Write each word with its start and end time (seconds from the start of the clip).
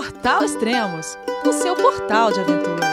Portal 0.00 0.42
Extremos, 0.42 1.18
o 1.46 1.52
seu 1.52 1.76
portal 1.76 2.32
de 2.32 2.40
aventura. 2.40 2.86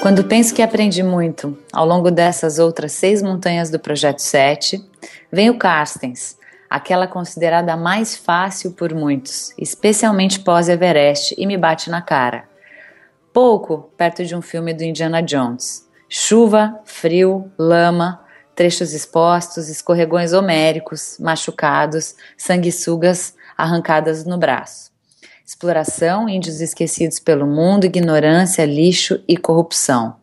Quando 0.00 0.22
penso 0.22 0.54
que 0.54 0.62
aprendi 0.62 1.02
muito 1.02 1.58
ao 1.72 1.84
longo 1.84 2.12
dessas 2.12 2.60
outras 2.60 2.92
seis 2.92 3.20
montanhas 3.20 3.70
do 3.70 3.80
Projeto 3.80 4.20
7, 4.20 4.88
vem 5.32 5.50
o 5.50 5.58
Carstens, 5.58 6.38
aquela 6.70 7.08
considerada 7.08 7.76
mais 7.76 8.16
fácil 8.16 8.70
por 8.70 8.94
muitos, 8.94 9.52
especialmente 9.58 10.38
pós-Everest, 10.38 11.34
e 11.36 11.44
me 11.48 11.58
bate 11.58 11.90
na 11.90 12.02
cara. 12.02 12.48
Pouco 13.32 13.90
perto 13.96 14.24
de 14.24 14.36
um 14.36 14.40
filme 14.40 14.72
do 14.72 14.84
Indiana 14.84 15.20
Jones. 15.20 15.90
Chuva, 16.08 16.78
frio, 16.84 17.50
lama, 17.58 18.23
trechos 18.54 18.92
expostos, 18.92 19.68
escorregões 19.68 20.32
homéricos, 20.32 21.16
machucados, 21.18 22.14
sanguessugas 22.36 23.34
arrancadas 23.56 24.24
no 24.24 24.38
braço. 24.38 24.92
Exploração, 25.46 26.28
índios 26.28 26.60
esquecidos 26.60 27.18
pelo 27.18 27.46
mundo, 27.46 27.84
ignorância, 27.84 28.64
lixo 28.64 29.22
e 29.28 29.36
corrupção. 29.36 30.16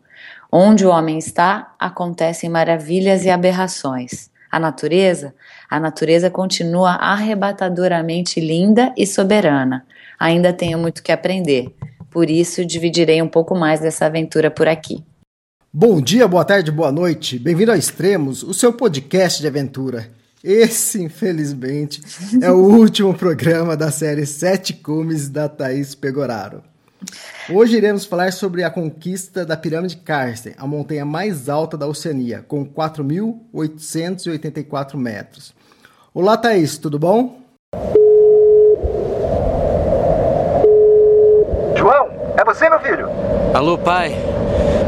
Onde 0.52 0.86
o 0.86 0.90
homem 0.90 1.18
está, 1.18 1.74
acontecem 1.80 2.50
maravilhas 2.50 3.24
e 3.24 3.30
aberrações. 3.30 4.30
A 4.52 4.60
natureza? 4.60 5.34
A 5.70 5.80
natureza 5.80 6.30
continua 6.30 6.92
arrebatadoramente 6.92 8.40
linda 8.42 8.94
e 8.98 9.08
soberana. 9.08 9.86
Ainda 10.20 10.52
tenho 10.52 10.78
muito 10.78 11.02
que 11.02 11.12
aprender. 11.12 11.74
Por 12.10 12.30
isso, 12.30 12.66
dividirei 12.66 13.22
um 13.22 13.30
pouco 13.30 13.56
mais 13.56 13.80
dessa 13.80 14.08
aventura 14.08 14.52
por 14.52 14.68
aqui. 14.68 15.04
Bom 15.74 16.02
dia, 16.02 16.28
boa 16.28 16.44
tarde, 16.44 16.70
boa 16.70 16.92
noite. 16.92 17.40
Bem-vindo 17.40 17.72
a 17.72 17.78
Extremos, 17.78 18.44
o 18.44 18.54
seu 18.54 18.74
podcast 18.74 19.40
de 19.40 19.48
aventura. 19.48 20.10
Esse, 20.44 21.02
infelizmente, 21.02 22.02
é 22.42 22.52
o 22.52 22.58
último 22.76 23.14
programa 23.14 23.78
da 23.78 23.90
série 23.90 24.26
Sete 24.26 24.74
Cumes 24.74 25.30
da 25.30 25.48
Thaís 25.48 25.96
Pegoraro. 25.96 26.62
Hoje 27.50 27.78
iremos 27.78 28.04
falar 28.04 28.34
sobre 28.34 28.66
a 28.66 28.70
conquista 28.70 29.46
da 29.46 29.56
Pirâmide 29.56 29.96
Karsten, 29.96 30.54
a 30.58 30.68
montanha 30.68 31.06
mais 31.06 31.48
alta 31.48 31.78
da 31.78 31.88
Oceania, 31.88 32.44
com 32.46 32.66
4.884 32.66 34.96
metros. 34.96 35.54
Olá, 36.14 36.36
Thaís, 36.36 36.78
tudo 36.78 37.00
bom? 37.00 37.40
João, 41.78 42.10
é 42.38 42.44
você, 42.44 42.70
meu 42.70 42.82
filho? 42.82 43.08
Alô, 43.54 43.78
pai. 43.78 44.14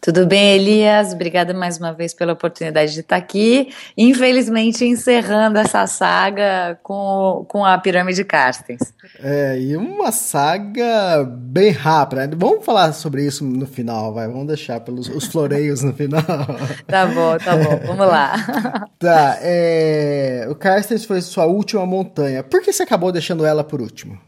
Tudo 0.00 0.26
bem, 0.26 0.56
Elias? 0.56 1.12
Obrigada 1.12 1.52
mais 1.52 1.78
uma 1.78 1.92
vez 1.92 2.14
pela 2.14 2.32
oportunidade 2.32 2.94
de 2.94 3.00
estar 3.00 3.16
aqui. 3.16 3.68
Infelizmente, 3.96 4.82
encerrando 4.84 5.58
essa 5.58 5.86
saga 5.86 6.80
com, 6.82 7.44
com 7.46 7.64
a 7.64 7.76
Pirâmide 7.76 8.24
Carstens. 8.24 8.80
É, 9.22 9.60
e 9.60 9.76
uma 9.76 10.10
saga 10.10 11.22
bem 11.22 11.70
rápida. 11.70 12.26
Né? 12.26 12.34
Vamos 12.34 12.64
falar 12.64 12.92
sobre 12.94 13.26
isso 13.26 13.44
no 13.44 13.66
final, 13.66 14.14
vai. 14.14 14.26
Vamos 14.26 14.46
deixar 14.46 14.80
pelos 14.80 15.08
os 15.08 15.26
floreios 15.26 15.82
no 15.82 15.92
final. 15.92 16.22
tá 16.88 17.06
bom, 17.06 17.36
tá 17.36 17.56
bom. 17.56 17.86
Vamos 17.86 18.06
lá. 18.08 18.88
tá, 18.98 19.38
é, 19.42 20.46
o 20.50 20.54
Carstens 20.54 21.04
foi 21.04 21.20
sua 21.20 21.44
última 21.44 21.84
montanha. 21.84 22.42
Por 22.42 22.62
que 22.62 22.72
você 22.72 22.82
acabou 22.82 23.12
deixando 23.12 23.44
ela 23.44 23.62
por 23.62 23.82
último? 23.82 24.18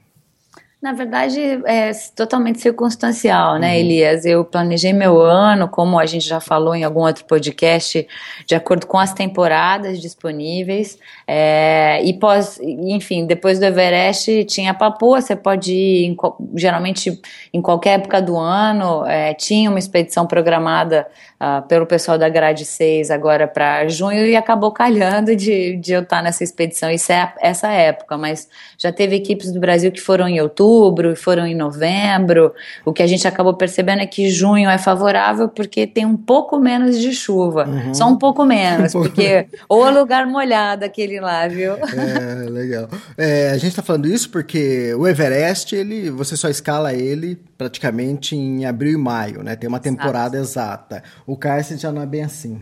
Na 0.82 0.92
verdade, 0.92 1.40
é 1.64 1.92
totalmente 2.16 2.60
circunstancial, 2.60 3.56
né, 3.56 3.68
uhum. 3.68 3.78
Elias? 3.78 4.24
Eu 4.24 4.44
planejei 4.44 4.92
meu 4.92 5.20
ano, 5.20 5.68
como 5.68 5.96
a 5.96 6.04
gente 6.06 6.26
já 6.26 6.40
falou 6.40 6.74
em 6.74 6.82
algum 6.82 7.02
outro 7.02 7.24
podcast, 7.24 8.04
de 8.44 8.54
acordo 8.56 8.84
com 8.84 8.98
as 8.98 9.14
temporadas 9.14 10.00
disponíveis. 10.00 10.98
É, 11.24 12.02
e 12.02 12.12
pós, 12.14 12.58
enfim, 12.60 13.26
depois 13.26 13.60
do 13.60 13.64
Everest 13.64 14.44
tinha 14.46 14.74
Papua, 14.74 15.20
você 15.20 15.36
pode 15.36 15.72
ir 15.72 16.06
em, 16.06 16.16
geralmente 16.56 17.16
em 17.54 17.62
qualquer 17.62 18.00
época 18.00 18.20
do 18.20 18.36
ano. 18.36 19.06
É, 19.06 19.34
tinha 19.34 19.70
uma 19.70 19.78
expedição 19.78 20.26
programada 20.26 21.06
uh, 21.42 21.66
pelo 21.68 21.86
pessoal 21.86 22.16
da 22.16 22.28
Grade 22.28 22.64
6 22.64 23.10
agora 23.10 23.46
para 23.46 23.86
junho 23.88 24.26
e 24.26 24.36
acabou 24.36 24.72
calhando 24.72 25.34
de, 25.34 25.76
de 25.76 25.92
eu 25.92 26.02
estar 26.02 26.22
nessa 26.22 26.42
expedição. 26.42 26.90
Isso 26.90 27.12
é 27.12 27.32
essa 27.40 27.68
época, 27.68 28.16
mas 28.16 28.48
já 28.82 28.90
teve 28.90 29.14
equipes 29.14 29.52
do 29.52 29.60
Brasil 29.60 29.92
que 29.92 30.00
foram 30.00 30.26
em 30.26 30.40
outubro 30.40 31.12
e 31.12 31.16
foram 31.16 31.46
em 31.46 31.54
novembro. 31.54 32.52
O 32.84 32.92
que 32.92 33.00
a 33.00 33.06
gente 33.06 33.28
acabou 33.28 33.54
percebendo 33.54 34.00
é 34.00 34.06
que 34.06 34.28
junho 34.28 34.68
é 34.68 34.76
favorável 34.76 35.48
porque 35.48 35.86
tem 35.86 36.04
um 36.04 36.16
pouco 36.16 36.58
menos 36.58 36.98
de 36.98 37.12
chuva. 37.12 37.64
Uhum. 37.68 37.94
Só 37.94 38.08
um 38.08 38.16
pouco 38.16 38.44
menos, 38.44 38.90
porque. 38.92 39.46
ou 39.68 39.88
lugar 39.88 40.26
molhado 40.26 40.84
aquele 40.84 41.20
lá, 41.20 41.46
viu? 41.46 41.74
É, 41.74 42.48
legal. 42.50 42.88
É, 43.16 43.50
a 43.50 43.54
gente 43.54 43.68
está 43.68 43.82
falando 43.82 44.08
isso 44.08 44.28
porque 44.30 44.92
o 44.94 45.06
Everest, 45.06 45.76
ele, 45.76 46.10
você 46.10 46.36
só 46.36 46.48
escala 46.48 46.92
ele 46.92 47.38
praticamente 47.56 48.34
em 48.34 48.64
abril 48.64 48.94
e 48.94 48.96
maio, 48.96 49.44
né? 49.44 49.54
Tem 49.54 49.68
uma 49.68 49.78
temporada 49.78 50.36
exata. 50.36 50.96
exata. 50.96 51.02
O 51.24 51.36
Carson 51.36 51.76
já 51.76 51.92
não 51.92 52.02
é 52.02 52.06
bem 52.06 52.24
assim. 52.24 52.60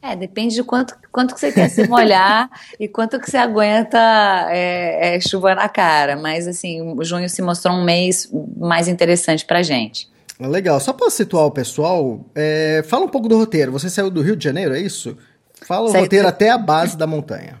É, 0.00 0.14
depende 0.14 0.54
de 0.54 0.62
quanto, 0.62 0.96
quanto 1.10 1.34
que 1.34 1.40
você 1.40 1.50
quer 1.50 1.68
se 1.68 1.86
molhar 1.88 2.48
e 2.78 2.86
quanto 2.86 3.18
que 3.18 3.28
você 3.28 3.36
aguenta 3.36 3.98
é, 4.50 5.16
é, 5.16 5.20
chuva 5.20 5.54
na 5.54 5.68
cara. 5.68 6.16
Mas, 6.16 6.46
assim, 6.46 6.96
junho 7.02 7.28
se 7.28 7.42
mostrou 7.42 7.74
um 7.74 7.84
mês 7.84 8.30
mais 8.56 8.86
interessante 8.86 9.44
pra 9.44 9.62
gente. 9.62 10.08
Legal. 10.40 10.78
Só 10.78 10.92
para 10.92 11.10
situar 11.10 11.46
o 11.46 11.50
pessoal, 11.50 12.24
é, 12.34 12.84
fala 12.86 13.04
um 13.06 13.08
pouco 13.08 13.28
do 13.28 13.36
roteiro. 13.36 13.72
Você 13.72 13.90
saiu 13.90 14.08
do 14.08 14.22
Rio 14.22 14.36
de 14.36 14.44
Janeiro, 14.44 14.74
é 14.74 14.80
isso? 14.80 15.16
Fala 15.66 15.88
o 15.88 15.92
roteiro 15.92 16.28
até 16.28 16.50
a 16.50 16.58
base 16.58 16.96
da 16.96 17.06
montanha. 17.06 17.60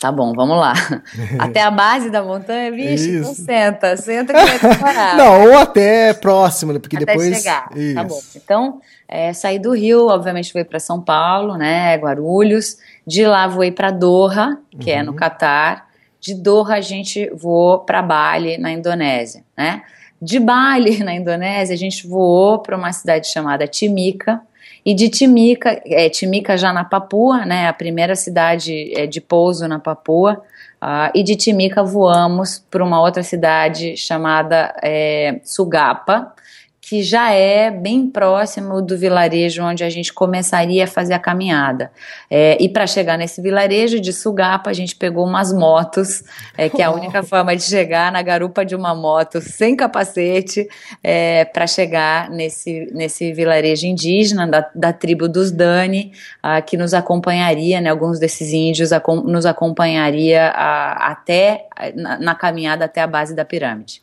Tá 0.00 0.10
bom, 0.10 0.32
vamos 0.32 0.56
lá. 0.56 0.72
Até 1.38 1.60
a 1.60 1.70
base 1.70 2.08
da 2.08 2.22
montanha, 2.22 2.72
vixe, 2.72 3.18
então 3.18 3.34
senta, 3.34 3.96
senta 3.98 4.32
que 4.32 4.58
vai 4.58 4.74
demorar. 4.74 5.16
Não, 5.18 5.50
ou 5.50 5.58
até 5.58 6.14
próximo, 6.14 6.80
porque 6.80 6.96
até 6.96 7.04
depois... 7.04 7.36
chegar, 7.36 7.68
Isso. 7.76 7.94
tá 7.94 8.04
bom. 8.04 8.18
Então, 8.34 8.80
é, 9.06 9.32
saí 9.34 9.58
do 9.58 9.72
Rio, 9.72 10.06
obviamente 10.06 10.52
fui 10.52 10.64
para 10.64 10.80
São 10.80 11.02
Paulo, 11.02 11.56
né, 11.56 11.94
Guarulhos. 11.96 12.78
De 13.06 13.26
lá 13.26 13.46
voei 13.46 13.70
para 13.70 13.90
Doha, 13.90 14.58
que 14.78 14.90
uhum. 14.90 14.98
é 14.98 15.02
no 15.02 15.10
uhum. 15.10 15.16
Catar. 15.16 15.90
De 16.18 16.34
Doha 16.34 16.76
a 16.76 16.80
gente 16.80 17.28
voou 17.34 17.80
para 17.80 18.00
Bali, 18.00 18.56
na 18.56 18.70
Indonésia, 18.72 19.44
né? 19.56 19.82
De 20.20 20.38
Bali, 20.38 20.98
na 21.04 21.14
Indonésia, 21.14 21.74
a 21.74 21.78
gente 21.78 22.06
voou 22.06 22.60
para 22.60 22.76
uma 22.76 22.92
cidade 22.92 23.26
chamada 23.28 23.66
Timika, 23.66 24.40
e 24.84 24.94
de 24.94 25.08
Timika, 25.08 25.80
é, 25.84 26.08
Timika 26.08 26.56
já 26.56 26.72
na 26.72 26.84
Papua, 26.84 27.44
né, 27.44 27.68
a 27.68 27.72
primeira 27.72 28.16
cidade 28.16 28.92
é, 28.94 29.06
de 29.06 29.20
pouso 29.20 29.68
na 29.68 29.78
Papua, 29.78 30.42
uh, 30.82 31.10
e 31.14 31.22
de 31.22 31.36
Timika 31.36 31.82
voamos 31.82 32.64
para 32.70 32.84
uma 32.84 33.00
outra 33.00 33.22
cidade 33.22 33.96
chamada 33.96 34.74
é, 34.82 35.40
Sugapa, 35.44 36.32
que 36.90 37.04
já 37.04 37.30
é 37.30 37.70
bem 37.70 38.10
próximo 38.10 38.82
do 38.82 38.98
vilarejo 38.98 39.62
onde 39.62 39.84
a 39.84 39.88
gente 39.88 40.12
começaria 40.12 40.82
a 40.82 40.86
fazer 40.88 41.14
a 41.14 41.20
caminhada. 41.20 41.92
É, 42.28 42.60
e 42.60 42.68
para 42.68 42.84
chegar 42.84 43.16
nesse 43.16 43.40
vilarejo 43.40 44.00
de 44.00 44.12
Sugapa, 44.12 44.70
a 44.70 44.72
gente 44.72 44.96
pegou 44.96 45.24
umas 45.24 45.52
motos, 45.52 46.24
é, 46.58 46.68
que 46.68 46.82
é 46.82 46.86
a 46.86 46.90
única 46.90 47.22
forma 47.22 47.54
de 47.54 47.62
chegar 47.62 48.10
na 48.10 48.20
garupa 48.22 48.64
de 48.64 48.74
uma 48.74 48.92
moto 48.92 49.40
sem 49.40 49.76
capacete, 49.76 50.68
é, 51.00 51.44
para 51.44 51.64
chegar 51.64 52.28
nesse, 52.28 52.90
nesse 52.92 53.32
vilarejo 53.32 53.86
indígena 53.86 54.44
da, 54.48 54.68
da 54.74 54.92
tribo 54.92 55.28
dos 55.28 55.52
Dani, 55.52 56.10
ah, 56.42 56.60
que 56.60 56.76
nos 56.76 56.92
acompanharia, 56.92 57.80
né, 57.80 57.88
alguns 57.88 58.18
desses 58.18 58.52
índios 58.52 58.90
nos 59.26 59.46
acompanharia 59.46 60.48
ah, 60.56 61.12
até 61.12 61.68
na, 61.94 62.18
na 62.18 62.34
caminhada 62.34 62.86
até 62.86 63.00
a 63.00 63.06
base 63.06 63.32
da 63.32 63.44
pirâmide. 63.44 64.02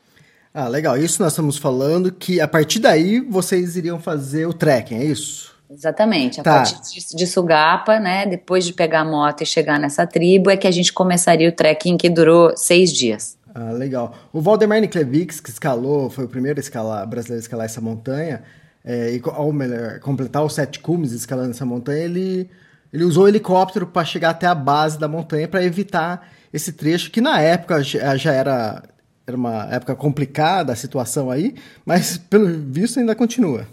Ah, 0.60 0.68
legal. 0.68 0.98
Isso 0.98 1.22
nós 1.22 1.34
estamos 1.34 1.56
falando 1.56 2.12
que 2.12 2.42
a 2.42 2.48
partir 2.48 2.80
daí 2.80 3.20
vocês 3.20 3.76
iriam 3.76 4.00
fazer 4.00 4.48
o 4.48 4.54
trekking, 4.54 4.96
é 4.96 5.04
isso? 5.04 5.56
Exatamente. 5.70 6.40
A 6.40 6.44
tá. 6.44 6.56
partir 6.56 7.16
de, 7.16 7.28
Sugapa, 7.28 8.00
né, 8.00 8.26
depois 8.26 8.66
de 8.66 8.74
pegar 8.74 9.02
a 9.02 9.06
moto 9.06 9.44
e 9.44 9.46
chegar 9.46 9.80
nessa 9.80 10.08
tribo, 10.08 10.50
é 10.50 10.58
que 10.58 10.66
a 10.66 10.72
gente 10.72 10.92
começaria 10.92 11.48
o 11.48 11.52
trekking 11.52 11.96
que 11.96 12.10
durou 12.10 12.58
seis 12.58 12.92
dias. 12.92 13.38
Ah, 13.54 13.70
legal. 13.70 14.16
O 14.34 14.42
Valdemar 14.42 14.82
Niklevics, 14.82 15.40
que 15.40 15.52
escalou, 15.52 16.10
foi 16.10 16.26
o 16.26 16.28
primeiro 16.28 16.60
escalar, 16.60 17.06
brasileiro 17.06 17.40
a 17.40 17.44
escalar 17.44 17.66
essa 17.68 17.80
montanha, 17.80 18.42
é, 18.84 19.14
e, 19.14 19.22
ou 19.24 19.54
melhor, 19.54 20.00
completar 20.00 20.44
os 20.44 20.56
sete 20.56 20.80
cumes 20.80 21.12
escalando 21.12 21.52
essa 21.52 21.68
montanha, 21.68 22.04
ele 22.04 22.50
ele 22.92 23.04
usou 23.04 23.26
o 23.26 23.28
helicóptero 23.28 23.86
para 23.86 24.04
chegar 24.04 24.32
até 24.32 24.48
a 24.48 24.56
base 24.56 24.98
da 24.98 25.08
montanha 25.08 25.48
para 25.48 25.64
evitar 25.64 26.28
esse 26.52 26.72
trecho 26.72 27.12
que 27.12 27.22
na 27.22 27.40
época 27.40 27.84
já 27.84 28.32
era, 28.32 28.82
era 29.28 29.36
uma 29.36 29.68
época 29.70 29.94
complicada 29.94 30.72
a 30.72 30.76
situação 30.76 31.30
aí, 31.30 31.54
mas 31.86 32.18
pelo 32.18 32.48
visto 32.48 32.98
ainda 32.98 33.14
continua. 33.14 33.68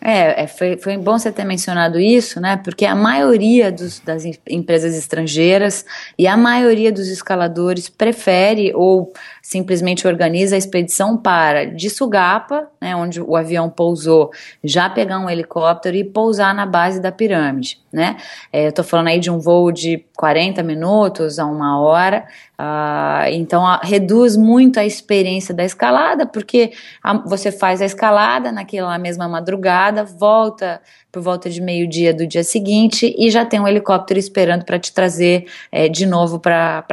É, 0.00 0.44
é, 0.44 0.46
foi, 0.46 0.76
foi 0.76 0.96
bom 0.96 1.18
você 1.18 1.32
ter 1.32 1.44
mencionado 1.44 1.98
isso, 1.98 2.40
né? 2.40 2.56
Porque 2.62 2.84
a 2.84 2.94
maioria 2.94 3.72
dos, 3.72 3.98
das 4.00 4.24
empresas 4.48 4.94
estrangeiras 4.94 5.84
e 6.18 6.26
a 6.26 6.36
maioria 6.36 6.92
dos 6.92 7.08
escaladores 7.08 7.88
prefere 7.88 8.72
ou 8.74 9.12
simplesmente 9.46 10.08
organiza 10.08 10.56
a 10.56 10.58
expedição 10.58 11.16
para 11.16 11.66
de 11.66 11.88
Sugapa, 11.88 12.68
né, 12.80 12.96
onde 12.96 13.20
o 13.20 13.36
avião 13.36 13.70
pousou, 13.70 14.32
já 14.62 14.90
pegar 14.90 15.20
um 15.20 15.30
helicóptero 15.30 15.96
e 15.96 16.02
pousar 16.02 16.52
na 16.52 16.66
base 16.66 17.00
da 17.00 17.12
pirâmide, 17.12 17.80
né? 17.92 18.16
É, 18.52 18.66
eu 18.66 18.72
tô 18.72 18.82
falando 18.82 19.06
aí 19.06 19.20
de 19.20 19.30
um 19.30 19.38
voo 19.38 19.70
de 19.70 20.04
40 20.16 20.64
minutos 20.64 21.38
a 21.38 21.46
uma 21.46 21.80
hora, 21.80 22.26
uh, 22.58 23.30
então 23.30 23.64
a, 23.64 23.78
reduz 23.84 24.36
muito 24.36 24.80
a 24.80 24.84
experiência 24.84 25.54
da 25.54 25.64
escalada, 25.64 26.26
porque 26.26 26.72
a, 27.00 27.16
você 27.16 27.52
faz 27.52 27.80
a 27.80 27.84
escalada 27.84 28.50
naquela 28.50 28.98
mesma 28.98 29.28
madrugada, 29.28 30.02
volta 30.02 30.80
por 31.16 31.22
volta 31.22 31.48
de 31.48 31.62
meio-dia 31.62 32.12
do 32.12 32.26
dia 32.26 32.44
seguinte 32.44 33.14
e 33.16 33.30
já 33.30 33.42
tem 33.42 33.58
um 33.58 33.66
helicóptero 33.66 34.20
esperando 34.20 34.66
para 34.66 34.78
te 34.78 34.92
trazer 34.92 35.46
é, 35.72 35.88
de 35.88 36.04
novo 36.04 36.38
para 36.38 36.84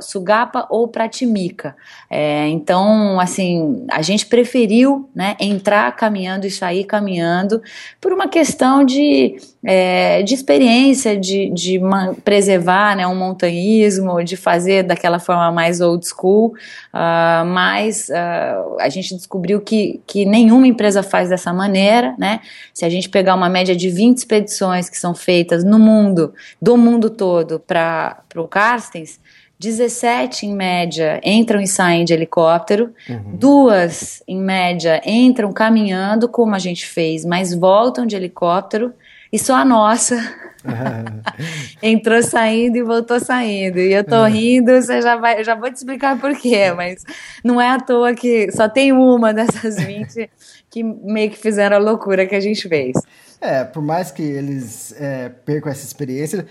Sugapa 0.00 0.66
ou 0.70 0.88
para 0.88 1.06
Timica. 1.06 1.76
É, 2.08 2.48
então, 2.48 3.20
assim, 3.20 3.84
a 3.90 4.00
gente 4.00 4.24
preferiu 4.24 5.10
né, 5.14 5.36
entrar 5.38 5.94
caminhando 5.94 6.46
e 6.46 6.50
sair 6.50 6.84
caminhando 6.84 7.60
por 8.00 8.14
uma 8.14 8.28
questão 8.28 8.82
de, 8.82 9.36
é, 9.62 10.22
de 10.22 10.32
experiência, 10.32 11.14
de, 11.14 11.50
de 11.50 11.78
preservar 12.24 12.96
né, 12.96 13.06
um 13.06 13.14
montanhismo, 13.14 14.24
de 14.24 14.38
fazer 14.38 14.84
daquela 14.84 15.18
forma 15.18 15.52
mais 15.52 15.82
old 15.82 16.06
school, 16.06 16.54
uh, 16.94 17.44
mas 17.44 18.08
uh, 18.08 18.80
a 18.80 18.88
gente 18.88 19.14
descobriu 19.14 19.60
que, 19.60 20.00
que 20.06 20.24
nenhuma 20.24 20.66
empresa 20.66 21.02
faz 21.02 21.28
dessa 21.28 21.52
maneira, 21.52 22.14
né? 22.18 22.40
Se 22.72 22.86
a 22.86 22.88
gente 22.88 23.10
pegar 23.10 23.34
uma 23.34 23.49
média 23.50 23.76
de 23.76 23.90
20 23.90 24.18
expedições 24.18 24.88
que 24.88 24.98
são 24.98 25.14
feitas 25.14 25.62
no 25.64 25.78
mundo, 25.78 26.32
do 26.60 26.76
mundo 26.76 27.10
todo, 27.10 27.60
para 27.60 28.22
o 28.36 28.48
Carstens, 28.48 29.20
17 29.60 30.46
em 30.46 30.54
média 30.54 31.20
entram 31.22 31.60
e 31.60 31.66
saem 31.66 32.02
de 32.02 32.14
helicóptero, 32.14 32.94
uhum. 33.06 33.36
duas 33.36 34.22
em 34.26 34.40
média 34.40 35.02
entram 35.04 35.52
caminhando, 35.52 36.30
como 36.30 36.54
a 36.54 36.58
gente 36.58 36.86
fez, 36.86 37.26
mas 37.26 37.52
voltam 37.52 38.06
de 38.06 38.16
helicóptero, 38.16 38.94
e 39.30 39.38
só 39.38 39.56
a 39.56 39.64
nossa 39.64 40.16
entrou 41.82 42.22
saindo 42.22 42.76
e 42.76 42.82
voltou 42.82 43.20
saindo. 43.20 43.78
E 43.78 43.92
eu 43.92 44.02
tô 44.02 44.24
rindo, 44.24 44.72
você 44.72 45.02
já 45.02 45.16
vai, 45.16 45.40
eu 45.40 45.44
já 45.44 45.54
vou 45.54 45.70
te 45.70 45.76
explicar 45.76 46.18
por 46.18 46.34
quê, 46.36 46.72
mas 46.72 47.04
não 47.44 47.60
é 47.60 47.68
à 47.68 47.78
toa 47.78 48.14
que 48.14 48.50
só 48.52 48.68
tem 48.68 48.92
uma 48.92 49.32
dessas 49.32 49.76
20 49.76 50.30
que 50.70 50.82
meio 50.82 51.30
que 51.30 51.36
fizeram 51.36 51.76
a 51.76 51.80
loucura 51.80 52.26
que 52.26 52.34
a 52.34 52.40
gente 52.40 52.68
fez. 52.68 52.96
É, 53.40 53.64
por 53.64 53.82
mais 53.82 54.10
que 54.10 54.22
eles 54.22 54.94
é, 54.98 55.28
percam 55.28 55.72
essa 55.72 55.84
experiência, 55.84 56.46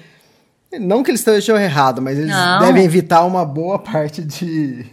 não 0.80 1.02
que 1.02 1.12
eles 1.12 1.22
estejam 1.22 1.58
errados, 1.58 2.04
mas 2.04 2.18
eles 2.18 2.32
não. 2.32 2.60
devem 2.60 2.84
evitar 2.84 3.24
uma 3.26 3.46
boa 3.46 3.80
parte 3.80 4.24
de, 4.24 4.84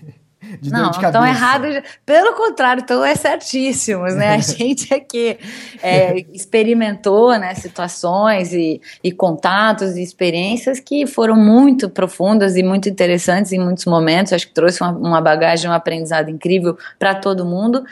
de 0.61 0.71
não, 0.71 0.85
dor 0.85 0.91
de 0.93 1.01
cabeça. 1.01 1.07
Estão 1.07 1.27
errados, 1.27 1.83
pelo 2.05 2.35
contrário, 2.35 2.81
estão 2.81 3.05
é 3.05 3.15
certíssimos, 3.15 4.15
né? 4.15 4.35
A 4.35 4.39
gente 4.41 4.95
aqui 4.95 5.39
é, 5.83 6.25
experimentou 6.33 7.39
né, 7.39 7.55
situações 7.55 8.53
e, 8.53 8.81
e 9.03 9.11
contatos 9.11 9.97
e 9.97 10.03
experiências 10.03 10.79
que 10.81 11.07
foram 11.07 11.37
muito 11.37 11.91
profundas 11.91 12.57
e 12.57 12.63
muito 12.63 12.89
interessantes 12.89 13.53
em 13.53 13.59
muitos 13.59 13.87
momentos. 13.87 14.33
Acho 14.33 14.47
que 14.47 14.55
trouxe 14.55 14.83
uma, 14.83 14.93
uma 14.93 15.21
bagagem, 15.21 15.71
um 15.71 15.75
aprendizado 15.75 16.31
incrível 16.31 16.77
para 16.99 17.15
todo 17.15 17.45
mundo 17.45 17.85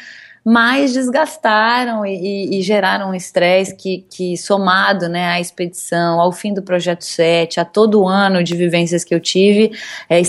mas 0.45 0.93
desgastaram 0.93 2.05
e, 2.05 2.59
e 2.59 2.63
geraram 2.63 3.11
um 3.11 3.15
estresse 3.15 3.75
que, 3.75 4.05
que, 4.11 4.37
somado 4.37 5.09
né, 5.09 5.29
à 5.29 5.41
expedição, 5.41 6.21
ao 6.21 6.31
fim 6.33 6.53
do 6.53 6.63
Projeto 6.63 7.03
7, 7.03 7.61
a 7.61 7.65
todo 7.65 8.03
o 8.03 8.07
ano 8.07 8.45
de 8.45 8.55
vivências 8.55 9.03
que 9.03 9.15
eu 9.15 9.21
tive, 9.21 9.73
é, 10.09 10.21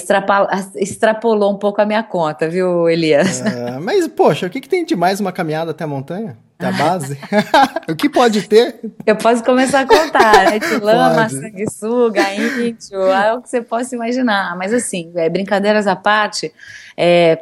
extrapolou 0.78 1.52
um 1.52 1.58
pouco 1.58 1.82
a 1.82 1.86
minha 1.86 2.02
conta, 2.02 2.48
viu, 2.48 2.88
Elias? 2.90 3.42
É, 3.42 3.78
mas, 3.80 4.08
poxa, 4.08 4.48
o 4.48 4.50
que, 4.50 4.62
que 4.62 4.70
tem 4.70 4.86
de 4.86 4.96
mais 4.96 5.20
uma 5.20 5.34
caminhada 5.34 5.72
até 5.72 5.84
a 5.84 5.88
montanha? 5.88 6.38
Da 6.58 6.72
base? 6.74 7.20
o 7.90 7.96
que 7.96 8.08
pode 8.08 8.48
ter? 8.48 8.80
Eu 9.06 9.18
posso 9.18 9.44
começar 9.44 9.82
a 9.82 9.86
contar, 9.86 10.46
né? 10.46 10.60
De 10.60 10.78
lama, 10.78 11.28
sanguessuga, 11.28 12.34
índio, 12.34 13.02
é 13.12 13.34
o 13.34 13.42
que 13.42 13.50
você 13.50 13.62
possa 13.62 13.94
imaginar. 13.94 14.56
Mas 14.56 14.74
assim, 14.74 15.12
é, 15.16 15.30
brincadeiras 15.30 15.86
à 15.88 15.96
parte, 15.98 16.54
é, 16.96 17.42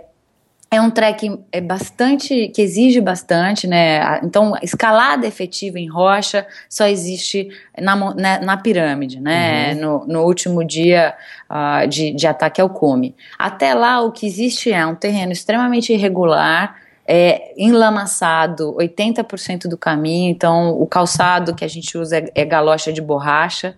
é 0.74 0.82
um 0.82 0.90
trek 0.90 1.40
é 1.52 1.62
bastante 1.62 2.48
que 2.50 2.62
exige 2.62 3.00
bastante, 3.00 3.68
né? 3.68 4.20
Então, 4.24 4.54
escalada 4.62 5.28
efetiva 5.28 5.80
em 5.80 5.88
rocha 5.88 6.48
só 6.68 6.88
existe 6.88 7.48
na, 7.80 7.96
na, 7.96 8.40
na 8.40 8.58
pirâmide, 8.58 9.20
né? 9.20 9.74
Uhum. 9.74 9.82
No, 9.82 10.06
no, 10.08 10.24
último 10.24 10.66
dia 10.66 11.14
uh, 11.50 11.88
de, 11.88 12.12
de 12.12 12.26
ataque 12.26 12.60
ao 12.60 12.70
cume. 12.70 13.16
Até 13.38 13.74
lá, 13.76 14.02
o 14.02 14.12
que 14.12 14.26
existe 14.26 14.72
é 14.72 14.86
um 14.86 14.96
terreno 14.96 15.32
extremamente 15.32 15.94
irregular, 15.94 16.76
é, 17.08 17.54
enlamaçado 17.58 18.76
80% 18.76 19.68
do 19.68 19.78
caminho, 19.78 20.32
então 20.32 20.72
o 20.80 20.88
calçado 20.88 21.54
que 21.54 21.66
a 21.66 21.68
gente 21.68 21.98
usa 21.98 22.18
é, 22.18 22.32
é 22.36 22.46
galocha 22.46 22.92
de 22.94 23.02
borracha. 23.02 23.76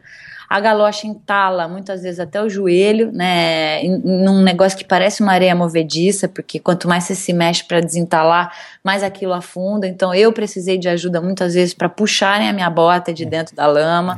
A 0.48 0.60
galocha 0.60 1.08
entala 1.08 1.68
muitas 1.68 2.04
vezes 2.04 2.20
até 2.20 2.42
o 2.42 2.48
joelho, 2.48 3.12
né? 3.12 3.82
Num 3.84 4.44
negócio 4.44 4.78
que 4.78 4.86
parece 4.86 5.24
uma 5.24 5.32
areia 5.32 5.56
movediça, 5.56 6.28
porque 6.28 6.60
quanto 6.60 6.88
mais 6.88 7.06
você 7.06 7.16
se 7.16 7.34
mexe 7.34 7.64
para 7.64 7.82
desentalar, 7.82 8.54
mais 8.84 9.02
aquilo 9.02 9.34
afunda. 9.34 9.88
Então 9.88 10.14
eu 10.14 10.32
precisei 10.32 10.78
de 10.78 10.88
ajuda 10.88 11.20
muitas 11.20 11.56
vezes 11.56 11.74
para 11.74 11.90
puxarem 11.90 12.48
a 12.48 12.54
minha 12.54 12.70
bota 12.70 13.12
de 13.12 13.26
dentro 13.26 13.56
da 13.56 13.66
lama. 13.66 14.18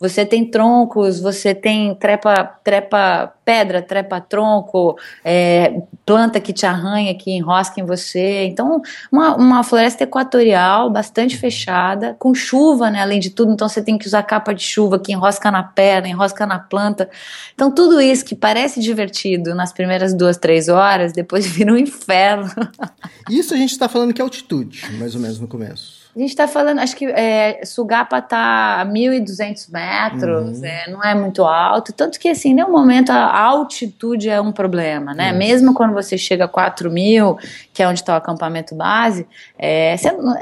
Você 0.00 0.26
tem 0.26 0.44
troncos, 0.44 1.20
você 1.20 1.54
tem 1.54 1.94
trepa, 1.94 2.44
trepa 2.64 3.32
pedra, 3.44 3.80
trepa 3.80 4.20
tronco, 4.20 4.98
é, 5.24 5.80
planta 6.08 6.40
que 6.40 6.54
te 6.54 6.64
arranha, 6.64 7.14
que 7.14 7.30
enrosca 7.30 7.78
em 7.78 7.84
você. 7.84 8.46
Então, 8.46 8.80
uma, 9.12 9.36
uma 9.36 9.62
floresta 9.62 10.04
equatorial 10.04 10.88
bastante 10.88 11.36
fechada, 11.36 12.16
com 12.18 12.34
chuva, 12.34 12.90
né? 12.90 13.02
Além 13.02 13.20
de 13.20 13.28
tudo, 13.28 13.52
então 13.52 13.68
você 13.68 13.82
tem 13.82 13.98
que 13.98 14.06
usar 14.06 14.22
capa 14.22 14.54
de 14.54 14.62
chuva 14.62 14.98
que 14.98 15.12
enrosca 15.12 15.50
na 15.50 15.62
perna, 15.62 16.08
enrosca 16.08 16.46
na 16.46 16.58
planta. 16.58 17.10
Então, 17.52 17.70
tudo 17.70 18.00
isso 18.00 18.24
que 18.24 18.34
parece 18.34 18.80
divertido 18.80 19.54
nas 19.54 19.70
primeiras 19.70 20.14
duas, 20.14 20.38
três 20.38 20.70
horas, 20.70 21.12
depois 21.12 21.44
vira 21.52 21.74
um 21.74 21.76
inferno. 21.76 22.50
Isso 23.28 23.52
a 23.52 23.58
gente 23.58 23.72
está 23.72 23.86
falando 23.86 24.14
que 24.14 24.22
é 24.22 24.24
altitude, 24.24 24.90
mais 24.98 25.14
ou 25.14 25.20
menos 25.20 25.38
no 25.38 25.46
começo. 25.46 25.97
A 26.18 26.20
gente 26.20 26.30
está 26.30 26.48
falando, 26.48 26.80
acho 26.80 26.96
que 26.96 27.06
é, 27.06 27.60
Sugapa 27.64 28.18
está 28.18 28.80
a 28.80 28.84
1.200 28.84 29.70
metros, 29.70 30.58
uhum. 30.58 30.64
é, 30.64 30.90
não 30.90 31.00
é 31.00 31.14
muito 31.14 31.44
alto, 31.44 31.92
tanto 31.92 32.18
que 32.18 32.28
assim, 32.28 32.50
em 32.50 32.54
nenhum 32.54 32.72
momento 32.72 33.10
a 33.10 33.40
altitude 33.40 34.28
é 34.28 34.40
um 34.40 34.50
problema, 34.50 35.14
né? 35.14 35.30
Uhum. 35.30 35.38
Mesmo 35.38 35.74
quando 35.74 35.94
você 35.94 36.18
chega 36.18 36.46
a 36.46 36.48
4 36.48 36.90
mil, 36.90 37.38
que 37.72 37.84
é 37.84 37.86
onde 37.86 38.00
está 38.00 38.14
o 38.14 38.16
acampamento 38.16 38.74
base, 38.74 39.28
é, 39.56 39.94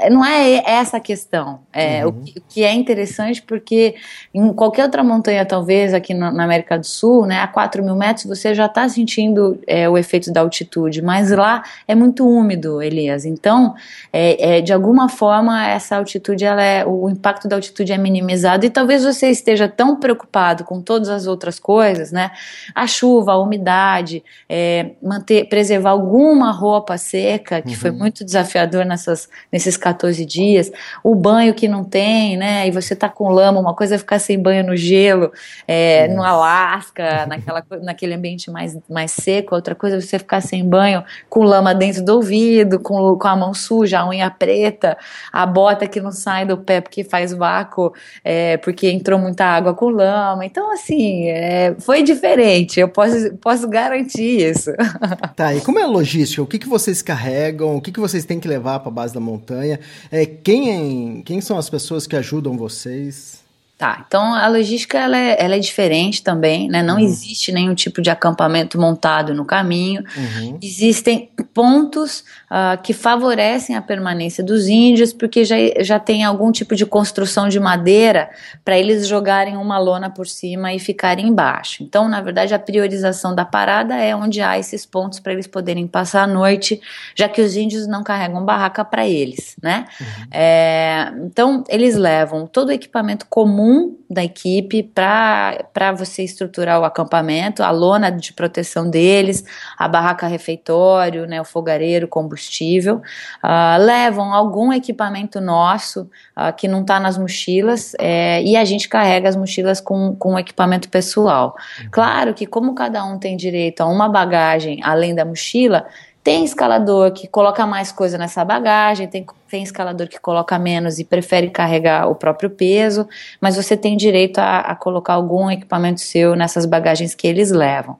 não 0.09 0.25
é 0.25 0.63
essa 0.65 0.97
a 0.97 0.99
questão. 0.99 1.59
É, 1.71 2.03
uhum. 2.03 2.09
o, 2.09 2.13
que, 2.23 2.39
o, 2.39 2.43
que, 2.49 2.63
é 2.63 2.73
interessante 2.73 3.39
porque 3.43 3.93
em 4.33 4.51
qualquer 4.53 4.85
outra 4.85 5.03
montanha, 5.03 5.45
talvez 5.45 5.93
aqui 5.93 6.11
na, 6.11 6.31
na 6.31 6.43
América 6.43 6.79
do 6.79 6.87
Sul, 6.87 7.27
né, 7.27 7.39
a 7.39 7.47
4 7.47 7.83
mil 7.83 7.95
metros 7.95 8.25
você 8.25 8.55
já 8.55 8.65
está 8.65 8.89
sentindo 8.89 9.61
é, 9.67 9.87
o 9.87 9.95
efeito 9.95 10.33
da 10.33 10.41
altitude, 10.41 11.03
mas 11.03 11.29
lá 11.29 11.61
é 11.87 11.93
muito 11.93 12.27
úmido, 12.27 12.81
Elias. 12.81 13.25
Então, 13.25 13.75
é, 14.11 14.57
é 14.57 14.61
de 14.61 14.73
alguma 14.73 15.07
forma 15.07 15.66
essa 15.67 15.97
altitude, 15.97 16.45
ela 16.45 16.63
é, 16.63 16.85
o 16.85 17.09
impacto 17.09 17.47
da 17.47 17.55
altitude 17.55 17.91
é 17.91 17.97
minimizado 17.97 18.65
e 18.65 18.69
talvez 18.69 19.03
você 19.03 19.29
esteja 19.29 19.67
tão 19.67 19.99
preocupado 19.99 20.63
com 20.63 20.81
todas 20.81 21.09
as 21.09 21.27
outras 21.27 21.59
coisas, 21.59 22.11
né? 22.11 22.31
A 22.73 22.87
chuva, 22.87 23.33
a 23.33 23.37
umidade, 23.37 24.23
é, 24.49 24.91
manter, 25.01 25.47
preservar 25.49 25.91
alguma 25.91 26.51
roupa 26.51 26.97
seca, 26.97 27.61
que 27.61 27.69
uhum. 27.69 27.75
foi 27.75 27.91
muito 27.91 28.23
desafiador 28.23 28.85
nessas, 28.85 29.29
nesses 29.51 29.77
14 29.77 30.25
dias, 30.25 30.71
o 31.03 31.15
banho 31.15 31.53
que 31.53 31.67
não 31.67 31.83
tem, 31.83 32.37
né? 32.37 32.67
E 32.67 32.71
você 32.71 32.95
tá 32.95 33.09
com 33.09 33.29
lama, 33.29 33.59
uma 33.59 33.73
coisa 33.73 33.95
é 33.95 33.97
ficar 33.97 34.19
sem 34.19 34.39
banho 34.39 34.65
no 34.65 34.75
gelo, 34.75 35.31
é, 35.67 36.07
no 36.07 36.23
Alasca, 36.23 37.25
naquela, 37.25 37.63
naquele 37.81 38.13
ambiente 38.13 38.49
mais, 38.51 38.77
mais 38.89 39.11
seco, 39.11 39.55
outra 39.55 39.75
coisa 39.75 39.97
é 39.97 40.01
você 40.01 40.19
ficar 40.19 40.41
sem 40.41 40.63
banho 40.63 41.03
com 41.29 41.43
lama 41.43 41.73
dentro 41.73 42.03
do 42.03 42.13
ouvido, 42.15 42.79
com, 42.79 43.17
com 43.17 43.27
a 43.27 43.35
mão 43.35 43.53
suja, 43.53 43.99
a 43.99 44.07
unha 44.07 44.29
preta, 44.29 44.97
a 45.31 45.45
bota 45.57 45.87
que 45.87 45.99
não 45.99 46.11
sai 46.11 46.45
do 46.45 46.55
pé 46.55 46.81
porque 46.81 47.03
faz 47.03 47.33
vácuo, 47.33 47.91
é, 48.23 48.57
porque 48.57 48.91
entrou 48.91 49.17
muita 49.17 49.43
água 49.43 49.73
com 49.73 49.89
lama. 49.89 50.45
Então, 50.45 50.71
assim, 50.71 51.29
é, 51.29 51.75
foi 51.79 52.03
diferente, 52.03 52.79
eu 52.79 52.87
posso, 52.87 53.33
posso 53.37 53.67
garantir 53.67 54.51
isso. 54.51 54.69
Tá, 55.35 55.53
e 55.53 55.61
como 55.61 55.79
é 55.79 55.83
a 55.83 55.87
logística? 55.87 56.41
O 56.41 56.47
que, 56.47 56.57
que 56.57 56.67
vocês 56.67 57.01
carregam? 57.01 57.75
O 57.75 57.81
que, 57.81 57.91
que 57.91 57.99
vocês 57.99 58.25
têm 58.25 58.39
que 58.39 58.47
levar 58.47 58.79
para 58.79 58.89
a 58.89 58.91
base 58.91 59.13
da 59.13 59.19
montanha? 59.19 59.79
É, 60.11 60.25
quem, 60.25 61.21
quem 61.23 61.41
são 61.41 61.57
as 61.57 61.69
pessoas 61.69 62.07
que 62.07 62.15
ajudam 62.15 62.57
vocês? 62.57 63.46
Tá, 63.77 64.03
então 64.07 64.33
a 64.33 64.47
logística 64.47 64.97
ela 64.97 65.15
é, 65.15 65.35
ela 65.39 65.55
é 65.55 65.59
diferente 65.59 66.23
também, 66.23 66.67
né? 66.67 66.81
Não 66.81 66.95
uhum. 66.95 66.99
existe 66.99 67.51
nenhum 67.51 67.75
tipo 67.75 68.01
de 68.01 68.09
acampamento 68.09 68.81
montado 68.81 69.35
no 69.35 69.45
caminho. 69.45 70.03
Uhum. 70.17 70.57
Existem 70.59 71.29
pontos 71.53 72.23
uh, 72.49 72.81
que 72.81 72.91
favorecem 72.91 73.75
a 73.75 73.81
permanência 73.81 74.43
dos 74.43 74.67
índios, 74.67 75.13
porque 75.13 75.45
já, 75.45 75.57
já 75.81 75.99
tem 75.99 76.23
algum 76.23 76.51
tipo 76.51 76.75
de 76.75 76.87
construção 76.87 77.47
de 77.47 77.59
madeira 77.59 78.31
para 78.65 78.75
eles 78.79 79.07
jogarem 79.07 79.55
uma 79.55 79.77
lona 79.77 80.09
por 80.09 80.25
cima 80.25 80.73
e 80.73 80.79
ficarem 80.79 81.27
embaixo. 81.27 81.83
Então, 81.83 82.09
na 82.09 82.19
verdade, 82.19 82.55
a 82.55 82.59
priorização 82.59 83.35
da 83.35 83.45
parada 83.45 83.93
é 83.93 84.15
onde 84.15 84.41
há 84.41 84.57
esses 84.57 84.87
pontos 84.87 85.19
para 85.19 85.33
eles 85.33 85.45
poderem 85.45 85.85
passar 85.85 86.23
a 86.23 86.27
noite, 86.27 86.81
já 87.13 87.29
que 87.29 87.41
os 87.41 87.55
índios 87.55 87.85
não 87.85 88.03
carregam 88.03 88.43
barraca 88.43 88.83
para 88.83 89.07
eles, 89.07 89.55
né? 89.61 89.85
Uhum. 90.01 90.07
É, 90.31 91.13
então, 91.23 91.63
eles 91.69 91.95
levam 91.95 92.47
todo 92.47 92.69
o 92.69 92.71
equipamento 92.71 93.27
comum 93.29 93.66
comum 93.67 93.97
da 94.09 94.23
equipe 94.23 94.81
para 94.81 95.91
você 95.93 96.23
estruturar 96.23 96.79
o 96.79 96.85
acampamento, 96.85 97.61
a 97.61 97.71
lona 97.71 98.09
de 98.09 98.31
proteção 98.31 98.89
deles, 98.89 99.43
a 99.77 99.85
barraca 99.85 100.25
refeitório, 100.27 101.27
né, 101.27 101.41
o 101.41 101.43
fogareiro, 101.43 102.07
combustível. 102.07 103.01
Uh, 103.43 103.83
levam 103.83 104.33
algum 104.33 104.71
equipamento 104.71 105.41
nosso 105.41 106.09
uh, 106.37 106.55
que 106.55 106.69
não 106.69 106.81
está 106.81 107.01
nas 107.01 107.17
mochilas 107.17 107.93
é, 107.99 108.41
e 108.43 108.55
a 108.55 108.63
gente 108.63 108.87
carrega 108.87 109.27
as 109.27 109.35
mochilas 109.35 109.81
com, 109.81 110.15
com 110.15 110.39
equipamento 110.39 110.87
pessoal. 110.87 111.55
Uhum. 111.81 111.89
Claro 111.91 112.33
que, 112.33 112.45
como 112.45 112.73
cada 112.73 113.03
um 113.03 113.19
tem 113.19 113.35
direito 113.35 113.81
a 113.81 113.87
uma 113.87 114.07
bagagem 114.07 114.79
além 114.83 115.13
da 115.13 115.25
mochila, 115.25 115.85
tem 116.27 116.43
escalador 116.43 117.13
que 117.13 117.25
coloca 117.25 117.65
mais 117.65 117.89
coisa 117.89 118.17
nessa 118.17 118.43
bagagem, 118.43 119.07
tem, 119.07 119.25
tem 119.49 119.63
escalador 119.63 120.09
que 120.09 120.19
coloca 120.19 120.59
menos 120.59 120.99
e 120.99 121.05
prefere 121.05 121.49
carregar 121.49 122.09
o 122.09 122.15
próprio 122.15 122.49
peso, 122.49 123.07
mas 123.39 123.55
você 123.55 123.77
tem 123.77 123.95
direito 123.95 124.39
a, 124.39 124.59
a 124.59 124.75
colocar 124.75 125.13
algum 125.13 125.49
equipamento 125.49 126.01
seu 126.01 126.35
nessas 126.35 126.65
bagagens 126.65 127.15
que 127.15 127.25
eles 127.25 127.49
levam. 127.49 127.95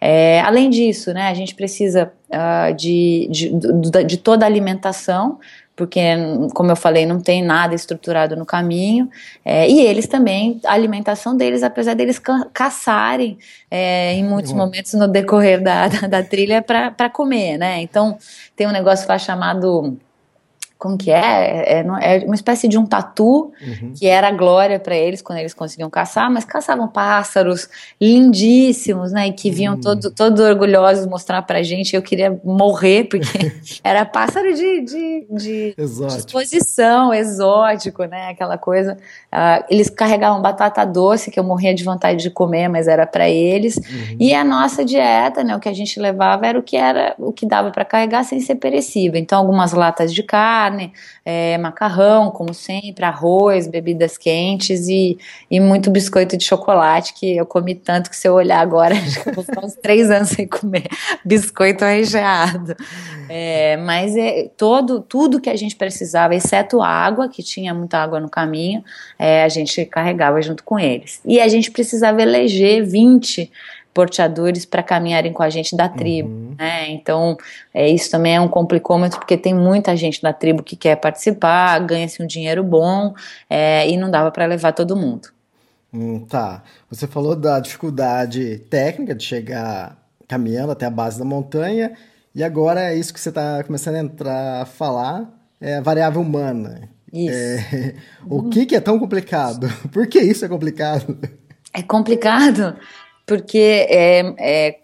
É, 0.00 0.40
além 0.42 0.70
disso, 0.70 1.12
né, 1.12 1.28
a 1.28 1.34
gente 1.34 1.56
precisa 1.56 2.12
uh, 2.30 2.72
de, 2.72 3.26
de, 3.28 3.50
de, 3.50 4.04
de 4.04 4.16
toda 4.16 4.46
a 4.46 4.48
alimentação, 4.48 5.40
porque, 5.82 6.00
como 6.54 6.70
eu 6.70 6.76
falei, 6.76 7.04
não 7.04 7.20
tem 7.20 7.42
nada 7.42 7.74
estruturado 7.74 8.36
no 8.36 8.46
caminho. 8.46 9.10
É, 9.44 9.68
e 9.68 9.80
eles 9.80 10.06
também, 10.06 10.60
a 10.64 10.74
alimentação 10.74 11.36
deles, 11.36 11.64
apesar 11.64 11.94
deles 11.94 12.20
ca 12.20 12.46
caçarem 12.52 13.36
é, 13.68 14.12
em 14.12 14.22
muitos 14.22 14.52
uhum. 14.52 14.58
momentos 14.58 14.92
no 14.94 15.08
decorrer 15.08 15.60
da, 15.60 15.88
da, 15.88 16.06
da 16.06 16.22
trilha 16.22 16.62
para 16.62 17.10
comer, 17.10 17.58
né? 17.58 17.82
Então, 17.82 18.16
tem 18.54 18.64
um 18.68 18.70
negócio 18.70 19.08
lá 19.08 19.18
chamado 19.18 19.98
como 20.82 20.98
que 20.98 21.12
é? 21.12 21.78
É, 21.78 21.86
é 22.00 22.24
uma 22.24 22.34
espécie 22.34 22.66
de 22.66 22.76
um 22.76 22.84
tatu 22.84 23.52
uhum. 23.64 23.92
que 23.96 24.08
era 24.08 24.32
glória 24.32 24.80
para 24.80 24.96
eles 24.96 25.22
quando 25.22 25.38
eles 25.38 25.54
conseguiam 25.54 25.88
caçar, 25.88 26.28
mas 26.28 26.44
caçavam 26.44 26.88
pássaros 26.88 27.68
lindíssimos, 28.00 29.12
né? 29.12 29.28
E 29.28 29.32
que 29.32 29.48
vinham 29.48 29.74
uhum. 29.74 29.80
todos 29.80 30.10
todo 30.12 30.42
orgulhosos 30.42 31.06
mostrar 31.06 31.40
pra 31.42 31.62
gente. 31.62 31.94
Eu 31.94 32.02
queria 32.02 32.36
morrer, 32.42 33.04
porque 33.04 33.52
era 33.84 34.04
pássaro 34.04 34.52
de, 34.52 34.80
de, 34.80 35.26
de, 35.30 35.74
exótico. 35.78 36.18
exposição, 36.18 37.14
exótico, 37.14 38.02
né? 38.02 38.30
Aquela 38.30 38.58
coisa. 38.58 38.98
Uh, 39.32 39.64
eles 39.70 39.88
carregavam 39.88 40.42
batata 40.42 40.84
doce, 40.84 41.30
que 41.30 41.38
eu 41.38 41.44
morria 41.44 41.72
de 41.72 41.84
vontade 41.84 42.20
de 42.20 42.28
comer, 42.28 42.66
mas 42.66 42.88
era 42.88 43.06
para 43.06 43.30
eles. 43.30 43.76
Uhum. 43.76 44.16
E 44.18 44.34
a 44.34 44.42
nossa 44.42 44.84
dieta, 44.84 45.44
né? 45.44 45.54
O 45.54 45.60
que 45.60 45.68
a 45.68 45.72
gente 45.72 46.00
levava 46.00 46.44
era 46.44 46.58
o 46.58 46.62
que 46.62 46.76
era 46.76 47.14
o 47.18 47.32
que 47.32 47.46
dava 47.46 47.70
para 47.70 47.84
carregar 47.84 48.24
sem 48.24 48.40
ser 48.40 48.56
perecível. 48.56 49.20
Então, 49.20 49.38
algumas 49.38 49.72
latas 49.72 50.12
de 50.12 50.24
carne 50.24 50.71
carne, 50.72 50.92
é, 51.24 51.58
macarrão, 51.58 52.30
como 52.30 52.54
sempre, 52.54 53.04
arroz, 53.04 53.68
bebidas 53.68 54.16
quentes 54.16 54.88
e, 54.88 55.18
e 55.50 55.60
muito 55.60 55.90
biscoito 55.90 56.36
de 56.36 56.44
chocolate, 56.44 57.14
que 57.14 57.36
eu 57.36 57.44
comi 57.44 57.74
tanto 57.74 58.08
que 58.08 58.16
se 58.16 58.26
eu 58.26 58.34
olhar 58.34 58.60
agora, 58.60 58.94
acho 58.96 59.22
que 59.22 59.28
eu 59.28 59.34
vou 59.34 59.44
ficar 59.44 59.64
uns 59.64 59.74
três 59.74 60.10
anos 60.10 60.30
sem 60.30 60.46
comer 60.46 60.88
biscoito 61.24 61.84
recheado. 61.84 62.74
É, 63.28 63.76
mas 63.78 64.16
é 64.16 64.50
todo, 64.56 65.00
tudo 65.00 65.40
que 65.40 65.50
a 65.50 65.56
gente 65.56 65.76
precisava, 65.76 66.34
exceto 66.34 66.82
água, 66.82 67.28
que 67.28 67.42
tinha 67.42 67.74
muita 67.74 67.98
água 67.98 68.18
no 68.18 68.28
caminho, 68.28 68.82
é, 69.18 69.44
a 69.44 69.48
gente 69.48 69.84
carregava 69.84 70.40
junto 70.42 70.64
com 70.64 70.78
eles. 70.78 71.20
E 71.24 71.40
a 71.40 71.48
gente 71.48 71.70
precisava 71.70 72.20
eleger 72.22 72.84
20 72.84 73.50
porteadores 73.92 74.64
para 74.64 74.82
caminharem 74.82 75.32
com 75.32 75.42
a 75.42 75.50
gente 75.50 75.76
da 75.76 75.88
tribo, 75.88 76.28
uhum. 76.28 76.54
né? 76.58 76.90
Então, 76.90 77.36
é, 77.72 77.88
isso 77.88 78.10
também 78.10 78.36
é 78.36 78.40
um 78.40 78.48
complicômetro, 78.48 79.18
porque 79.18 79.36
tem 79.36 79.54
muita 79.54 79.96
gente 79.96 80.22
da 80.22 80.32
tribo 80.32 80.62
que 80.62 80.76
quer 80.76 80.96
participar, 80.96 81.78
ganha-se 81.80 82.22
um 82.22 82.26
dinheiro 82.26 82.62
bom, 82.62 83.14
é, 83.48 83.88
e 83.88 83.96
não 83.96 84.10
dava 84.10 84.30
para 84.30 84.46
levar 84.46 84.72
todo 84.72 84.96
mundo. 84.96 85.28
Hum, 85.92 86.24
tá. 86.24 86.62
Você 86.90 87.06
falou 87.06 87.36
da 87.36 87.60
dificuldade 87.60 88.58
técnica 88.70 89.14
de 89.14 89.24
chegar 89.24 89.98
caminhando 90.26 90.72
até 90.72 90.86
a 90.86 90.90
base 90.90 91.18
da 91.18 91.24
montanha, 91.24 91.92
e 92.34 92.42
agora 92.42 92.92
é 92.92 92.96
isso 92.96 93.12
que 93.12 93.20
você 93.20 93.28
está 93.28 93.62
começando 93.62 93.96
a 93.96 94.00
entrar 94.00 94.62
a 94.62 94.64
falar, 94.64 95.30
é 95.60 95.76
a 95.76 95.80
variável 95.82 96.22
humana. 96.22 96.88
Isso. 97.12 97.36
É, 97.36 97.94
o 98.26 98.48
que, 98.48 98.64
que 98.64 98.74
é 98.74 98.80
tão 98.80 98.98
complicado? 98.98 99.68
Por 99.92 100.06
que 100.06 100.18
isso 100.18 100.46
é 100.46 100.48
complicado? 100.48 101.18
É 101.74 101.82
complicado 101.82 102.76
porque 103.32 103.86
é, 103.88 104.34
é, 104.38 104.78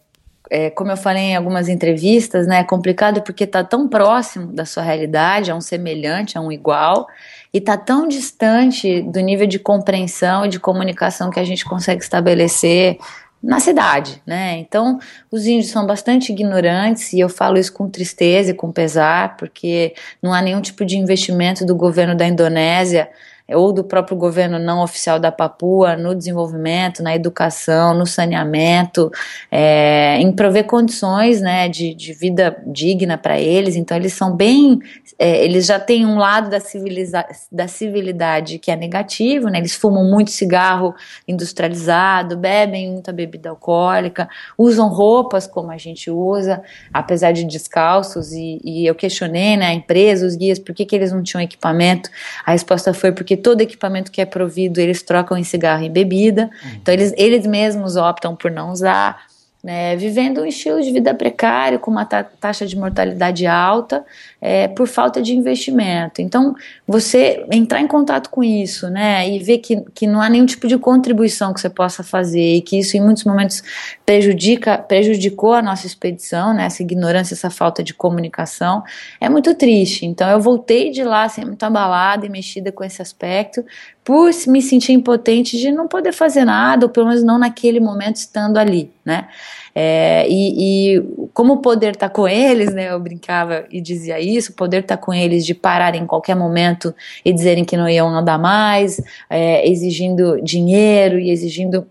é, 0.51 0.71
como 0.71 0.91
eu 0.91 0.97
falei 0.97 1.25
em 1.25 1.37
algumas 1.37 1.69
entrevistas, 1.69 2.47
né, 2.47 2.61
é 2.61 2.65
complicado 2.65 3.21
porque 3.21 3.45
está 3.45 3.63
tão 3.63 3.87
próximo 3.87 4.55
da 4.55 4.65
sua 4.65 4.83
realidade, 4.83 5.51
é 5.51 5.55
um 5.55 5.61
semelhante, 5.61 6.39
é 6.39 6.41
um 6.41 6.51
igual, 6.51 7.07
e 7.53 7.59
está 7.59 7.77
tão 7.77 8.09
distante 8.09 9.03
do 9.03 9.21
nível 9.21 9.47
de 9.47 9.59
compreensão 9.59 10.47
e 10.47 10.49
de 10.49 10.59
comunicação 10.59 11.29
que 11.29 11.39
a 11.39 11.45
gente 11.45 11.63
consegue 11.63 12.03
estabelecer 12.03 12.97
na 13.43 13.61
cidade, 13.61 14.23
né? 14.27 14.57
Então, 14.57 14.99
os 15.31 15.47
índios 15.47 15.71
são 15.71 15.87
bastante 15.87 16.33
ignorantes 16.33 17.13
e 17.13 17.21
eu 17.21 17.29
falo 17.29 17.59
isso 17.59 17.75
com 17.75 17.87
tristeza 17.87 18.53
e 18.53 18.55
com 18.55 18.73
pesar, 18.73 19.37
porque 19.37 19.93
não 20.23 20.33
há 20.33 20.41
nenhum 20.41 20.63
tipo 20.63 20.87
de 20.87 20.97
investimento 20.97 21.67
do 21.67 21.77
governo 21.77 22.17
da 22.17 22.27
Indonésia 22.27 23.11
ou 23.55 23.73
do 23.73 23.83
próprio 23.83 24.17
governo 24.17 24.59
não 24.59 24.83
oficial 24.83 25.19
da 25.19 25.33
Papua 25.33 25.97
no 25.97 26.15
desenvolvimento, 26.15 27.03
na 27.03 27.15
educação, 27.15 27.95
no 27.95 28.07
saneamento, 28.07 29.11
é, 29.51 30.19
em 30.21 30.31
prover 30.33 30.65
condições 30.65 31.41
né, 31.41 31.69
de, 31.69 31.95
de 31.95 32.13
vida 32.13 32.63
digna 32.67 33.17
para 33.17 33.41
eles. 33.41 33.75
Então, 33.75 33.97
eles 33.97 34.13
são 34.13 34.37
bem. 34.37 34.79
É, 35.19 35.43
eles 35.45 35.65
já 35.65 35.81
têm 35.81 36.05
um 36.05 36.19
lado 36.19 36.51
da, 36.51 36.61
civiliza 36.61 37.25
da 37.51 37.67
civilidade 37.67 38.59
que 38.59 38.71
é 38.71 38.77
negativo, 38.77 39.49
né, 39.49 39.59
eles 39.59 39.75
fumam 39.75 40.05
muito 40.05 40.31
cigarro 40.31 40.95
industrializado, 41.27 42.37
bebem 42.37 42.93
muita 42.93 43.13
bebida 43.13 43.51
alcoólica, 43.51 44.29
usam 44.57 44.89
roupas 44.89 45.47
como 45.47 45.71
a 45.71 45.79
gente 45.79 46.11
usa, 46.11 46.63
apesar 46.93 47.33
de 47.33 47.45
descalços. 47.45 48.33
E, 48.33 48.61
e 48.63 48.87
eu 48.87 48.95
questionei 48.95 49.57
né, 49.57 49.67
a 49.67 49.75
empresa, 49.75 50.27
os 50.27 50.37
guias, 50.37 50.59
por 50.59 50.75
que, 50.75 50.85
que 50.85 50.95
eles 50.95 51.13
não 51.13 51.23
tinham 51.23 51.41
equipamento. 51.41 52.11
A 52.45 52.53
resposta 52.53 52.93
foi 52.93 53.11
porque 53.11 53.38
todo 53.39 53.61
equipamento 53.61 54.11
que 54.11 54.21
é 54.21 54.27
provido 54.27 54.81
eles 54.81 55.03
trocam 55.03 55.37
em 55.37 55.45
cigarro 55.45 55.85
e 55.85 55.89
bebida, 55.89 56.51
uhum. 56.63 56.71
então 56.81 56.93
eles, 56.93 57.15
eles 57.17 57.47
mesmos 57.47 57.97
optam 57.97 58.37
por 58.37 58.51
não 58.51 58.71
usar 58.71 59.27
né, 59.63 59.97
vivendo 59.97 60.43
um 60.43 60.47
estilo 60.47 60.81
de 60.81 60.93
vida 60.93 61.13
precário, 61.13 61.81
com 61.81 61.91
uma 61.91 62.05
taxa 62.05 62.65
de 62.65 62.77
mortalidade 62.77 63.45
alta, 63.47 64.05
é, 64.41 64.69
por 64.69 64.87
falta 64.87 65.21
de 65.21 65.35
investimento. 65.35 66.23
Então, 66.23 66.55
você 66.87 67.45
entrar 67.51 67.81
em 67.81 67.89
contato 67.89 68.31
com 68.31 68.43
isso, 68.45 68.89
né, 68.89 69.29
e 69.29 69.41
ver 69.41 69.59
que, 69.59 69.81
que 69.93 70.07
não 70.07 70.23
há 70.23 70.29
nenhum 70.29 70.47
tipo 70.47 70.69
de 70.69 70.79
contribuição 70.79 71.53
que 71.53 71.61
você 71.61 71.69
possa 71.69 72.05
fazer 72.05 72.57
e 72.57 72.63
que 72.63 72.79
isso 72.79 72.97
em 72.97 73.01
muitos 73.01 73.25
momentos 73.25 73.63
prejudica, 74.07 74.79
prejudicou 74.79 75.53
a 75.53 75.63
nossa 75.63 75.87
expedição, 75.87 76.55
né, 76.55 76.67
essa 76.67 76.83
ignorância, 76.83 77.35
essa 77.35 77.51
falta 77.51 77.83
de 77.83 77.93
comunicação, 77.93 78.85
é 79.21 79.29
muito 79.29 79.55
triste. 79.57 80.07
Então, 80.07 80.31
eu 80.31 80.41
voltei 80.41 80.91
de 80.91 81.03
lá 81.03 81.25
assim, 81.25 81.45
muito 81.45 81.65
abalada 81.65 82.25
e 82.25 82.29
mexida 82.29 82.71
com 82.71 82.85
esse 82.85 83.03
aspecto, 83.03 83.65
por 84.09 84.31
me 84.47 84.63
sentir 84.63 84.93
impotente 84.93 85.59
de 85.59 85.71
não 85.71 85.87
poder 85.87 86.13
fazer 86.13 86.43
nada, 86.43 86.87
ou 86.87 86.91
pelo 86.91 87.09
menos 87.09 87.23
não 87.23 87.39
naquele 87.39 87.79
momento 87.79 88.17
estando 88.17 88.57
ali, 88.57 88.91
né? 89.05 89.29
É, 89.75 90.27
e, 90.27 90.97
e, 90.97 91.29
como 91.35 91.59
poder 91.59 91.91
está 91.91 92.09
com 92.09 92.27
eles, 92.27 92.73
né? 92.73 92.91
Eu 92.91 92.99
brincava 92.99 93.67
e 93.71 93.83
dizia 93.83 94.19
isso, 94.19 94.55
poder 94.55 94.81
está 94.81 94.97
com 94.97 95.13
eles 95.13 95.45
de 95.45 95.53
parar 95.53 95.95
em 95.95 96.07
qualquer 96.07 96.35
momento 96.35 96.95
e 97.23 97.35
dizerem 97.35 97.67
que 97.67 97.77
não 97.77 97.87
iam 97.87 98.09
andar 98.09 98.39
mais, 98.39 98.99
é, 99.29 99.69
exigindo 99.69 100.41
dinheiro 100.43 101.19
e 101.19 101.31
exigindo 101.31 101.87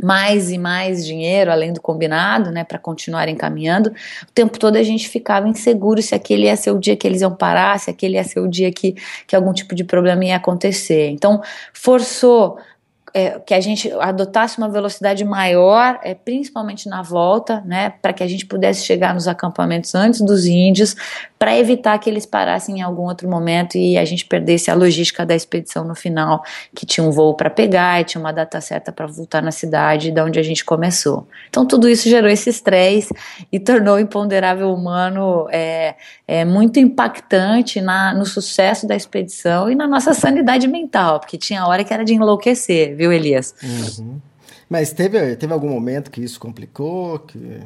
mais 0.00 0.50
e 0.50 0.58
mais 0.58 1.04
dinheiro 1.04 1.50
além 1.50 1.72
do 1.72 1.80
combinado, 1.80 2.50
né, 2.50 2.64
para 2.64 2.78
continuarem 2.78 3.36
caminhando. 3.36 3.90
O 4.22 4.32
tempo 4.32 4.58
todo 4.58 4.76
a 4.76 4.82
gente 4.82 5.08
ficava 5.08 5.48
inseguro 5.48 6.00
se 6.00 6.14
aquele 6.14 6.44
ia 6.44 6.56
ser 6.56 6.70
o 6.70 6.78
dia 6.78 6.96
que 6.96 7.06
eles 7.06 7.20
iam 7.20 7.34
parar, 7.34 7.78
se 7.78 7.90
aquele 7.90 8.14
ia 8.14 8.24
ser 8.24 8.40
o 8.40 8.48
dia 8.48 8.72
que, 8.72 8.94
que 9.26 9.36
algum 9.36 9.52
tipo 9.52 9.74
de 9.74 9.84
problema 9.84 10.24
ia 10.24 10.36
acontecer. 10.36 11.10
Então, 11.10 11.42
forçou 11.72 12.58
é, 13.14 13.38
que 13.40 13.52
a 13.52 13.60
gente 13.60 13.92
adotasse 14.00 14.56
uma 14.58 14.68
velocidade 14.68 15.24
maior, 15.24 16.00
é, 16.02 16.14
principalmente 16.14 16.88
na 16.88 17.02
volta, 17.02 17.60
né, 17.66 17.90
para 18.00 18.12
que 18.12 18.22
a 18.22 18.26
gente 18.26 18.46
pudesse 18.46 18.84
chegar 18.84 19.12
nos 19.12 19.28
acampamentos 19.28 19.94
antes 19.94 20.20
dos 20.22 20.46
índios, 20.46 20.96
para 21.42 21.58
evitar 21.58 21.98
que 21.98 22.08
eles 22.08 22.24
parassem 22.24 22.78
em 22.78 22.82
algum 22.82 23.02
outro 23.02 23.28
momento 23.28 23.76
e 23.76 23.98
a 23.98 24.04
gente 24.04 24.24
perdesse 24.24 24.70
a 24.70 24.74
logística 24.76 25.26
da 25.26 25.34
expedição 25.34 25.84
no 25.84 25.92
final, 25.92 26.44
que 26.72 26.86
tinha 26.86 27.04
um 27.04 27.10
voo 27.10 27.34
para 27.34 27.50
pegar 27.50 28.00
e 28.00 28.04
tinha 28.04 28.20
uma 28.20 28.30
data 28.30 28.60
certa 28.60 28.92
para 28.92 29.08
voltar 29.08 29.42
na 29.42 29.50
cidade 29.50 30.12
da 30.12 30.24
onde 30.24 30.38
a 30.38 30.42
gente 30.44 30.64
começou. 30.64 31.26
Então 31.48 31.66
tudo 31.66 31.88
isso 31.88 32.08
gerou 32.08 32.30
esse 32.30 32.48
estresse 32.48 33.12
e 33.50 33.58
tornou 33.58 33.96
o 33.96 33.98
imponderável 33.98 34.72
humano 34.72 35.48
é, 35.50 35.96
é, 36.28 36.44
muito 36.44 36.78
impactante 36.78 37.80
na, 37.80 38.14
no 38.14 38.24
sucesso 38.24 38.86
da 38.86 38.94
expedição 38.94 39.68
e 39.68 39.74
na 39.74 39.88
nossa 39.88 40.14
sanidade 40.14 40.68
mental, 40.68 41.18
porque 41.18 41.36
tinha 41.36 41.66
hora 41.66 41.82
que 41.82 41.92
era 41.92 42.04
de 42.04 42.14
enlouquecer, 42.14 42.94
viu, 42.94 43.12
Elias? 43.12 43.52
Uhum. 43.98 44.20
Mas 44.70 44.92
teve, 44.92 45.34
teve 45.34 45.52
algum 45.52 45.70
momento 45.70 46.08
que 46.08 46.22
isso 46.22 46.38
complicou? 46.38 47.18
Que... 47.18 47.62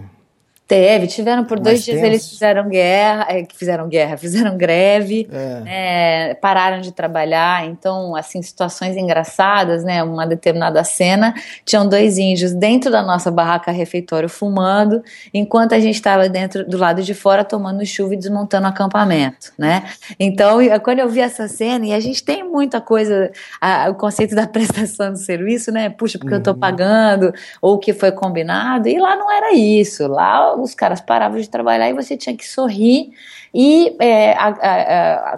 Teve, 0.66 1.06
tiveram 1.06 1.44
por 1.44 1.60
dois 1.60 1.84
dias 1.84 2.02
eles 2.02 2.28
fizeram 2.28 2.68
guerra, 2.68 3.26
é, 3.28 3.46
fizeram 3.54 3.88
guerra, 3.88 4.16
fizeram 4.18 4.56
greve, 4.56 5.28
é. 5.30 5.60
né, 5.60 6.34
pararam 6.34 6.80
de 6.80 6.90
trabalhar, 6.90 7.64
então 7.66 8.16
assim 8.16 8.42
situações 8.42 8.96
engraçadas, 8.96 9.84
né? 9.84 10.02
Uma 10.02 10.26
determinada 10.26 10.82
cena 10.82 11.34
tinham 11.64 11.88
dois 11.88 12.18
índios 12.18 12.52
dentro 12.52 12.90
da 12.90 13.00
nossa 13.00 13.30
barraca 13.30 13.70
refeitório 13.70 14.28
fumando, 14.28 15.04
enquanto 15.32 15.72
a 15.72 15.78
gente 15.78 15.94
estava 15.94 16.28
dentro 16.28 16.68
do 16.68 16.76
lado 16.76 17.00
de 17.00 17.14
fora 17.14 17.44
tomando 17.44 17.86
chuva 17.86 18.14
e 18.14 18.16
desmontando 18.16 18.66
o 18.66 18.70
acampamento, 18.70 19.52
né? 19.56 19.84
Então 20.18 20.58
quando 20.82 20.98
eu 20.98 21.08
vi 21.08 21.20
essa 21.20 21.46
cena 21.46 21.86
e 21.86 21.92
a 21.92 22.00
gente 22.00 22.24
tem 22.24 22.42
muita 22.42 22.80
coisa, 22.80 23.30
a, 23.60 23.88
o 23.88 23.94
conceito 23.94 24.34
da 24.34 24.46
prestação 24.50 25.12
de 25.12 25.20
serviço, 25.20 25.70
né? 25.70 25.90
Puxa, 25.90 26.18
porque 26.18 26.32
uhum. 26.32 26.38
eu 26.38 26.40
estou 26.40 26.54
pagando 26.56 27.32
ou 27.62 27.74
o 27.74 27.78
que 27.78 27.92
foi 27.92 28.10
combinado 28.10 28.88
e 28.88 28.98
lá 28.98 29.14
não 29.14 29.30
era 29.30 29.54
isso, 29.54 30.08
lá 30.08 30.55
os 30.62 30.74
caras 30.74 31.00
paravam 31.00 31.40
de 31.40 31.48
trabalhar 31.48 31.88
e 31.88 31.92
você 31.92 32.16
tinha 32.16 32.36
que 32.36 32.46
sorrir 32.46 33.10
e 33.58 33.96
é, 34.00 34.36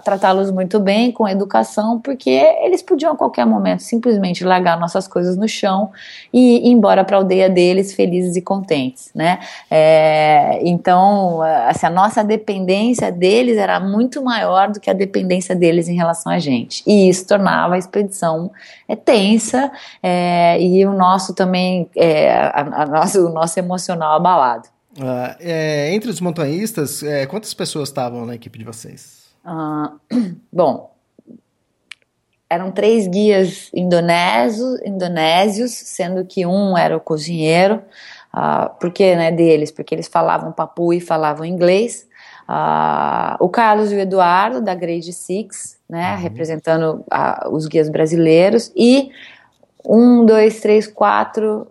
tratá-los 0.03 0.51
muito 0.51 0.77
bem, 0.77 1.09
com 1.09 1.25
educação, 1.25 2.01
porque 2.01 2.29
eles 2.29 2.81
podiam 2.81 3.13
a 3.13 3.15
qualquer 3.15 3.45
momento 3.45 3.81
simplesmente 3.81 4.43
largar 4.43 4.77
nossas 4.77 5.07
coisas 5.07 5.37
no 5.37 5.47
chão 5.47 5.89
e 6.33 6.67
ir 6.67 6.71
embora 6.71 7.05
para 7.05 7.15
a 7.15 7.19
aldeia 7.19 7.49
deles 7.49 7.93
felizes 7.93 8.35
e 8.35 8.41
contentes, 8.41 9.09
né? 9.15 9.39
É, 9.71 10.59
então, 10.63 11.41
assim, 11.67 11.85
a 11.85 11.89
nossa 11.89 12.21
dependência 12.21 13.09
deles 13.09 13.57
era 13.57 13.79
muito 13.79 14.21
maior 14.21 14.69
do 14.69 14.81
que 14.81 14.89
a 14.89 14.93
dependência 14.93 15.55
deles 15.55 15.87
em 15.87 15.95
relação 15.95 16.29
a 16.29 16.39
gente. 16.39 16.83
E 16.85 17.07
isso 17.07 17.25
tornava 17.25 17.75
a 17.75 17.77
expedição 17.77 18.51
é, 18.85 18.97
tensa 18.97 19.71
é, 20.03 20.61
e 20.61 20.85
o 20.85 20.91
nosso 20.91 21.33
também, 21.33 21.89
é, 21.95 22.33
a, 22.33 22.81
a 22.81 22.85
nosso, 22.85 23.27
o 23.27 23.29
nosso 23.29 23.57
emocional 23.57 24.15
abalado. 24.17 24.67
Uh, 24.97 25.35
é, 25.39 25.93
entre 25.93 26.09
os 26.09 26.19
montanhistas, 26.19 27.03
é, 27.03 27.25
quantas 27.25 27.53
pessoas 27.53 27.89
estavam 27.89 28.25
na 28.25 28.35
equipe 28.35 28.57
de 28.57 28.65
vocês? 28.65 29.29
Uh, 29.45 29.99
bom, 30.51 30.93
eram 32.49 32.71
três 32.71 33.07
guias 33.07 33.69
indonésios, 33.73 34.81
indonésios, 34.83 35.71
sendo 35.71 36.25
que 36.25 36.45
um 36.45 36.75
era 36.75 36.97
o 36.97 36.99
cozinheiro, 36.99 37.83
uh, 38.33 38.71
porque 38.79 39.15
né, 39.15 39.31
deles, 39.31 39.71
porque 39.71 39.93
eles 39.93 40.07
falavam 40.07 40.51
papu 40.51 40.91
e 40.91 40.99
falavam 40.99 41.45
inglês. 41.45 42.07
Uh, 42.49 43.37
o 43.39 43.47
Carlos 43.47 43.91
e 43.91 43.95
o 43.95 43.99
Eduardo 43.99 44.59
da 44.59 44.73
Grade 44.73 45.13
Six, 45.13 45.77
né, 45.87 46.15
uhum. 46.15 46.21
representando 46.21 47.05
uh, 47.13 47.53
os 47.53 47.67
guias 47.67 47.89
brasileiros 47.89 48.71
e 48.75 49.11
um, 49.85 50.25
dois, 50.25 50.59
três, 50.59 50.87
quatro 50.87 51.67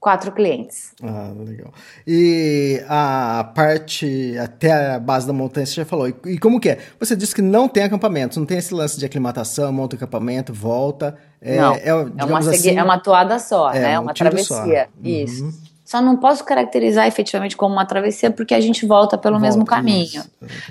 quatro 0.00 0.32
clientes. 0.32 0.92
Ah, 1.02 1.30
legal. 1.36 1.72
E 2.06 2.82
a 2.88 3.52
parte 3.54 4.34
até 4.38 4.94
a 4.94 4.98
base 4.98 5.26
da 5.26 5.32
montanha, 5.32 5.66
você 5.66 5.74
já 5.74 5.84
falou. 5.84 6.08
E, 6.08 6.38
como 6.38 6.58
que 6.58 6.70
é? 6.70 6.78
Você 6.98 7.14
disse 7.14 7.34
que 7.34 7.42
não 7.42 7.68
tem 7.68 7.82
acampamento, 7.82 8.40
não 8.40 8.46
tem 8.46 8.56
esse 8.56 8.72
lance 8.72 8.98
de 8.98 9.04
aclimatação, 9.04 9.70
monta 9.70 9.94
o 9.94 9.98
acampamento, 9.98 10.54
volta. 10.54 11.16
É, 11.40 11.58
não, 11.58 11.74
é, 11.74 11.88
é 11.88 11.94
uma, 12.24 12.38
assim, 12.38 12.76
é 12.76 12.82
uma 12.82 12.98
toada 12.98 13.38
só, 13.38 13.70
é, 13.72 13.80
né? 13.80 14.00
Um 14.00 14.04
uma 14.04 14.14
travessia. 14.14 14.88
Uhum. 14.96 15.10
Isso. 15.10 15.70
Só 15.84 16.00
não 16.00 16.16
posso 16.16 16.44
caracterizar 16.44 17.06
efetivamente 17.06 17.56
como 17.56 17.74
uma 17.74 17.84
travessia 17.84 18.30
porque 18.30 18.54
a 18.54 18.60
gente 18.60 18.86
volta 18.86 19.18
pelo 19.18 19.34
volta, 19.34 19.46
mesmo 19.46 19.64
caminho. 19.64 20.22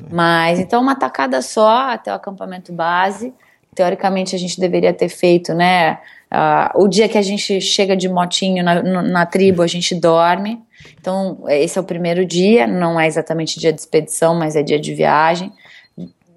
Mas 0.10 0.60
então 0.60 0.82
uma 0.82 0.96
tacada 0.96 1.42
só 1.42 1.92
até 1.92 2.12
o 2.12 2.16
acampamento 2.16 2.72
base. 2.74 3.34
Teoricamente 3.76 4.36
a 4.36 4.40
gente 4.40 4.60
deveria 4.60 4.94
ter 4.94 5.10
feito, 5.10 5.54
né? 5.54 6.00
Uh, 6.32 6.84
o 6.84 6.88
dia 6.88 7.10
que 7.10 7.18
a 7.18 7.22
gente 7.22 7.60
chega 7.60 7.98
de 7.98 8.08
motinho 8.08 8.64
na, 8.64 8.84
na, 8.84 9.26
tribo, 9.26 9.64
a 9.64 9.68
gente 9.68 9.96
dorme. 9.96 10.62
Então, 11.00 11.44
esse 11.48 11.78
é 11.78 11.82
o 11.82 11.84
primeiro 11.84 12.24
dia, 12.26 12.68
não 12.68 13.00
é 13.00 13.08
exatamente 13.08 13.60
dia 13.60 13.74
de 13.74 13.80
expedição, 13.80 14.36
mas 14.36 14.56
é 14.56 14.62
dia 14.62 14.80
de 14.80 14.94
viagem. 14.94 15.52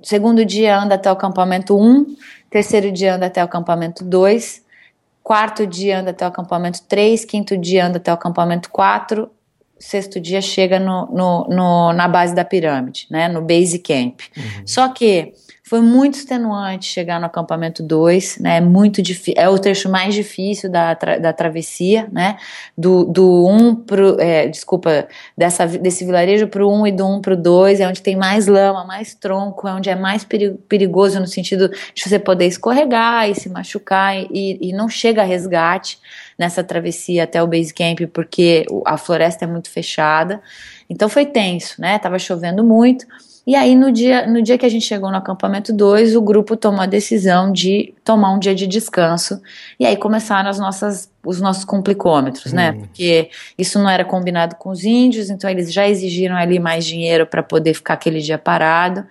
Segundo 0.02 0.44
dia 0.44 0.78
anda 0.78 0.94
até 0.94 1.10
o 1.10 1.12
acampamento 1.12 1.78
1, 1.78 2.16
terceiro 2.50 2.90
dia 2.90 3.14
anda 3.14 3.26
até 3.26 3.42
o 3.42 3.44
acampamento 3.44 4.02
2, 4.02 4.62
quarto 5.22 5.66
dia 5.66 6.00
anda 6.00 6.10
até 6.10 6.24
o 6.24 6.28
acampamento 6.28 6.82
3, 6.88 7.24
quinto 7.24 7.56
dia 7.56 7.86
anda 7.86 7.98
até 7.98 8.10
o 8.10 8.14
acampamento 8.14 8.70
4, 8.70 9.30
sexto 9.78 10.20
dia 10.20 10.40
chega 10.40 10.78
no, 10.80 11.06
no, 11.06 11.48
no, 11.48 11.92
na 11.92 12.08
base 12.08 12.34
da 12.34 12.44
pirâmide, 12.44 13.06
né, 13.10 13.28
no 13.28 13.42
base 13.42 13.78
camp. 13.78 14.20
Uhum. 14.36 14.66
Só 14.66 14.88
que 14.88 15.34
foi 15.72 15.80
muito 15.80 16.18
extenuante 16.18 16.84
chegar 16.84 17.18
no 17.18 17.24
acampamento 17.24 17.82
2, 17.82 18.40
né? 18.40 18.58
É 18.58 18.60
muito 18.60 19.00
difícil, 19.00 19.40
é 19.40 19.48
o 19.48 19.58
trecho 19.58 19.88
mais 19.88 20.14
difícil 20.14 20.70
da, 20.70 20.94
tra 20.94 21.16
da 21.16 21.32
travessia, 21.32 22.10
né? 22.12 22.36
Do, 22.76 23.06
do 23.06 23.46
1 23.46 23.56
um 23.56 23.74
pro, 23.74 24.20
é, 24.20 24.46
desculpa, 24.48 25.08
dessa, 25.34 25.66
desse 25.66 26.04
vilarejo 26.04 26.46
pro 26.46 26.68
1 26.68 26.80
um 26.82 26.86
e 26.86 26.92
do 26.92 27.06
1 27.06 27.14
um 27.14 27.20
pro 27.22 27.34
2, 27.34 27.80
é 27.80 27.88
onde 27.88 28.02
tem 28.02 28.14
mais 28.14 28.46
lama, 28.46 28.84
mais 28.84 29.14
tronco, 29.14 29.66
é 29.66 29.72
onde 29.72 29.88
é 29.88 29.94
mais 29.94 30.26
perigoso 30.68 31.18
no 31.18 31.26
sentido 31.26 31.70
de 31.94 32.02
você 32.02 32.18
poder 32.18 32.48
escorregar 32.48 33.30
e 33.30 33.34
se 33.34 33.48
machucar 33.48 34.14
e, 34.14 34.58
e 34.60 34.74
não 34.74 34.90
chega 34.90 35.22
a 35.22 35.24
resgate 35.24 35.98
nessa 36.38 36.62
travessia 36.62 37.24
até 37.24 37.42
o 37.42 37.46
base 37.46 37.72
camp 37.72 38.00
porque 38.12 38.66
a 38.84 38.98
floresta 38.98 39.46
é 39.46 39.48
muito 39.48 39.70
fechada. 39.70 40.38
Então 40.90 41.08
foi 41.08 41.24
tenso, 41.24 41.80
né? 41.80 41.98
Tava 41.98 42.18
chovendo 42.18 42.62
muito. 42.62 43.06
E 43.44 43.56
aí, 43.56 43.74
no 43.74 43.90
dia, 43.90 44.26
no 44.26 44.40
dia 44.40 44.56
que 44.56 44.64
a 44.64 44.68
gente 44.68 44.86
chegou 44.86 45.10
no 45.10 45.16
acampamento 45.16 45.72
2, 45.72 46.14
o 46.14 46.22
grupo 46.22 46.56
tomou 46.56 46.80
a 46.80 46.86
decisão 46.86 47.50
de 47.50 47.92
tomar 48.04 48.32
um 48.32 48.38
dia 48.38 48.54
de 48.54 48.66
descanso. 48.68 49.42
E 49.80 49.84
aí 49.84 49.96
começaram 49.96 50.48
as 50.48 50.60
nossas, 50.60 51.10
os 51.24 51.40
nossos 51.40 51.64
complicômetros, 51.64 52.52
né? 52.52 52.70
Hum. 52.70 52.80
Porque 52.80 53.30
isso 53.58 53.80
não 53.80 53.90
era 53.90 54.04
combinado 54.04 54.54
com 54.56 54.70
os 54.70 54.84
índios, 54.84 55.28
então 55.28 55.50
eles 55.50 55.72
já 55.72 55.88
exigiram 55.88 56.36
ali 56.36 56.60
mais 56.60 56.84
dinheiro 56.84 57.26
para 57.26 57.42
poder 57.42 57.74
ficar 57.74 57.94
aquele 57.94 58.20
dia 58.20 58.38
parado 58.38 59.04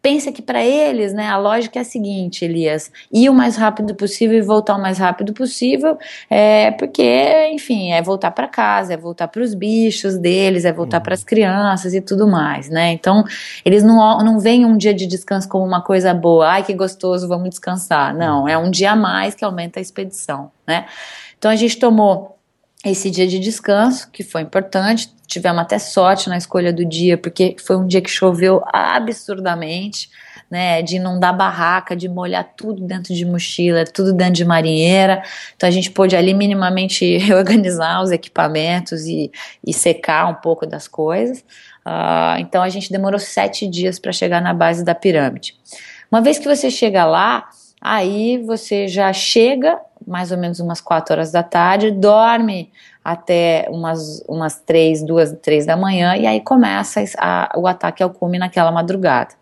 pensa 0.00 0.30
que 0.30 0.40
para 0.40 0.64
eles, 0.64 1.12
né, 1.12 1.28
a 1.28 1.36
lógica 1.36 1.78
é 1.78 1.82
a 1.82 1.84
seguinte, 1.84 2.44
Elias, 2.44 2.90
ir 3.12 3.28
o 3.28 3.34
mais 3.34 3.56
rápido 3.56 3.94
possível 3.94 4.38
e 4.38 4.40
voltar 4.40 4.76
o 4.76 4.80
mais 4.80 4.98
rápido 4.98 5.32
possível, 5.32 5.98
é, 6.30 6.70
porque, 6.72 7.48
enfim, 7.52 7.92
é 7.92 8.00
voltar 8.00 8.30
para 8.30 8.46
casa, 8.46 8.94
é 8.94 8.96
voltar 8.96 9.28
para 9.28 9.42
os 9.42 9.54
bichos 9.54 10.16
deles, 10.16 10.64
é 10.64 10.72
voltar 10.72 10.98
uhum. 10.98 11.02
para 11.02 11.14
as 11.14 11.24
crianças 11.24 11.94
e 11.94 12.00
tudo 12.00 12.26
mais, 12.26 12.68
né? 12.68 12.92
Então, 12.92 13.24
eles 13.64 13.82
não, 13.82 14.18
não 14.18 14.38
veem 14.38 14.64
um 14.64 14.76
dia 14.76 14.94
de 14.94 15.06
descanso 15.06 15.48
como 15.48 15.64
uma 15.64 15.82
coisa 15.82 16.14
boa, 16.14 16.48
ai 16.48 16.62
que 16.62 16.74
gostoso, 16.74 17.26
vamos 17.26 17.50
descansar. 17.50 18.14
Não, 18.14 18.48
é 18.48 18.56
um 18.56 18.70
dia 18.70 18.92
a 18.92 18.96
mais 18.96 19.34
que 19.34 19.44
aumenta 19.44 19.80
a 19.80 19.82
expedição, 19.82 20.50
né? 20.66 20.86
Então 21.38 21.50
a 21.50 21.56
gente 21.56 21.78
tomou 21.78 22.37
esse 22.84 23.10
dia 23.10 23.26
de 23.26 23.38
descanso, 23.38 24.08
que 24.10 24.22
foi 24.22 24.42
importante. 24.42 25.12
Tivemos 25.26 25.60
até 25.60 25.78
sorte 25.78 26.28
na 26.28 26.38
escolha 26.38 26.72
do 26.72 26.84
dia, 26.84 27.18
porque 27.18 27.56
foi 27.58 27.76
um 27.76 27.86
dia 27.86 28.00
que 28.00 28.10
choveu 28.10 28.62
absurdamente, 28.72 30.08
né? 30.50 30.80
De 30.80 30.98
não 30.98 31.18
dar 31.18 31.32
barraca, 31.32 31.96
de 31.96 32.08
molhar 32.08 32.54
tudo 32.56 32.86
dentro 32.86 33.12
de 33.12 33.24
mochila, 33.24 33.84
tudo 33.84 34.12
dentro 34.12 34.34
de 34.34 34.44
marinheira. 34.44 35.22
Então 35.56 35.68
a 35.68 35.72
gente 35.72 35.90
pôde 35.90 36.16
ali 36.16 36.32
minimamente 36.32 37.18
reorganizar 37.18 38.00
os 38.02 38.10
equipamentos 38.10 39.06
e, 39.06 39.30
e 39.66 39.72
secar 39.74 40.28
um 40.28 40.34
pouco 40.34 40.64
das 40.64 40.86
coisas. 40.86 41.40
Uh, 41.84 42.38
então 42.38 42.62
a 42.62 42.68
gente 42.68 42.92
demorou 42.92 43.18
sete 43.18 43.66
dias 43.66 43.98
para 43.98 44.12
chegar 44.12 44.40
na 44.40 44.54
base 44.54 44.84
da 44.84 44.94
pirâmide. 44.94 45.54
Uma 46.10 46.22
vez 46.22 46.38
que 46.38 46.46
você 46.46 46.70
chega 46.70 47.04
lá, 47.04 47.48
aí 47.80 48.38
você 48.38 48.86
já 48.86 49.12
chega 49.12 49.78
mais 50.08 50.32
ou 50.32 50.38
menos 50.38 50.58
umas 50.58 50.80
4 50.80 51.12
horas 51.12 51.30
da 51.30 51.42
tarde, 51.42 51.90
dorme 51.90 52.72
até 53.04 53.66
umas, 53.70 54.22
umas 54.28 54.56
3, 54.60 55.02
2, 55.02 55.36
3 55.42 55.66
da 55.66 55.76
manhã, 55.76 56.16
e 56.16 56.26
aí 56.26 56.40
começa 56.40 57.02
a, 57.18 57.52
o 57.56 57.66
ataque 57.66 58.02
ao 58.02 58.10
cume 58.10 58.38
naquela 58.38 58.70
madrugada. 58.72 59.34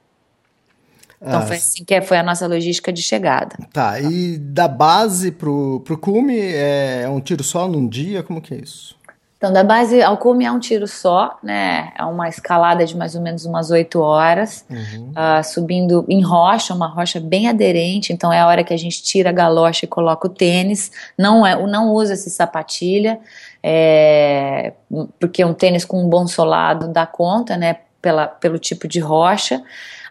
Então 1.21 1.39
ah, 1.41 1.43
foi 1.43 1.57
assim 1.57 1.83
que 1.85 2.01
foi 2.03 2.19
a 2.19 2.23
nossa 2.23 2.47
logística 2.47 2.93
de 2.93 3.03
chegada. 3.03 3.57
Tá, 3.73 3.99
e 4.01 4.37
da 4.39 4.69
base 4.69 5.33
pro, 5.33 5.81
pro 5.81 5.97
cume 5.97 6.39
é 6.39 7.09
um 7.09 7.21
tiro 7.21 7.43
só 7.43 7.67
num 7.67 7.89
dia? 7.89 8.23
Como 8.23 8.41
que 8.41 8.55
é 8.55 8.59
isso? 8.59 8.97
Então, 9.37 9.53
da 9.53 9.63
base 9.63 10.03
ao 10.03 10.17
cume 10.17 10.47
é 10.47 10.51
um 10.51 10.59
tiro 10.59 10.89
só, 10.89 11.39
né? 11.43 11.93
É 11.99 12.03
uma 12.05 12.27
escalada 12.27 12.87
de 12.87 12.97
mais 12.97 13.15
ou 13.15 13.21
menos 13.21 13.45
umas 13.45 13.71
8 13.71 14.01
horas, 14.01 14.65
uhum. 14.71 15.11
uh, 15.11 15.45
subindo 15.45 16.07
em 16.09 16.23
rocha, 16.23 16.73
uma 16.73 16.87
rocha 16.87 17.21
bem 17.21 17.47
aderente. 17.47 18.15
Então, 18.15 18.33
é 18.33 18.41
a 18.41 18.47
hora 18.47 18.65
que 18.65 18.73
a 18.73 18.79
gente 18.79 19.03
tira 19.03 19.29
a 19.29 19.33
galocha 19.33 19.85
e 19.85 19.89
coloca 19.89 20.27
o 20.27 20.31
tênis. 20.31 20.91
Não, 21.19 21.47
é, 21.47 21.55
não 21.67 21.93
usa 21.93 22.15
esse 22.15 22.31
sapatilha, 22.31 23.21
é, 23.63 24.73
porque 25.21 25.45
um 25.45 25.53
tênis 25.53 25.85
com 25.85 26.03
um 26.03 26.09
bom 26.09 26.27
solado 26.27 26.89
dá 26.89 27.07
conta, 27.07 27.59
né? 27.59 27.77
pela, 28.01 28.29
pelo 28.29 28.59
tipo 28.59 28.87
de 28.87 29.01
rocha. 29.01 29.63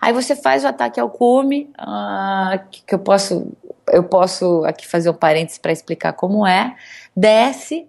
Aí 0.02 0.12
você 0.12 0.36
faz 0.36 0.66
o 0.66 0.68
ataque 0.68 1.00
ao 1.00 1.10
cume, 1.10 1.70
uh, 1.80 2.60
que, 2.70 2.84
que 2.84 2.94
eu 2.94 3.00
posso 3.00 3.52
eu 3.92 4.04
posso 4.04 4.64
aqui 4.66 4.86
fazer 4.88 5.10
um 5.10 5.14
parênteses 5.14 5.60
para 5.60 5.72
explicar 5.72 6.14
como 6.14 6.46
é. 6.46 6.76
Desce 7.16 7.88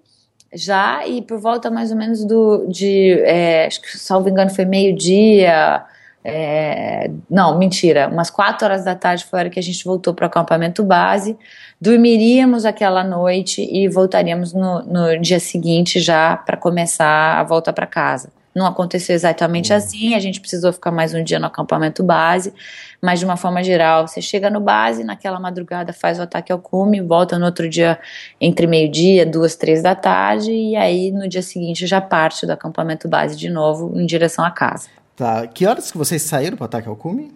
já 0.57 1.07
e 1.07 1.23
por 1.23 1.39
volta 1.39 1.71
mais 1.71 1.91
ou 1.91 1.97
menos 1.97 2.25
do 2.25 2.67
de 2.69 3.13
é, 3.25 3.67
acho 3.67 3.81
que 3.81 3.99
salvo 3.99 4.29
engano 4.29 4.51
foi 4.51 4.65
meio 4.65 4.95
dia 4.95 5.85
é, 6.25 7.11
não 7.31 7.59
mentira 7.59 8.09
umas 8.09 8.31
quatro 8.31 8.67
horas 8.67 8.85
da 8.85 8.95
tarde 8.95 9.25
foi 9.25 9.39
a 9.39 9.43
hora 9.43 9.51
que 9.51 9.59
a 9.59 9.63
gente 9.63 9.85
voltou 9.85 10.13
para 10.15 10.25
o 10.25 10.27
acampamento 10.27 10.83
base 10.83 11.37
dormiríamos 11.81 12.65
aquela 12.65 13.05
noite 13.05 13.63
e 13.63 13.89
voltaríamos 13.89 14.53
no, 14.53 14.83
no 14.83 15.21
dia 15.21 15.39
seguinte 15.41 16.01
já 16.01 16.37
para 16.37 16.57
começar 16.57 17.39
a 17.39 17.43
volta 17.45 17.73
para 17.73 17.87
casa 17.87 18.31
não 18.57 18.65
aconteceu 18.65 19.15
exatamente 19.15 19.71
uhum. 19.71 19.77
assim, 19.77 20.15
a 20.15 20.19
gente 20.19 20.41
precisou 20.41 20.73
ficar 20.73 20.91
mais 20.91 21.13
um 21.13 21.23
dia 21.23 21.39
no 21.39 21.45
acampamento 21.45 22.03
base, 22.03 22.55
mas 23.03 23.19
de 23.19 23.27
uma 23.27 23.37
forma 23.37 23.63
geral, 23.63 24.09
você 24.09 24.23
chega 24.23 24.49
no 24.49 24.61
base, 24.61 25.05
naquela 25.05 25.39
madrugada 25.39 25.93
faz 25.93 26.19
o 26.19 26.23
ataque 26.23 26.51
ao 26.51 26.59
cume, 26.59 27.03
volta 27.03 27.39
no 27.39 27.45
outro 27.45 27.69
dia 27.69 27.99
entre 28.41 28.67
meio-dia, 28.67 29.27
duas, 29.27 29.57
três 29.57 29.83
da 29.83 29.95
tarde, 29.95 30.51
e 30.51 30.75
aí 30.75 31.11
no 31.11 31.29
dia 31.29 31.43
seguinte 31.43 31.87
já 31.87 32.01
parte 32.01 32.47
do 32.47 32.53
acampamento 32.53 33.07
base 33.07 33.37
de 33.37 33.51
novo 33.51 33.93
em 33.95 34.07
direção 34.07 34.43
à 34.43 34.51
casa. 34.51 34.89
Tá, 35.15 35.47
que 35.47 35.67
horas 35.67 35.93
que 35.93 35.99
vocês 35.99 36.23
saíram 36.23 36.57
para 36.57 36.65
o 36.65 36.67
ataque 36.67 36.89
ao 36.89 36.97
cume? 36.97 37.35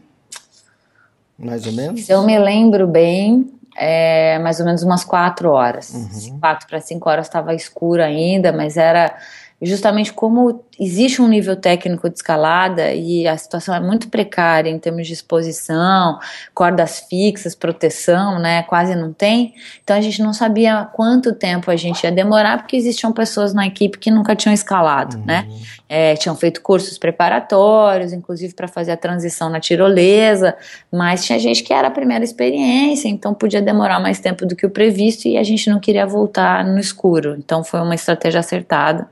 Mais 1.38 1.66
ou 1.66 1.72
menos? 1.72 2.00
Se 2.02 2.12
eu 2.12 2.22
me 2.22 2.38
lembro 2.38 2.86
bem, 2.86 3.50
é, 3.76 4.38
mais 4.38 4.58
ou 4.58 4.64
menos 4.64 4.82
umas 4.82 5.04
quatro 5.04 5.50
horas. 5.50 5.92
Uhum. 5.92 6.38
Quatro 6.40 6.66
para 6.66 6.80
cinco 6.80 7.10
horas 7.10 7.26
estava 7.26 7.54
escuro 7.54 8.02
ainda, 8.02 8.52
mas 8.52 8.78
era 8.78 9.14
justamente 9.62 10.12
como 10.12 10.64
existe 10.80 11.20
um 11.20 11.28
nível 11.28 11.54
técnico 11.54 12.08
de 12.08 12.16
escalada 12.16 12.94
e 12.94 13.28
a 13.28 13.36
situação 13.36 13.74
é 13.74 13.80
muito 13.80 14.08
precária 14.08 14.70
em 14.70 14.78
termos 14.78 15.06
de 15.06 15.12
exposição, 15.12 16.18
cordas 16.54 17.00
fixas, 17.00 17.54
proteção, 17.54 18.38
né, 18.38 18.62
quase 18.62 18.94
não 18.96 19.12
tem. 19.12 19.52
Então 19.84 19.94
a 19.94 20.00
gente 20.00 20.22
não 20.22 20.32
sabia 20.32 20.88
quanto 20.94 21.34
tempo 21.34 21.70
a 21.70 21.76
gente 21.76 22.02
ia 22.04 22.10
demorar 22.10 22.56
porque 22.56 22.76
existiam 22.76 23.12
pessoas 23.12 23.52
na 23.52 23.66
equipe 23.66 23.98
que 23.98 24.10
nunca 24.10 24.34
tinham 24.34 24.54
escalado, 24.54 25.18
uhum. 25.18 25.24
né, 25.26 25.46
é, 25.86 26.14
tinham 26.14 26.34
feito 26.34 26.62
cursos 26.62 26.96
preparatórios, 26.96 28.14
inclusive 28.14 28.54
para 28.54 28.66
fazer 28.66 28.92
a 28.92 28.96
transição 28.96 29.50
na 29.50 29.60
tirolesa, 29.60 30.56
mas 30.90 31.22
tinha 31.26 31.38
gente 31.38 31.62
que 31.62 31.74
era 31.74 31.88
a 31.88 31.90
primeira 31.90 32.24
experiência, 32.24 33.06
então 33.06 33.34
podia 33.34 33.60
demorar 33.60 34.00
mais 34.00 34.18
tempo 34.18 34.46
do 34.46 34.56
que 34.56 34.64
o 34.64 34.70
previsto 34.70 35.28
e 35.28 35.36
a 35.36 35.42
gente 35.42 35.68
não 35.68 35.78
queria 35.78 36.06
voltar 36.06 36.64
no 36.64 36.78
escuro. 36.78 37.36
Então 37.36 37.62
foi 37.62 37.80
uma 37.80 37.94
estratégia 37.94 38.40
acertada 38.40 39.06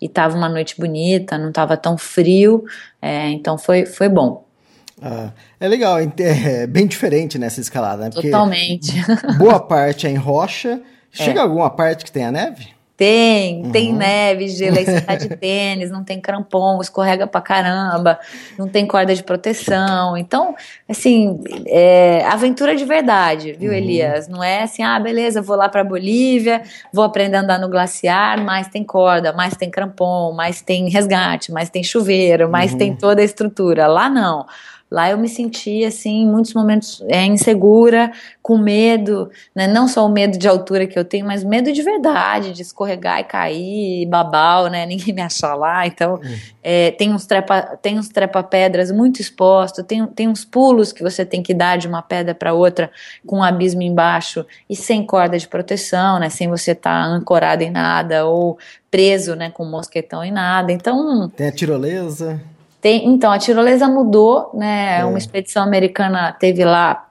e 0.00 0.06
estava 0.06 0.36
uma 0.36 0.48
noite 0.48 0.74
bonita, 0.78 1.36
não 1.38 1.48
estava 1.48 1.76
tão 1.76 1.98
frio, 1.98 2.64
é, 3.00 3.28
então 3.30 3.58
foi, 3.58 3.86
foi 3.86 4.08
bom. 4.08 4.46
Ah, 5.00 5.30
é 5.60 5.68
legal, 5.68 5.98
é 5.98 6.66
bem 6.66 6.86
diferente 6.86 7.38
nessa 7.38 7.60
escalada, 7.60 8.04
né? 8.04 8.10
Porque 8.10 8.30
Totalmente. 8.30 8.94
Boa 9.38 9.60
parte 9.60 10.06
é 10.06 10.10
em 10.10 10.16
rocha. 10.16 10.80
Chega 11.10 11.40
é. 11.40 11.42
alguma 11.42 11.70
parte 11.70 12.04
que 12.04 12.12
tenha 12.12 12.30
neve? 12.30 12.77
Tem, 12.98 13.62
uhum. 13.62 13.70
tem 13.70 13.92
neve, 13.92 14.48
gelo, 14.48 14.76
aí 14.76 14.84
você 14.84 15.00
tá 15.00 15.14
de 15.14 15.28
tênis, 15.38 15.88
não 15.88 16.02
tem 16.02 16.20
crampon, 16.20 16.80
escorrega 16.80 17.28
pra 17.28 17.40
caramba, 17.40 18.18
não 18.58 18.68
tem 18.68 18.84
corda 18.88 19.14
de 19.14 19.22
proteção. 19.22 20.16
Então, 20.16 20.56
assim, 20.88 21.38
é 21.68 22.26
aventura 22.26 22.74
de 22.74 22.84
verdade, 22.84 23.52
viu, 23.52 23.70
uhum. 23.70 23.76
Elias? 23.76 24.26
Não 24.26 24.42
é 24.42 24.64
assim, 24.64 24.82
ah, 24.82 24.98
beleza, 24.98 25.40
vou 25.40 25.56
lá 25.56 25.68
pra 25.68 25.84
Bolívia, 25.84 26.60
vou 26.92 27.04
aprender 27.04 27.36
a 27.36 27.40
andar 27.40 27.60
no 27.60 27.68
glaciar, 27.68 28.42
mas 28.42 28.66
tem 28.66 28.82
corda, 28.82 29.32
mas 29.32 29.56
tem 29.56 29.70
crampon, 29.70 30.32
mas 30.32 30.60
tem 30.60 30.88
resgate, 30.88 31.52
mas 31.52 31.70
tem 31.70 31.84
chuveiro, 31.84 32.50
mas 32.50 32.72
uhum. 32.72 32.78
tem 32.78 32.96
toda 32.96 33.22
a 33.22 33.24
estrutura. 33.24 33.86
Lá 33.86 34.10
não. 34.10 34.44
Lá 34.90 35.10
eu 35.10 35.18
me 35.18 35.28
senti, 35.28 35.84
assim, 35.84 36.22
em 36.22 36.26
muitos 36.26 36.54
momentos 36.54 37.04
é, 37.08 37.24
insegura, 37.26 38.10
com 38.42 38.56
medo, 38.56 39.30
né? 39.54 39.66
Não 39.66 39.86
só 39.86 40.06
o 40.06 40.08
medo 40.08 40.38
de 40.38 40.48
altura 40.48 40.86
que 40.86 40.98
eu 40.98 41.04
tenho, 41.04 41.26
mas 41.26 41.44
medo 41.44 41.70
de 41.70 41.82
verdade, 41.82 42.52
de 42.52 42.62
escorregar 42.62 43.20
e 43.20 43.24
cair, 43.24 44.06
babau, 44.06 44.68
né? 44.68 44.84
Ninguém 44.86 45.14
me 45.14 45.20
achar 45.20 45.54
lá. 45.54 45.86
Então, 45.86 46.14
hum. 46.14 46.36
é, 46.62 46.90
tem 46.92 47.12
uns 47.12 47.26
trepa, 47.26 47.78
tem 47.82 47.98
uns 47.98 48.08
trepa-pedras 48.08 48.90
muito 48.90 49.20
expostos, 49.20 49.84
tem, 49.84 50.06
tem 50.06 50.26
uns 50.26 50.44
pulos 50.44 50.90
que 50.90 51.02
você 51.02 51.24
tem 51.24 51.42
que 51.42 51.52
dar 51.52 51.76
de 51.76 51.86
uma 51.86 52.00
pedra 52.00 52.34
para 52.34 52.54
outra 52.54 52.90
com 53.26 53.38
um 53.38 53.42
abismo 53.42 53.82
embaixo 53.82 54.46
e 54.70 54.74
sem 54.74 55.04
corda 55.04 55.38
de 55.38 55.46
proteção, 55.46 56.18
né? 56.18 56.30
Sem 56.30 56.48
você 56.48 56.72
estar 56.72 57.04
tá 57.04 57.06
ancorado 57.06 57.62
em 57.62 57.70
nada 57.70 58.24
ou 58.24 58.58
preso, 58.90 59.34
né? 59.34 59.50
Com 59.50 59.64
um 59.64 59.70
mosquetão 59.70 60.24
em 60.24 60.32
nada. 60.32 60.72
Então. 60.72 61.28
Tem 61.28 61.48
a 61.48 61.52
tirolesa. 61.52 62.40
Tem, 62.80 63.08
então, 63.08 63.30
a 63.32 63.38
tirolesa 63.38 63.88
mudou, 63.88 64.50
né? 64.54 65.00
É. 65.00 65.04
Uma 65.04 65.18
expedição 65.18 65.62
americana 65.62 66.32
teve 66.32 66.64
lá 66.64 67.08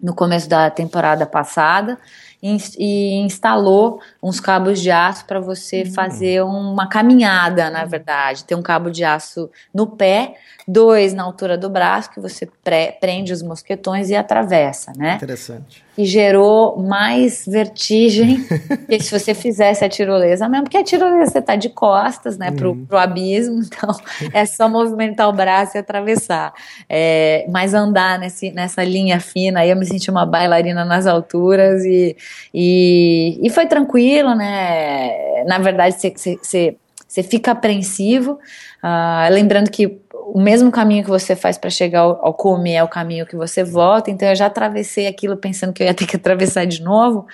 no 0.00 0.14
começo 0.14 0.48
da 0.48 0.70
temporada 0.70 1.26
passada 1.26 1.98
e, 2.42 2.56
e 2.78 3.14
instalou 3.20 4.00
uns 4.22 4.40
cabos 4.40 4.80
de 4.80 4.90
aço 4.90 5.26
para 5.26 5.40
você 5.40 5.82
uhum. 5.82 5.92
fazer 5.92 6.42
uma 6.42 6.88
caminhada, 6.88 7.68
na 7.70 7.84
verdade. 7.84 8.44
Tem 8.44 8.56
um 8.56 8.62
cabo 8.62 8.90
de 8.90 9.04
aço 9.04 9.50
no 9.74 9.86
pé, 9.86 10.36
dois 10.66 11.12
na 11.12 11.22
altura 11.22 11.58
do 11.58 11.68
braço, 11.68 12.10
que 12.10 12.20
você 12.20 12.48
pre 12.64 12.92
prende 12.92 13.32
os 13.32 13.42
mosquetões 13.42 14.08
e 14.08 14.16
atravessa, 14.16 14.92
né? 14.96 15.16
Interessante. 15.16 15.84
E 16.00 16.04
gerou 16.04 16.78
mais 16.78 17.44
vertigem 17.46 18.44
que 18.88 19.00
se 19.00 19.10
você 19.10 19.34
fizesse 19.34 19.84
a 19.84 19.88
tirolesa 19.88 20.48
mesmo, 20.48 20.64
porque 20.64 20.78
a 20.78 20.84
tirolesa 20.84 21.32
você 21.32 21.42
tá 21.42 21.56
de 21.56 21.68
costas, 21.68 22.38
né, 22.38 22.50
pro, 22.50 22.70
uhum. 22.70 22.86
pro 22.86 22.98
abismo, 22.98 23.60
então 23.66 23.90
é 24.32 24.44
só 24.46 24.68
movimentar 24.68 25.28
o 25.28 25.32
braço 25.32 25.76
e 25.76 25.78
atravessar. 25.78 26.52
É, 26.88 27.46
mas 27.48 27.74
andar 27.74 28.18
nesse, 28.18 28.50
nessa 28.50 28.82
linha 28.84 29.20
fina, 29.20 29.60
aí 29.60 29.70
eu 29.70 29.76
me 29.76 29.86
senti 29.86 30.10
uma 30.10 30.24
bailarina 30.26 30.84
nas 30.84 31.06
alturas 31.06 31.84
e 31.84 32.16
e, 32.52 33.38
e 33.42 33.50
foi 33.50 33.66
tranquilo, 33.66 34.34
né? 34.34 35.44
Na 35.44 35.58
verdade, 35.58 35.96
você 35.96 37.22
fica 37.22 37.52
apreensivo, 37.52 38.32
uh, 38.82 39.32
lembrando 39.32 39.70
que 39.70 39.99
o 40.34 40.40
mesmo 40.40 40.70
caminho 40.70 41.04
que 41.04 41.10
você 41.10 41.34
faz 41.36 41.58
para 41.58 41.70
chegar 41.70 42.00
ao, 42.00 42.26
ao 42.26 42.34
cume 42.34 42.72
é 42.72 42.82
o 42.82 42.88
caminho 42.88 43.26
que 43.26 43.36
você 43.36 43.64
volta, 43.64 44.10
então 44.10 44.28
eu 44.28 44.36
já 44.36 44.46
atravessei 44.46 45.06
aquilo 45.06 45.36
pensando 45.36 45.72
que 45.72 45.82
eu 45.82 45.86
ia 45.86 45.94
ter 45.94 46.06
que 46.06 46.16
atravessar 46.16 46.64
de 46.66 46.82
novo, 46.82 47.26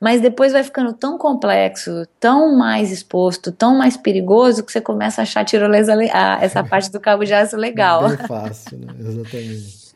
mas 0.00 0.20
depois 0.20 0.52
vai 0.52 0.62
ficando 0.62 0.92
tão 0.92 1.16
complexo, 1.16 2.06
tão 2.20 2.56
mais 2.56 2.90
exposto, 2.92 3.50
tão 3.50 3.76
mais 3.76 3.96
perigoso 3.96 4.62
que 4.62 4.70
você 4.70 4.80
começa 4.80 5.20
a 5.20 5.24
achar 5.24 5.44
tirolesa, 5.44 5.94
a, 6.12 6.38
essa 6.42 6.62
parte 6.64 6.90
do 6.90 7.00
cabo 7.00 7.24
de 7.24 7.32
aço 7.32 7.56
legal. 7.56 8.06
É 8.06 8.16
fácil, 8.16 8.78
né? 8.78 8.92
Exatamente. 8.98 9.86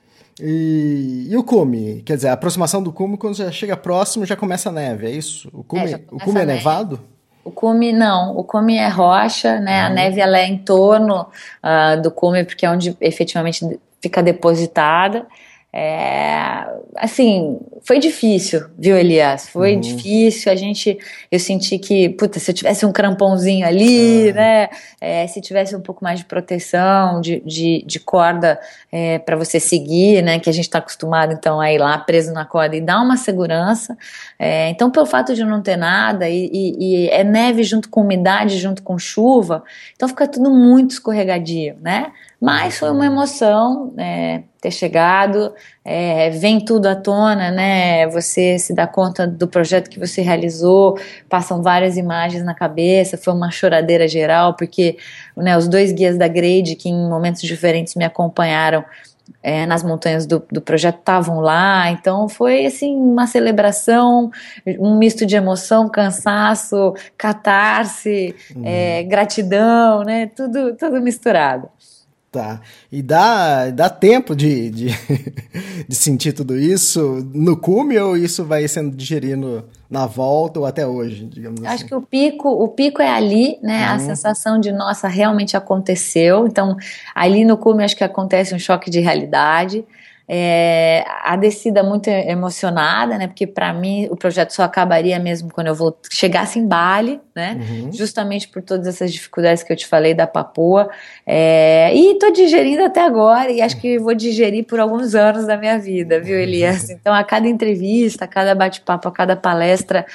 E, 0.42 1.26
e, 1.28 1.36
o 1.36 1.44
cume? 1.44 2.02
Quer 2.02 2.16
dizer, 2.16 2.28
a 2.28 2.32
aproximação 2.32 2.82
do 2.82 2.90
cume, 2.90 3.18
quando 3.18 3.36
já 3.36 3.52
chega 3.52 3.76
próximo, 3.76 4.24
já 4.24 4.34
começa 4.34 4.70
a 4.70 4.72
neve, 4.72 5.06
é 5.06 5.10
isso? 5.10 5.50
O 5.52 5.62
cume 5.62 5.92
é, 5.92 6.00
o 6.10 6.18
cume 6.18 6.40
é 6.40 6.46
nevado? 6.46 6.98
O 7.44 7.50
cume 7.50 7.92
não, 7.92 8.36
o 8.36 8.44
cume 8.44 8.76
é 8.76 8.88
rocha, 8.88 9.58
né? 9.60 9.80
Uhum. 9.80 9.86
A 9.86 9.90
neve 9.90 10.20
ela 10.20 10.38
é 10.38 10.46
em 10.46 10.58
torno 10.58 11.22
uh, 11.22 12.00
do 12.02 12.10
cume, 12.10 12.44
porque 12.44 12.66
é 12.66 12.70
onde 12.70 12.96
efetivamente 13.00 13.78
fica 14.00 14.22
depositada. 14.22 15.26
É, 15.72 16.66
assim, 16.96 17.60
foi 17.82 18.00
difícil, 18.00 18.66
viu, 18.76 18.98
Elias? 18.98 19.48
Foi 19.48 19.74
uhum. 19.74 19.80
difícil. 19.80 20.50
A 20.50 20.56
gente, 20.56 20.98
eu 21.30 21.38
senti 21.38 21.78
que, 21.78 22.08
puta, 22.08 22.40
se 22.40 22.50
eu 22.50 22.54
tivesse 22.54 22.84
um 22.84 22.90
crampãozinho 22.90 23.64
ali, 23.64 24.32
né? 24.32 24.68
É, 25.00 25.26
se 25.28 25.40
tivesse 25.40 25.76
um 25.76 25.80
pouco 25.80 26.02
mais 26.02 26.18
de 26.18 26.24
proteção, 26.24 27.20
de, 27.20 27.40
de, 27.46 27.84
de 27.86 28.00
corda 28.00 28.58
é, 28.90 29.20
para 29.20 29.36
você 29.36 29.60
seguir, 29.60 30.22
né? 30.22 30.40
Que 30.40 30.50
a 30.50 30.52
gente 30.52 30.64
está 30.64 30.78
acostumado, 30.78 31.32
então, 31.32 31.60
a 31.60 31.72
ir 31.72 31.78
lá 31.78 31.96
preso 31.98 32.32
na 32.32 32.44
corda 32.44 32.74
e 32.74 32.80
dar 32.80 33.00
uma 33.00 33.16
segurança. 33.16 33.96
É, 34.38 34.68
então, 34.70 34.90
pelo 34.90 35.06
fato 35.06 35.34
de 35.34 35.44
não 35.44 35.62
ter 35.62 35.76
nada 35.76 36.28
e, 36.28 36.50
e, 36.52 37.04
e, 37.04 37.08
é 37.10 37.22
neve 37.22 37.62
junto 37.62 37.88
com 37.88 38.00
umidade, 38.00 38.58
junto 38.58 38.82
com 38.82 38.98
chuva, 38.98 39.62
então 39.94 40.08
fica 40.08 40.26
tudo 40.26 40.50
muito 40.50 40.90
escorregadio, 40.90 41.76
né? 41.80 42.12
Mas 42.40 42.78
foi 42.78 42.90
uma 42.90 43.04
emoção 43.04 43.92
é, 43.98 44.44
ter 44.62 44.70
chegado, 44.70 45.52
é, 45.84 46.30
vem 46.30 46.58
tudo 46.58 46.86
à 46.86 46.96
tona, 46.96 47.50
né? 47.50 48.06
Você 48.08 48.58
se 48.58 48.74
dá 48.74 48.86
conta 48.86 49.26
do 49.26 49.46
projeto 49.46 49.90
que 49.90 49.98
você 49.98 50.22
realizou, 50.22 50.98
passam 51.28 51.62
várias 51.62 51.98
imagens 51.98 52.42
na 52.42 52.54
cabeça, 52.54 53.18
foi 53.18 53.34
uma 53.34 53.50
choradeira 53.50 54.08
geral, 54.08 54.54
porque 54.54 54.96
né, 55.36 55.54
os 55.54 55.68
dois 55.68 55.92
guias 55.92 56.16
da 56.16 56.28
Grade, 56.28 56.76
que 56.76 56.88
em 56.88 57.08
momentos 57.10 57.42
diferentes 57.42 57.94
me 57.94 58.06
acompanharam, 58.06 58.82
é, 59.42 59.64
nas 59.66 59.82
montanhas 59.82 60.26
do, 60.26 60.42
do 60.50 60.60
projeto 60.60 60.98
estavam 60.98 61.40
lá, 61.40 61.90
então 61.90 62.28
foi 62.28 62.66
assim 62.66 62.96
uma 62.96 63.26
celebração, 63.26 64.30
um 64.78 64.96
misto 64.98 65.24
de 65.24 65.36
emoção, 65.36 65.88
cansaço, 65.88 66.94
catarse, 67.16 68.34
uhum. 68.54 68.62
é, 68.64 69.02
gratidão, 69.02 70.02
né? 70.02 70.26
Tudo, 70.34 70.74
tudo 70.74 71.00
misturado. 71.00 71.68
Tá. 72.30 72.60
E 72.92 73.02
dá, 73.02 73.70
dá 73.70 73.90
tempo 73.90 74.36
de, 74.36 74.70
de, 74.70 74.86
de, 75.88 75.96
sentir 75.96 76.32
tudo 76.32 76.56
isso 76.56 77.28
no 77.34 77.56
cume 77.56 77.98
ou 77.98 78.16
isso 78.16 78.44
vai 78.44 78.68
sendo 78.68 78.96
digerido 78.96 79.68
na 79.90 80.06
volta 80.06 80.60
ou 80.60 80.66
até 80.66 80.86
hoje, 80.86 81.24
digamos 81.24 81.60
assim? 81.60 81.74
Acho 81.74 81.86
que 81.86 81.94
o 81.94 82.00
pico, 82.00 82.48
o 82.48 82.68
pico 82.68 83.02
é 83.02 83.10
ali, 83.10 83.58
né? 83.60 83.88
Uhum. 83.88 83.94
A 83.94 83.98
sensação 83.98 84.60
de 84.60 84.70
nossa, 84.70 85.08
realmente 85.08 85.56
aconteceu. 85.56 86.46
Então, 86.46 86.76
ali 87.16 87.44
no 87.44 87.56
cume 87.56 87.82
acho 87.82 87.96
que 87.96 88.04
acontece 88.04 88.54
um 88.54 88.60
choque 88.60 88.90
de 88.90 89.00
realidade. 89.00 89.84
É, 90.28 91.04
a 91.24 91.34
descida 91.34 91.82
muito 91.82 92.06
emocionada, 92.06 93.18
né? 93.18 93.26
Porque 93.26 93.48
para 93.48 93.74
mim 93.74 94.06
o 94.08 94.14
projeto 94.14 94.52
só 94.52 94.62
acabaria 94.62 95.18
mesmo 95.18 95.50
quando 95.52 95.66
eu 95.66 95.74
vou, 95.74 95.98
chegasse 96.08 96.60
em 96.60 96.68
Bali, 96.68 97.20
né? 97.40 97.58
Uhum. 97.58 97.92
Justamente 97.92 98.46
por 98.46 98.62
todas 98.62 98.86
essas 98.86 99.12
dificuldades 99.12 99.62
que 99.62 99.72
eu 99.72 99.76
te 99.76 99.86
falei 99.86 100.14
da 100.14 100.26
Papua. 100.26 100.88
É, 101.26 101.92
e 101.94 102.18
tô 102.18 102.30
digerindo 102.30 102.84
até 102.84 103.00
agora 103.00 103.50
e 103.50 103.60
acho 103.60 103.80
que 103.80 103.98
vou 103.98 104.14
digerir 104.14 104.64
por 104.64 104.78
alguns 104.78 105.14
anos 105.14 105.46
da 105.46 105.56
minha 105.56 105.78
vida, 105.78 106.20
viu, 106.20 106.38
Elias? 106.38 106.88
Então, 106.90 107.12
a 107.12 107.24
cada 107.24 107.48
entrevista, 107.48 108.24
a 108.24 108.28
cada 108.28 108.54
bate-papo, 108.54 109.08
a 109.08 109.12
cada 109.12 109.34
palestra, 109.34 110.06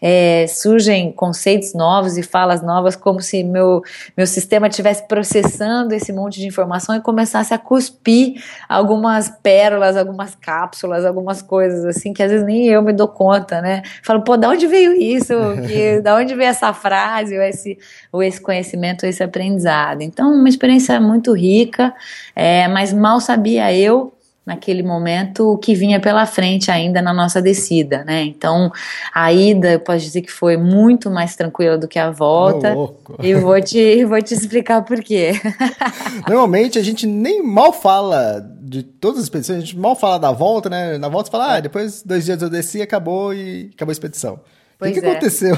é, 0.00 0.46
surgem 0.46 1.10
conceitos 1.10 1.74
novos 1.74 2.16
e 2.16 2.22
falas 2.22 2.62
novas, 2.62 2.94
como 2.94 3.20
se 3.20 3.42
meu, 3.42 3.82
meu 4.16 4.26
sistema 4.26 4.68
estivesse 4.68 5.06
processando 5.08 5.94
esse 5.94 6.12
monte 6.12 6.38
de 6.38 6.46
informação 6.46 6.94
e 6.94 7.00
começasse 7.00 7.52
a 7.54 7.58
cuspir 7.58 8.42
algumas 8.68 9.28
pérolas 9.42 9.64
pérolas, 9.64 9.96
algumas 9.96 10.34
cápsulas, 10.34 11.04
algumas 11.04 11.40
coisas 11.40 11.84
assim 11.84 12.12
que 12.12 12.22
às 12.22 12.30
vezes 12.30 12.46
nem 12.46 12.66
eu 12.66 12.82
me 12.82 12.92
dou 12.92 13.08
conta, 13.08 13.60
né? 13.60 13.82
Falo, 14.02 14.22
pô, 14.22 14.36
da 14.36 14.48
onde 14.48 14.66
veio 14.66 14.92
isso? 14.92 15.34
Que, 15.64 16.00
da 16.00 16.16
onde 16.16 16.34
veio 16.34 16.50
essa 16.50 16.73
frase, 16.74 17.36
ou 17.36 17.42
esse, 17.42 17.78
ou 18.12 18.22
esse 18.22 18.40
conhecimento, 18.40 19.04
ou 19.04 19.08
esse 19.08 19.22
aprendizado? 19.22 20.02
Então, 20.02 20.32
uma 20.34 20.48
experiência 20.48 21.00
muito 21.00 21.32
rica, 21.32 21.94
é, 22.34 22.68
mas 22.68 22.92
mal 22.92 23.20
sabia 23.20 23.72
eu 23.72 24.12
naquele 24.44 24.82
momento 24.82 25.52
o 25.52 25.58
que 25.58 25.74
vinha 25.74 25.98
pela 25.98 26.26
frente 26.26 26.70
ainda 26.70 27.00
na 27.00 27.12
nossa 27.12 27.40
descida, 27.40 28.04
né? 28.04 28.22
Então 28.24 28.70
a 29.12 29.32
ida 29.32 29.72
eu 29.72 29.80
posso 29.80 30.00
dizer 30.00 30.20
que 30.20 30.30
foi 30.30 30.56
muito 30.56 31.10
mais 31.10 31.34
tranquila 31.34 31.78
do 31.78 31.88
que 31.88 31.98
a 31.98 32.10
volta. 32.10 32.74
e 33.22 33.34
vou 33.34 33.60
te 33.60 34.04
vou 34.04 34.20
te 34.20 34.34
explicar 34.34 34.82
por 34.82 35.02
quê. 35.02 35.32
Normalmente 36.28 36.78
a 36.78 36.82
gente 36.82 37.06
nem 37.06 37.42
mal 37.42 37.72
fala 37.72 38.44
de 38.60 38.82
todas 38.82 39.18
as 39.18 39.24
expedições, 39.24 39.58
a 39.58 39.60
gente 39.60 39.78
mal 39.78 39.96
fala 39.96 40.18
da 40.18 40.32
volta, 40.32 40.68
né? 40.68 40.98
Na 40.98 41.08
volta 41.08 41.26
você 41.26 41.32
fala, 41.32 41.56
ah, 41.56 41.60
depois 41.60 42.02
dois 42.02 42.24
dias 42.24 42.42
eu 42.42 42.50
desci, 42.50 42.82
acabou 42.82 43.32
e 43.32 43.70
acabou 43.74 43.90
a 43.90 43.92
expedição. 43.92 44.40
Pois 44.78 44.92
o 44.92 44.94
que, 44.94 45.00
que 45.00 45.06
é. 45.06 45.10
aconteceu? 45.10 45.56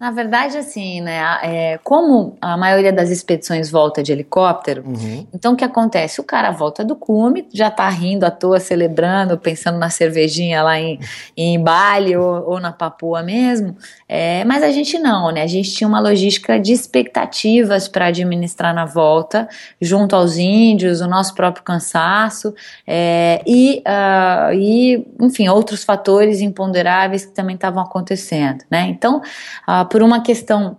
Na 0.00 0.10
verdade, 0.10 0.56
assim, 0.56 1.02
né? 1.02 1.20
É, 1.42 1.78
como 1.84 2.38
a 2.40 2.56
maioria 2.56 2.90
das 2.90 3.10
expedições 3.10 3.70
volta 3.70 4.02
de 4.02 4.10
helicóptero, 4.10 4.82
uhum. 4.86 5.26
então 5.32 5.52
o 5.52 5.56
que 5.56 5.64
acontece? 5.64 6.22
O 6.22 6.24
cara 6.24 6.50
volta 6.50 6.82
do 6.82 6.96
cume, 6.96 7.46
já 7.52 7.70
tá 7.70 7.86
rindo 7.90 8.24
à 8.24 8.30
toa, 8.30 8.58
celebrando, 8.58 9.36
pensando 9.36 9.78
na 9.78 9.90
cervejinha 9.90 10.62
lá 10.62 10.80
em, 10.80 10.98
em 11.36 11.62
Bali 11.62 12.16
ou, 12.16 12.52
ou 12.52 12.60
na 12.60 12.72
Papua 12.72 13.22
mesmo. 13.22 13.76
É, 14.08 14.42
mas 14.44 14.62
a 14.62 14.70
gente 14.70 14.98
não, 14.98 15.30
né? 15.30 15.42
A 15.42 15.46
gente 15.46 15.70
tinha 15.70 15.86
uma 15.86 16.00
logística 16.00 16.58
de 16.58 16.72
expectativas 16.72 17.86
para 17.86 18.06
administrar 18.06 18.74
na 18.74 18.86
volta, 18.86 19.48
junto 19.80 20.16
aos 20.16 20.38
índios, 20.38 21.02
o 21.02 21.06
nosso 21.06 21.34
próprio 21.34 21.62
cansaço 21.62 22.54
é, 22.86 23.42
e, 23.46 23.82
uh, 23.86 24.54
e, 24.54 25.06
enfim, 25.20 25.48
outros 25.48 25.84
fatores 25.84 26.40
imponderáveis 26.40 27.26
que 27.26 27.32
também 27.32 27.54
estavam 27.54 27.82
acontecendo, 27.82 28.39
né? 28.70 28.88
Então, 28.88 29.22
uh, 29.68 29.88
por 29.88 30.02
uma 30.02 30.22
questão 30.22 30.78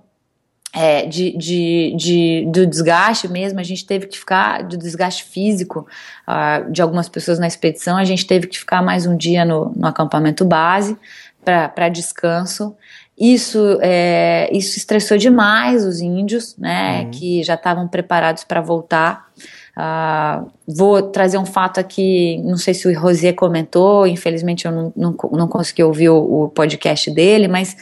é, 0.73 1.05
de, 1.05 1.37
de, 1.37 1.93
de, 1.97 2.47
do 2.49 2.65
desgaste 2.65 3.27
mesmo, 3.27 3.59
a 3.59 3.63
gente 3.63 3.85
teve 3.85 4.07
que 4.07 4.17
ficar, 4.17 4.63
do 4.63 4.77
desgaste 4.77 5.25
físico 5.25 5.85
uh, 6.27 6.71
de 6.71 6.81
algumas 6.81 7.09
pessoas 7.09 7.39
na 7.39 7.47
expedição, 7.47 7.97
a 7.97 8.05
gente 8.05 8.25
teve 8.25 8.47
que 8.47 8.57
ficar 8.57 8.81
mais 8.81 9.05
um 9.05 9.17
dia 9.17 9.43
no, 9.43 9.73
no 9.75 9.87
acampamento 9.87 10.45
base 10.45 10.97
para 11.43 11.89
descanso. 11.89 12.75
Isso, 13.19 13.77
é, 13.81 14.49
isso 14.51 14.77
estressou 14.77 15.17
demais 15.17 15.85
os 15.85 15.99
índios, 15.99 16.55
né, 16.57 17.01
uhum. 17.01 17.11
que 17.11 17.43
já 17.43 17.55
estavam 17.55 17.87
preparados 17.87 18.43
para 18.43 18.61
voltar. 18.61 19.27
Uh, 19.77 20.51
vou 20.67 21.01
trazer 21.01 21.37
um 21.37 21.45
fato 21.45 21.79
aqui, 21.79 22.41
não 22.43 22.57
sei 22.57 22.73
se 22.73 22.87
o 22.87 22.99
Rosier 22.99 23.33
comentou, 23.33 24.05
infelizmente 24.05 24.65
eu 24.65 24.71
não, 24.71 24.93
não, 24.95 25.15
não 25.31 25.47
consegui 25.47 25.81
ouvir 25.81 26.09
o, 26.09 26.43
o, 26.43 26.49
podcast 26.49 27.09
dele, 27.09 27.47
mas 27.47 27.77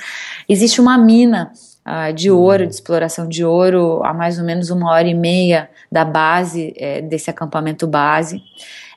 existe 0.47 0.79
uma 0.79 0.97
mina 0.99 1.51
uh, 1.85 2.13
de 2.13 2.29
uhum. 2.29 2.39
ouro, 2.39 2.67
de 2.67 2.73
exploração 2.73 3.27
de 3.27 3.43
ouro, 3.43 4.01
a 4.03 4.13
mais 4.13 4.37
ou 4.37 4.45
menos 4.45 4.69
uma 4.69 4.91
hora 4.91 5.07
e 5.07 5.15
meia 5.15 5.67
da 5.91 6.05
base, 6.05 6.73
é, 6.77 7.01
desse 7.01 7.29
acampamento 7.29 7.87
base. 7.87 8.39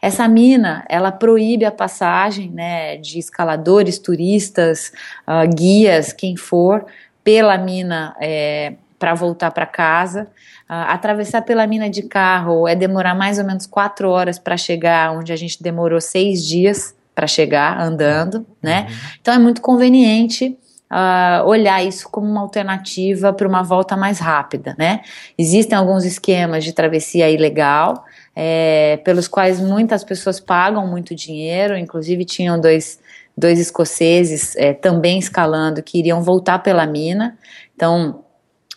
Essa 0.02 0.28
mina, 0.28 0.84
ela 0.88 1.10
proíbe 1.10 1.64
a 1.64 1.70
passagem 1.70 2.50
né, 2.50 2.96
de 2.98 3.18
escaladores, 3.18 3.98
turistas, 3.98 4.92
uh, 5.26 5.48
guias, 5.54 6.12
quem 6.12 6.36
for, 6.36 6.84
pela 7.24 7.56
mina 7.56 8.14
é, 8.20 8.74
para 9.02 9.14
voltar 9.14 9.50
para 9.50 9.66
casa. 9.66 10.28
Uh, 10.70 10.86
atravessar 10.86 11.42
pela 11.42 11.66
mina 11.66 11.90
de 11.90 12.02
carro 12.02 12.68
é 12.68 12.76
demorar 12.76 13.16
mais 13.16 13.36
ou 13.36 13.44
menos 13.44 13.66
quatro 13.66 14.08
horas 14.08 14.38
para 14.38 14.56
chegar 14.56 15.10
onde 15.10 15.32
a 15.32 15.36
gente 15.36 15.60
demorou 15.60 16.00
seis 16.00 16.46
dias 16.46 16.94
para 17.12 17.26
chegar 17.26 17.80
andando, 17.80 18.46
né? 18.62 18.86
Uhum. 18.88 18.96
Então 19.20 19.34
é 19.34 19.38
muito 19.40 19.60
conveniente 19.60 20.56
uh, 20.88 21.44
olhar 21.48 21.84
isso 21.84 22.08
como 22.08 22.28
uma 22.28 22.42
alternativa 22.42 23.32
para 23.32 23.48
uma 23.48 23.64
volta 23.64 23.96
mais 23.96 24.20
rápida, 24.20 24.76
né? 24.78 25.00
Existem 25.36 25.76
alguns 25.76 26.04
esquemas 26.04 26.62
de 26.62 26.72
travessia 26.72 27.28
ilegal, 27.28 28.04
é, 28.36 29.00
pelos 29.04 29.26
quais 29.26 29.58
muitas 29.58 30.04
pessoas 30.04 30.38
pagam 30.38 30.86
muito 30.86 31.12
dinheiro, 31.12 31.76
inclusive 31.76 32.24
tinham 32.24 32.60
dois, 32.60 33.00
dois 33.36 33.58
escoceses 33.58 34.54
é, 34.54 34.72
também 34.72 35.18
escalando 35.18 35.82
que 35.82 35.98
iriam 35.98 36.22
voltar 36.22 36.60
pela 36.60 36.86
mina, 36.86 37.36
então 37.74 38.22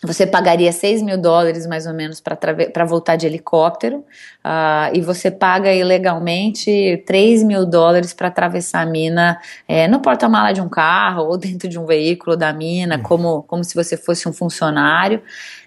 você 0.02 0.26
pagaria 0.26 0.70
6 0.70 1.00
mil 1.02 1.16
dólares 1.16 1.66
mais 1.66 1.86
ou 1.86 1.94
menos 1.94 2.20
para 2.20 2.84
voltar 2.84 3.16
de 3.16 3.26
helicóptero 3.26 3.98
uh, 4.44 4.92
e 4.92 5.00
você 5.00 5.30
paga 5.30 5.72
ilegalmente 5.72 7.02
3 7.06 7.42
mil 7.42 7.64
dólares 7.64 8.12
para 8.12 8.28
atravessar 8.28 8.82
a 8.82 8.86
mina 8.86 9.40
é, 9.66 9.88
no 9.88 10.00
porta-mala 10.00 10.52
de 10.52 10.60
um 10.60 10.68
carro 10.68 11.24
ou 11.24 11.38
dentro 11.38 11.66
de 11.66 11.78
um 11.78 11.86
veículo 11.86 12.36
da 12.36 12.52
mina, 12.52 12.98
como, 12.98 13.42
como 13.44 13.64
se 13.64 13.74
você 13.74 13.96
fosse 13.96 14.28
um 14.28 14.32
funcionário. 14.32 15.22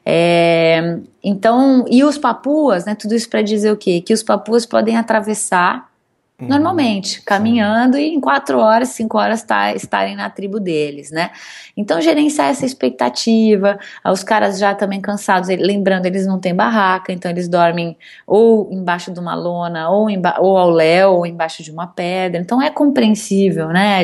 É, 0.05 0.99
então, 1.23 1.85
e 1.89 2.03
os 2.03 2.17
papuas, 2.17 2.85
né, 2.85 2.95
tudo 2.95 3.15
isso 3.15 3.29
para 3.29 3.41
dizer 3.41 3.71
o 3.71 3.77
quê? 3.77 3.99
Que 3.99 4.13
os 4.13 4.21
papuas 4.21 4.65
podem 4.65 4.95
atravessar. 4.95 5.88
Normalmente, 6.39 7.21
caminhando 7.21 7.97
e 7.97 8.13
em 8.13 8.19
quatro 8.19 8.59
horas, 8.59 8.89
cinco 8.89 9.17
horas 9.17 9.43
tá, 9.43 9.73
estarem 9.73 10.15
na 10.15 10.29
tribo 10.29 10.59
deles, 10.59 11.11
né? 11.11 11.31
Então, 11.75 12.01
gerenciar 12.01 12.49
essa 12.49 12.65
expectativa, 12.65 13.77
os 14.05 14.23
caras 14.23 14.57
já 14.57 14.73
também 14.73 15.01
cansados, 15.01 15.49
lembrando, 15.49 16.05
eles 16.05 16.25
não 16.25 16.39
têm 16.39 16.53
barraca, 16.55 17.11
então 17.11 17.29
eles 17.29 17.47
dormem 17.47 17.97
ou 18.25 18.69
embaixo 18.71 19.11
de 19.11 19.19
uma 19.19 19.35
lona, 19.35 19.89
ou, 19.89 20.07
ou 20.39 20.57
ao 20.57 20.69
léu, 20.69 21.13
ou 21.13 21.25
embaixo 21.25 21.63
de 21.63 21.71
uma 21.71 21.87
pedra, 21.87 22.41
então 22.41 22.61
é 22.61 22.69
compreensível, 22.69 23.69
né, 23.69 24.03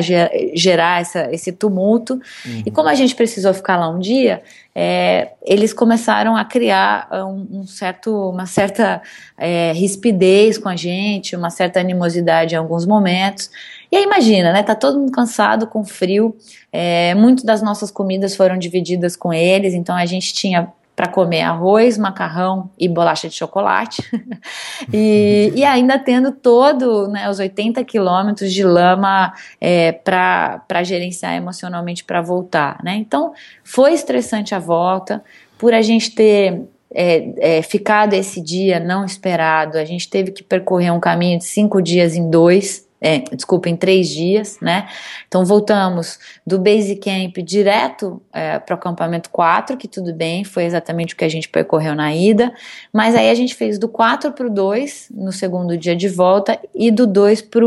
gerar 0.54 1.00
essa, 1.00 1.28
esse 1.32 1.52
tumulto, 1.52 2.14
uhum. 2.14 2.62
e 2.66 2.70
como 2.70 2.88
a 2.88 2.94
gente 2.94 3.14
precisou 3.14 3.52
ficar 3.54 3.76
lá 3.76 3.88
um 3.88 3.98
dia, 3.98 4.42
é, 4.78 5.30
eles 5.42 5.72
começaram 5.72 6.36
a 6.36 6.44
criar 6.44 7.08
ah, 7.10 7.24
um, 7.24 7.60
um 7.60 7.66
certo, 7.66 8.28
uma 8.28 8.44
certa 8.44 9.00
é, 9.38 9.72
rispidez 9.72 10.58
com 10.58 10.68
a 10.68 10.76
gente, 10.76 11.34
uma 11.34 11.48
certa 11.48 11.80
animosidade 11.80 12.54
em 12.54 12.58
alguns 12.58 12.84
momentos. 12.84 13.50
E 13.90 13.96
aí 13.96 14.04
imagina, 14.04 14.52
né? 14.52 14.62
Tá 14.62 14.74
todo 14.74 14.98
mundo 14.98 15.10
cansado, 15.12 15.66
com 15.66 15.82
frio. 15.82 16.36
É, 16.70 17.14
muito 17.14 17.46
das 17.46 17.62
nossas 17.62 17.90
comidas 17.90 18.36
foram 18.36 18.58
divididas 18.58 19.16
com 19.16 19.32
eles, 19.32 19.72
então 19.72 19.96
a 19.96 20.04
gente 20.04 20.34
tinha 20.34 20.70
para 20.96 21.08
comer 21.08 21.42
arroz, 21.42 21.98
macarrão 21.98 22.70
e 22.78 22.88
bolacha 22.88 23.28
de 23.28 23.34
chocolate. 23.34 24.02
e, 24.90 25.52
e, 25.54 25.62
ainda 25.62 25.98
tendo 25.98 26.32
todo, 26.32 27.06
né, 27.08 27.28
os 27.28 27.38
80 27.38 27.84
quilômetros 27.84 28.50
de 28.50 28.64
lama 28.64 29.34
é, 29.60 29.92
para 29.92 30.82
gerenciar 30.82 31.34
emocionalmente 31.34 32.02
para 32.02 32.22
voltar. 32.22 32.82
Né? 32.82 32.96
Então, 32.96 33.34
foi 33.62 33.92
estressante 33.92 34.54
a 34.54 34.58
volta, 34.58 35.22
por 35.58 35.74
a 35.74 35.82
gente 35.82 36.14
ter 36.14 36.62
é, 36.94 37.58
é, 37.58 37.62
ficado 37.62 38.14
esse 38.14 38.40
dia 38.40 38.80
não 38.80 39.04
esperado, 39.04 39.76
a 39.76 39.84
gente 39.84 40.08
teve 40.08 40.30
que 40.30 40.42
percorrer 40.42 40.90
um 40.90 41.00
caminho 41.00 41.38
de 41.38 41.44
cinco 41.44 41.82
dias 41.82 42.16
em 42.16 42.30
dois 42.30 42.85
é, 43.00 43.18
desculpa, 43.18 43.68
em 43.68 43.76
três 43.76 44.08
dias, 44.08 44.58
né? 44.60 44.88
Então 45.28 45.44
voltamos 45.44 46.18
do 46.46 46.58
Base 46.58 46.96
Camp 46.96 47.36
direto 47.38 48.22
é, 48.32 48.58
para 48.58 48.74
o 48.74 48.78
acampamento 48.78 49.28
4, 49.30 49.76
que 49.76 49.86
tudo 49.86 50.14
bem, 50.14 50.44
foi 50.44 50.64
exatamente 50.64 51.14
o 51.14 51.16
que 51.16 51.24
a 51.24 51.28
gente 51.28 51.48
percorreu 51.48 51.94
na 51.94 52.14
ida, 52.14 52.52
mas 52.92 53.14
aí 53.14 53.30
a 53.30 53.34
gente 53.34 53.54
fez 53.54 53.78
do 53.78 53.88
4 53.88 54.32
para 54.32 54.46
o 54.46 54.50
2 54.50 55.08
no 55.14 55.30
segundo 55.30 55.76
dia 55.76 55.94
de 55.94 56.08
volta 56.08 56.58
e 56.74 56.90
do 56.90 57.06
2 57.06 57.42
para 57.42 57.64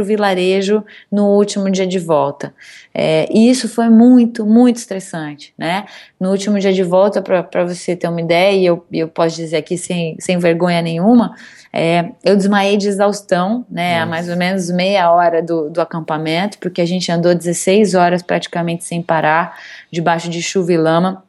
o 0.00 0.04
vilarejo 0.04 0.84
no 1.10 1.30
último 1.30 1.70
dia 1.70 1.86
de 1.86 1.98
volta. 1.98 2.54
É, 2.94 3.26
e 3.30 3.50
isso 3.50 3.68
foi 3.68 3.88
muito, 3.88 4.46
muito 4.46 4.76
estressante, 4.76 5.52
né? 5.58 5.84
No 6.18 6.30
último 6.30 6.58
dia 6.60 6.72
de 6.72 6.82
volta, 6.82 7.20
para 7.20 7.64
você 7.64 7.96
ter 7.96 8.08
uma 8.08 8.20
ideia, 8.20 8.56
e 8.56 8.64
eu, 8.64 8.84
eu 8.92 9.08
posso 9.08 9.36
dizer 9.36 9.56
aqui 9.56 9.76
sem, 9.76 10.16
sem 10.20 10.38
vergonha 10.38 10.80
nenhuma, 10.80 11.34
é, 11.76 12.12
eu 12.22 12.36
desmaiei 12.36 12.76
de 12.76 12.86
exaustão, 12.86 13.66
né, 13.68 13.98
a 13.98 14.06
mais 14.06 14.28
ou 14.28 14.36
menos 14.36 14.70
meia 14.70 15.10
hora 15.10 15.42
do, 15.42 15.68
do 15.68 15.80
acampamento, 15.80 16.56
porque 16.58 16.80
a 16.80 16.86
gente 16.86 17.10
andou 17.10 17.34
16 17.34 17.94
horas 17.94 18.22
praticamente 18.22 18.84
sem 18.84 19.02
parar, 19.02 19.58
debaixo 19.90 20.28
de 20.30 20.40
chuva 20.40 20.72
e 20.72 20.76
lama 20.76 21.24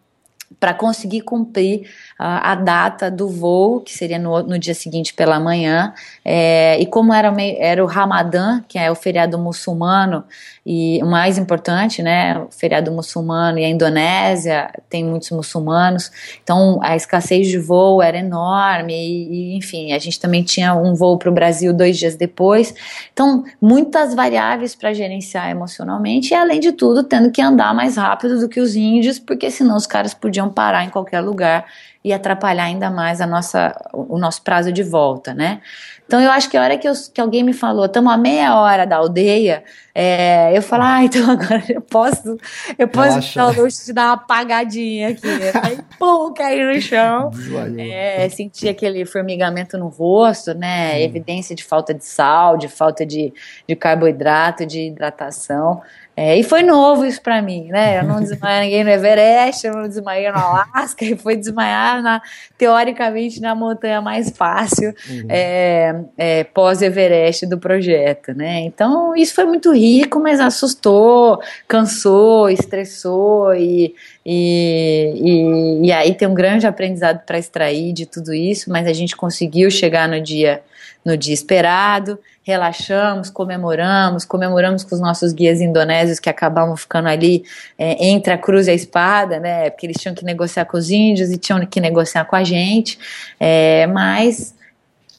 para 0.60 0.72
conseguir 0.72 1.22
cumprir 1.22 1.90
a 2.18 2.56
data 2.56 3.12
do 3.12 3.28
voo, 3.28 3.82
que 3.82 3.92
seria 3.92 4.20
no, 4.20 4.44
no 4.44 4.60
dia 4.60 4.74
seguinte 4.74 5.14
pela 5.14 5.40
manhã. 5.40 5.94
É, 6.24 6.80
e 6.80 6.86
como 6.86 7.14
era, 7.14 7.34
era 7.58 7.84
o 7.84 7.88
Ramadã, 7.88 8.62
que 8.68 8.78
é 8.78 8.90
o 8.92 8.96
feriado 8.96 9.38
muçulmano, 9.38 10.24
e 10.66 11.00
o 11.04 11.06
mais 11.06 11.38
importante, 11.38 12.02
né, 12.02 12.40
o 12.40 12.48
feriado 12.52 12.92
muçulmano, 12.92 13.60
e 13.60 13.66
a 13.66 13.70
Indonésia 13.70 14.72
tem 14.90 15.04
muitos 15.04 15.30
muçulmanos, 15.32 16.12
então 16.42 16.80
a 16.82 16.96
escassez 16.96 17.48
de 17.48 17.60
voo 17.60 18.02
era 18.02 18.18
enorme, 18.18 18.94
e, 18.94 19.54
e 19.54 19.58
enfim, 19.58 19.92
a 19.92 20.00
gente 20.00 20.20
também 20.20 20.42
tinha 20.42 20.74
um 20.74 20.96
voo 20.96 21.18
para 21.18 21.30
o 21.30 21.34
Brasil 21.34 21.74
dois 21.74 21.98
dias 21.98 22.16
depois. 22.16 22.74
Então, 23.14 23.44
muitas 23.62 24.16
variáveis 24.16 24.74
para 24.74 24.94
gerenciar 24.94 25.50
emocionalmente, 25.50 26.34
e 26.34 26.36
além 26.36 26.60
de 26.60 26.72
tudo, 26.72 27.04
tendo 27.04 27.30
que 27.30 27.42
andar 27.42 27.74
mais 27.74 27.98
rápido 27.98 28.40
do 28.40 28.48
que 28.48 28.60
os 28.60 28.76
índios, 28.76 29.20
porque 29.20 29.52
senão 29.52 29.76
os 29.76 29.86
caras 29.86 30.14
podiam 30.14 30.36
podiam 30.36 30.50
parar 30.50 30.84
em 30.84 30.90
qualquer 30.90 31.22
lugar 31.22 31.66
e 32.06 32.14
atrapalhar 32.14 32.66
ainda 32.66 32.92
mais 32.92 33.20
a 33.20 33.26
nossa, 33.26 33.76
o 33.92 34.20
nosso 34.20 34.44
prazo 34.44 34.72
de 34.72 34.84
volta, 34.84 35.34
né? 35.34 35.60
Então 36.06 36.22
eu 36.22 36.30
acho 36.30 36.48
que 36.52 36.56
a 36.56 36.62
hora 36.62 36.78
que, 36.78 36.88
eu, 36.88 36.94
que 37.12 37.20
alguém 37.20 37.44
me 37.44 37.52
falou, 37.52 37.86
estamos 37.86 38.14
a 38.14 38.16
meia 38.16 38.56
hora 38.60 38.86
da 38.86 38.98
aldeia, 38.98 39.64
é, 39.94 40.56
eu 40.56 40.62
falo, 40.62 40.84
ah, 40.84 41.04
então 41.04 41.24
agora 41.32 41.64
eu 41.68 41.82
posso, 41.82 42.38
eu 42.78 42.88
posso 42.88 43.36
dar 43.36 43.48
o 43.48 43.64
luxo 43.64 43.88
de 43.88 43.92
dar 43.92 44.06
uma 44.06 44.14
apagadinha 44.14 45.10
aqui. 45.10 45.28
Aí, 45.64 45.80
pum, 45.98 46.32
cair 46.32 46.76
no 46.76 46.80
chão. 46.80 47.32
É, 47.80 48.30
sentir 48.30 48.70
aquele 48.70 49.04
formigamento 49.04 49.76
no 49.76 49.88
rosto, 49.88 50.54
né? 50.54 50.94
Hum. 50.94 51.00
Evidência 51.00 51.56
de 51.56 51.64
falta 51.64 51.92
de 51.92 52.06
sal, 52.06 52.56
de 52.56 52.68
falta 52.68 53.04
de, 53.04 53.34
de 53.68 53.76
carboidrato, 53.76 54.64
de 54.64 54.82
hidratação. 54.82 55.82
É, 56.18 56.38
e 56.38 56.44
foi 56.44 56.64
novo 56.64 57.06
isso 57.06 57.22
para 57.22 57.42
mim, 57.42 57.68
né? 57.68 58.00
Eu 58.00 58.04
não 58.04 58.22
desmaiei 58.22 58.86
no 58.86 58.90
Everest, 58.90 59.68
eu 59.68 59.74
não 59.74 59.88
desmaiei 59.88 60.32
no 60.32 60.38
Alasca, 60.38 61.04
e 61.04 61.18
foi 61.18 61.36
desmaiar 61.36 62.02
na, 62.02 62.22
teoricamente 62.58 63.42
na 63.42 63.54
montanha 63.54 64.02
mais 64.02 64.30
fácil 64.30 64.94
uhum. 65.10 65.26
é, 65.28 65.96
é, 66.18 66.44
pós-Everest 66.46 67.46
do 67.48 67.58
projeto, 67.58 68.34
né? 68.34 68.62
Então 68.62 69.14
isso 69.14 69.36
foi 69.36 69.44
muito 69.44 69.74
rico, 69.74 70.18
mas 70.18 70.40
assustou, 70.40 71.42
cansou, 71.68 72.50
estressou 72.50 73.54
e, 73.54 73.94
e, 74.26 75.82
e, 75.84 75.88
e 75.88 75.92
aí 75.92 76.14
tem 76.14 76.30
um 76.30 76.34
grande 76.34 76.66
aprendizado 76.66 77.26
para 77.26 77.38
extrair 77.38 77.92
de 77.92 78.06
tudo 78.06 78.34
isso, 78.34 78.70
mas 78.70 78.88
a 78.88 78.94
gente 78.94 79.18
conseguiu 79.18 79.70
chegar 79.70 80.08
no 80.08 80.22
dia 80.22 80.62
no 81.06 81.16
dia 81.16 81.36
esperado, 81.36 82.18
relaxamos, 82.46 83.32
comemoramos, 83.32 84.24
comemoramos 84.24 84.84
com 84.84 84.94
os 84.94 85.02
nossos 85.02 85.34
guias 85.34 85.60
indonésios 85.60 86.20
que 86.20 86.30
acabavam 86.30 86.78
ficando 86.78 87.10
ali 87.10 87.44
é, 87.76 88.06
entre 88.06 88.32
a 88.32 88.38
cruz 88.38 88.68
e 88.68 88.72
a 88.72 88.74
espada, 88.74 89.40
né? 89.40 89.72
Porque 89.72 89.88
eles 89.88 89.98
tinham 89.98 90.14
que 90.14 90.24
negociar 90.24 90.66
com 90.66 90.78
os 90.78 90.92
índios 90.92 91.32
e 91.32 91.38
tinham 91.40 91.66
que 91.66 91.82
negociar 91.82 92.24
com 92.26 92.36
a 92.36 92.44
gente, 92.44 93.00
é, 93.40 93.88
mas 93.88 94.54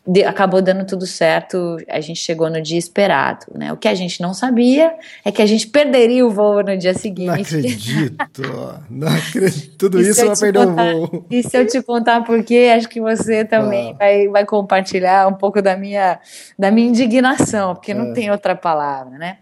de, 0.07 0.23
acabou 0.25 0.63
dando 0.63 0.87
tudo 0.87 1.05
certo, 1.07 1.79
a 1.89 2.01
gente 2.01 2.21
chegou 2.21 2.49
no 2.49 2.63
dia 2.63 2.79
esperado, 2.79 3.47
né? 3.55 3.73
O 3.73 3.77
que 3.77 3.89
a 3.89 3.95
gente 3.95 4.21
não 4.21 4.33
sabia 4.33 4.95
é 5.25 5.33
que 5.33 5.43
a 5.43 5.47
gente 5.47 5.67
perderia 5.67 6.25
o 6.25 6.31
voo 6.31 6.63
no 6.63 6.77
dia 6.77 6.95
seguinte. 6.95 7.27
Não 7.27 7.35
acredito, 7.35 8.43
não 8.89 9.09
acredito. 9.09 9.77
Tudo 9.77 10.01
e 10.01 10.09
isso 10.09 10.25
vai 10.25 10.37
perder 10.37 10.59
o 10.61 10.75
voo. 10.75 11.27
E 11.29 11.43
se 11.43 11.57
eu 11.59 11.67
te 11.67 11.83
contar 11.83 12.23
por 12.23 12.45
quê, 12.45 12.73
acho 12.77 12.89
que 12.89 13.01
você 13.01 13.45
também 13.45 13.93
ah. 13.93 13.97
vai, 13.99 14.29
vai 14.29 14.45
compartilhar 14.45 15.27
um 15.27 15.35
pouco 15.35 15.61
da 15.61 15.77
minha, 15.77 16.21
da 16.57 16.71
minha 16.71 16.89
indignação, 16.89 17.75
porque 17.75 17.91
é. 17.91 17.95
não 17.95 18.13
tem 18.13 18.31
outra 18.31 18.55
palavra, 18.55 19.19
né? 19.19 19.39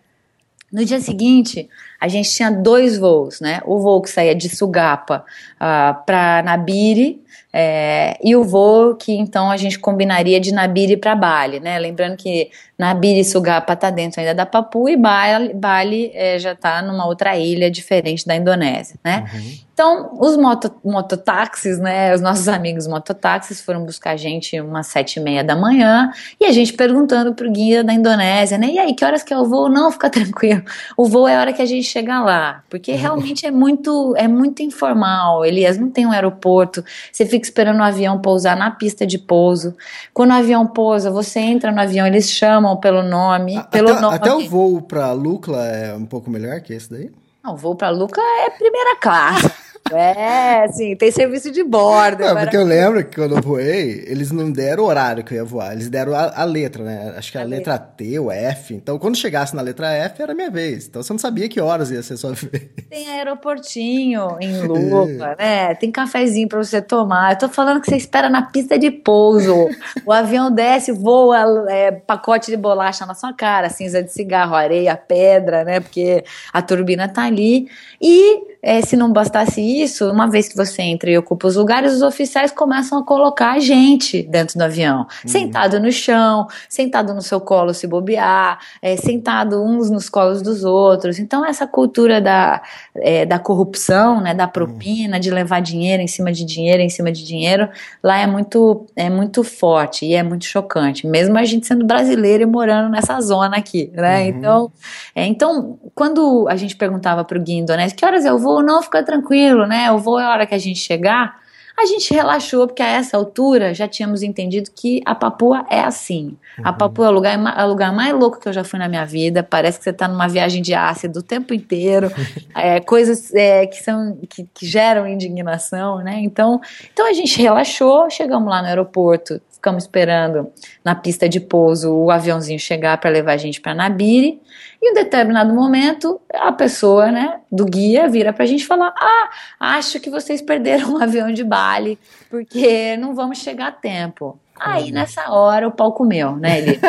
No 0.72 0.84
dia 0.84 0.98
seguinte, 0.98 1.68
a 2.00 2.08
gente 2.08 2.30
tinha 2.30 2.50
dois 2.50 2.98
voos, 2.98 3.40
né? 3.40 3.60
O 3.64 3.78
voo 3.78 4.02
que 4.02 4.10
saía 4.10 4.34
de 4.34 4.48
Sugapa 4.48 5.24
uh, 5.56 6.04
para 6.04 6.42
Nabire, 6.42 7.24
é, 7.56 8.18
e 8.20 8.34
o 8.34 8.42
voo 8.42 8.96
que 8.96 9.12
então 9.12 9.48
a 9.48 9.56
gente 9.56 9.78
combinaria 9.78 10.40
de 10.40 10.52
Nabire 10.52 10.96
para 10.96 11.14
Bali, 11.14 11.60
né? 11.60 11.78
Lembrando 11.78 12.16
que 12.16 12.50
Nabire 12.76 13.20
e 13.20 13.24
Sugapa 13.24 13.76
tá 13.76 13.90
dentro 13.90 14.20
ainda 14.20 14.34
da 14.34 14.44
Papua 14.44 14.90
e 14.90 14.96
Bali, 14.96 15.54
Bali 15.54 16.10
é, 16.14 16.36
já 16.36 16.50
está 16.50 16.82
numa 16.82 17.06
outra 17.06 17.36
ilha 17.36 17.70
diferente 17.70 18.26
da 18.26 18.34
Indonésia, 18.34 18.98
né? 19.04 19.30
Uhum. 19.32 19.58
Então, 19.72 20.16
os 20.20 20.36
moto, 20.36 20.72
mototáxis, 20.84 21.80
né, 21.80 22.14
os 22.14 22.20
nossos 22.20 22.46
amigos 22.46 22.86
mototáxis 22.86 23.60
foram 23.60 23.84
buscar 23.84 24.12
a 24.12 24.16
gente 24.16 24.60
umas 24.60 24.86
sete 24.86 25.18
e 25.18 25.20
meia 25.20 25.42
da 25.42 25.56
manhã 25.56 26.12
e 26.40 26.44
a 26.44 26.52
gente 26.52 26.72
perguntando 26.72 27.34
pro 27.34 27.50
guia 27.50 27.82
da 27.82 27.92
Indonésia, 27.92 28.56
né, 28.56 28.68
e 28.68 28.78
aí, 28.78 28.94
que 28.94 29.04
horas 29.04 29.24
que 29.24 29.34
é 29.34 29.38
o 29.38 29.44
voo? 29.44 29.68
Não, 29.68 29.90
fica 29.90 30.08
tranquilo, 30.08 30.62
o 30.96 31.06
voo 31.06 31.26
é 31.26 31.36
a 31.36 31.40
hora 31.40 31.52
que 31.52 31.60
a 31.60 31.66
gente 31.66 31.83
chegar 31.84 32.24
lá, 32.24 32.62
porque 32.68 32.92
uhum. 32.92 32.98
realmente 32.98 33.46
é 33.46 33.50
muito, 33.50 34.14
é 34.16 34.26
muito 34.26 34.62
informal, 34.62 35.44
Elias, 35.44 35.78
não 35.78 35.90
tem 35.90 36.06
um 36.06 36.12
aeroporto, 36.12 36.84
você 37.12 37.24
fica 37.24 37.44
esperando 37.44 37.80
o 37.80 37.82
avião 37.82 38.18
pousar 38.18 38.56
na 38.56 38.70
pista 38.70 39.06
de 39.06 39.18
pouso, 39.18 39.76
quando 40.12 40.30
o 40.30 40.34
avião 40.34 40.66
pousa, 40.66 41.10
você 41.10 41.40
entra 41.40 41.70
no 41.70 41.80
avião, 41.80 42.06
eles 42.06 42.30
chamam 42.30 42.76
pelo 42.76 43.02
nome, 43.02 43.62
pelo 43.70 43.90
até, 43.90 44.00
nome. 44.00 44.16
Até 44.16 44.34
o 44.34 44.48
voo 44.48 44.82
pra 44.82 45.12
Lucla 45.12 45.66
é 45.66 45.94
um 45.94 46.06
pouco 46.06 46.30
melhor 46.30 46.60
que 46.60 46.72
esse 46.72 46.90
daí? 46.90 47.10
Não, 47.44 47.52
o 47.52 47.56
voo 47.56 47.74
para 47.74 47.90
Luca 47.90 48.22
é 48.22 48.50
primeira 48.50 48.96
classe. 48.96 49.52
É, 49.92 50.66
sim, 50.68 50.96
tem 50.96 51.10
serviço 51.10 51.50
de 51.50 51.62
bordo. 51.62 52.24
Não, 52.24 52.36
porque 52.36 52.56
eu 52.56 52.64
lembro 52.64 53.04
que 53.04 53.16
quando 53.16 53.36
eu 53.36 53.42
voei, 53.42 54.04
eles 54.06 54.32
não 54.32 54.50
deram 54.50 54.84
o 54.84 54.86
horário 54.86 55.22
que 55.22 55.34
eu 55.34 55.38
ia 55.38 55.44
voar, 55.44 55.72
eles 55.72 55.90
deram 55.90 56.14
a, 56.14 56.40
a 56.40 56.44
letra, 56.44 56.82
né? 56.82 57.14
Acho 57.16 57.30
que 57.30 57.38
a, 57.38 57.42
a 57.42 57.44
letra, 57.44 57.74
letra 57.74 57.86
T 57.86 58.18
ou 58.18 58.32
F. 58.32 58.74
Então, 58.74 58.98
quando 58.98 59.16
chegasse 59.16 59.54
na 59.54 59.60
letra 59.60 59.92
F, 59.92 60.22
era 60.22 60.32
a 60.32 60.34
minha 60.34 60.50
vez. 60.50 60.86
Então, 60.86 61.02
você 61.02 61.12
não 61.12 61.18
sabia 61.18 61.48
que 61.48 61.60
horas 61.60 61.90
ia 61.90 62.02
ser 62.02 62.16
sua 62.16 62.32
vez. 62.34 62.62
Tem 62.88 63.10
aeroportinho 63.10 64.36
em 64.40 64.62
Lupa, 64.62 65.36
né? 65.38 65.74
Tem 65.74 65.90
cafezinho 65.90 66.48
pra 66.48 66.58
você 66.58 66.80
tomar. 66.80 67.32
Eu 67.32 67.38
tô 67.38 67.48
falando 67.48 67.80
que 67.80 67.90
você 67.90 67.96
espera 67.96 68.30
na 68.30 68.42
pista 68.42 68.78
de 68.78 68.90
pouso. 68.90 69.68
o 70.06 70.12
avião 70.12 70.50
desce, 70.50 70.92
voa 70.92 71.66
é, 71.68 71.92
pacote 71.92 72.50
de 72.50 72.56
bolacha 72.56 73.04
na 73.04 73.14
sua 73.14 73.34
cara, 73.34 73.68
cinza 73.68 74.02
de 74.02 74.10
cigarro, 74.10 74.54
areia, 74.54 74.96
pedra, 74.96 75.62
né? 75.62 75.80
Porque 75.80 76.24
a 76.52 76.62
turbina 76.62 77.06
tá 77.06 77.24
ali. 77.24 77.68
E 78.00 78.53
é, 78.64 78.80
se 78.80 78.96
não 78.96 79.12
bastasse 79.12 79.60
isso, 79.60 80.10
uma 80.10 80.26
vez 80.26 80.48
que 80.48 80.56
você 80.56 80.80
entra 80.80 81.10
e 81.10 81.18
ocupa 81.18 81.46
os 81.46 81.54
lugares, 81.54 81.92
os 81.92 82.00
oficiais 82.00 82.50
começam 82.50 82.98
a 82.98 83.04
colocar 83.04 83.52
a 83.52 83.58
gente 83.58 84.22
dentro 84.22 84.58
do 84.58 84.62
avião, 84.62 85.00
uhum. 85.00 85.06
sentado 85.26 85.78
no 85.78 85.92
chão, 85.92 86.46
sentado 86.66 87.12
no 87.12 87.20
seu 87.20 87.38
colo 87.42 87.74
se 87.74 87.86
bobear, 87.86 88.58
é, 88.80 88.96
sentado 88.96 89.62
uns 89.62 89.90
nos 89.90 90.08
colos 90.08 90.40
dos 90.40 90.64
outros. 90.64 91.18
Então 91.18 91.44
essa 91.44 91.66
cultura 91.66 92.22
da, 92.22 92.62
é, 92.96 93.26
da 93.26 93.38
corrupção, 93.38 94.22
né, 94.22 94.32
da 94.32 94.48
propina, 94.48 95.16
uhum. 95.16 95.20
de 95.20 95.30
levar 95.30 95.60
dinheiro 95.60 96.02
em 96.02 96.06
cima 96.06 96.32
de 96.32 96.42
dinheiro, 96.42 96.80
em 96.80 96.88
cima 96.88 97.12
de 97.12 97.22
dinheiro, 97.22 97.68
lá 98.02 98.18
é 98.18 98.26
muito 98.26 98.86
é 98.96 99.10
muito 99.10 99.44
forte 99.44 100.06
e 100.06 100.14
é 100.14 100.22
muito 100.22 100.46
chocante, 100.46 101.06
mesmo 101.06 101.36
a 101.36 101.44
gente 101.44 101.66
sendo 101.66 101.84
brasileiro 101.84 102.44
e 102.44 102.46
morando 102.46 102.88
nessa 102.88 103.20
zona 103.20 103.58
aqui, 103.58 103.90
né? 103.92 104.22
Uhum. 104.22 104.28
Então, 104.28 104.72
é, 105.14 105.26
então 105.26 105.78
quando 105.94 106.46
a 106.48 106.56
gente 106.56 106.74
perguntava 106.76 107.22
para 107.24 107.38
o 107.38 107.42
Gui 107.42 107.58
Indonésio, 107.58 107.94
que 107.94 108.06
horas 108.06 108.24
eu 108.24 108.38
vou 108.38 108.53
voo 108.54 108.62
não, 108.62 108.82
fica 108.82 109.02
tranquilo, 109.02 109.66
né? 109.66 109.90
O 109.92 109.98
voo 109.98 110.18
é 110.18 110.24
a 110.24 110.30
hora 110.30 110.46
que 110.46 110.54
a 110.54 110.58
gente 110.58 110.78
chegar. 110.78 111.42
A 111.76 111.86
gente 111.86 112.14
relaxou, 112.14 112.68
porque 112.68 112.82
a 112.82 112.86
essa 112.86 113.16
altura 113.16 113.74
já 113.74 113.88
tínhamos 113.88 114.22
entendido 114.22 114.70
que 114.70 115.02
a 115.04 115.12
Papua 115.12 115.66
é 115.68 115.80
assim. 115.80 116.36
Uhum. 116.56 116.68
A 116.68 116.72
Papua 116.72 117.06
é 117.06 117.08
o 117.08 117.12
lugar, 117.12 117.58
é 117.58 117.64
o 117.64 117.68
lugar 117.68 117.92
mais 117.92 118.14
louco 118.14 118.38
que 118.38 118.48
eu 118.48 118.52
já 118.52 118.62
fui 118.62 118.78
na 118.78 118.88
minha 118.88 119.04
vida. 119.04 119.42
Parece 119.42 119.78
que 119.78 119.84
você 119.84 119.90
está 119.90 120.06
numa 120.06 120.28
viagem 120.28 120.62
de 120.62 120.72
ácido 120.72 121.18
o 121.18 121.22
tempo 121.22 121.52
inteiro. 121.52 122.12
é, 122.54 122.78
coisas 122.78 123.34
é, 123.34 123.66
que, 123.66 123.82
são, 123.82 124.16
que, 124.28 124.46
que, 124.54 124.64
geram 124.64 125.04
indignação, 125.08 125.98
né? 125.98 126.20
Então, 126.20 126.60
então 126.92 127.08
a 127.08 127.12
gente 127.12 127.42
relaxou, 127.42 128.08
chegamos 128.08 128.48
lá 128.48 128.62
no 128.62 128.68
aeroporto, 128.68 129.40
ficamos 129.64 129.84
esperando 129.84 130.52
na 130.84 130.94
pista 130.94 131.26
de 131.26 131.40
pouso 131.40 131.90
o 131.90 132.10
aviãozinho 132.10 132.58
chegar 132.58 132.98
para 132.98 133.08
levar 133.08 133.32
a 133.32 133.36
gente 133.38 133.62
para 133.62 133.74
Nabire. 133.74 134.38
E 134.82 134.88
em 134.88 134.90
um 134.90 134.94
determinado 134.94 135.54
momento, 135.54 136.20
a 136.34 136.52
pessoa, 136.52 137.10
né, 137.10 137.40
do 137.50 137.64
guia 137.64 138.06
vira 138.06 138.30
pra 138.30 138.44
gente 138.44 138.66
falar: 138.66 138.92
Ah, 138.94 139.30
acho 139.58 139.98
que 140.00 140.10
vocês 140.10 140.42
perderam 140.42 140.92
um 140.92 141.02
avião 141.02 141.32
de 141.32 141.42
Bali, 141.42 141.98
porque 142.28 142.94
não 142.98 143.14
vamos 143.14 143.38
chegar 143.38 143.68
a 143.68 143.72
tempo. 143.72 144.38
Aí 144.60 144.92
nessa 144.92 145.32
hora 145.32 145.66
o 145.66 145.72
pau 145.72 145.92
comeu, 145.92 146.36
né? 146.36 146.58
Ele, 146.58 146.80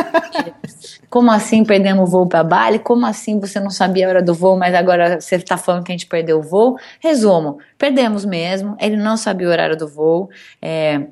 como 1.09 1.31
assim 1.31 1.63
perdemos 1.63 2.07
o 2.07 2.11
voo 2.11 2.27
para 2.27 2.43
Bali? 2.43 2.77
Como 2.77 3.05
assim 3.05 3.39
você 3.39 3.59
não 3.59 3.71
sabia 3.71 4.05
a 4.05 4.09
hora 4.09 4.21
do 4.21 4.35
voo, 4.35 4.55
mas 4.55 4.75
agora 4.75 5.19
você 5.19 5.37
está 5.37 5.57
falando 5.57 5.83
que 5.83 5.91
a 5.91 5.95
gente 5.95 6.05
perdeu 6.05 6.39
o 6.39 6.43
voo? 6.43 6.77
Resumo, 6.99 7.57
perdemos 7.77 8.23
mesmo. 8.23 8.77
Ele 8.79 8.97
não 8.97 9.17
sabia 9.17 9.47
o 9.47 9.51
horário 9.51 9.75
do 9.75 9.87
voo. 9.87 10.29
É, 10.61 11.07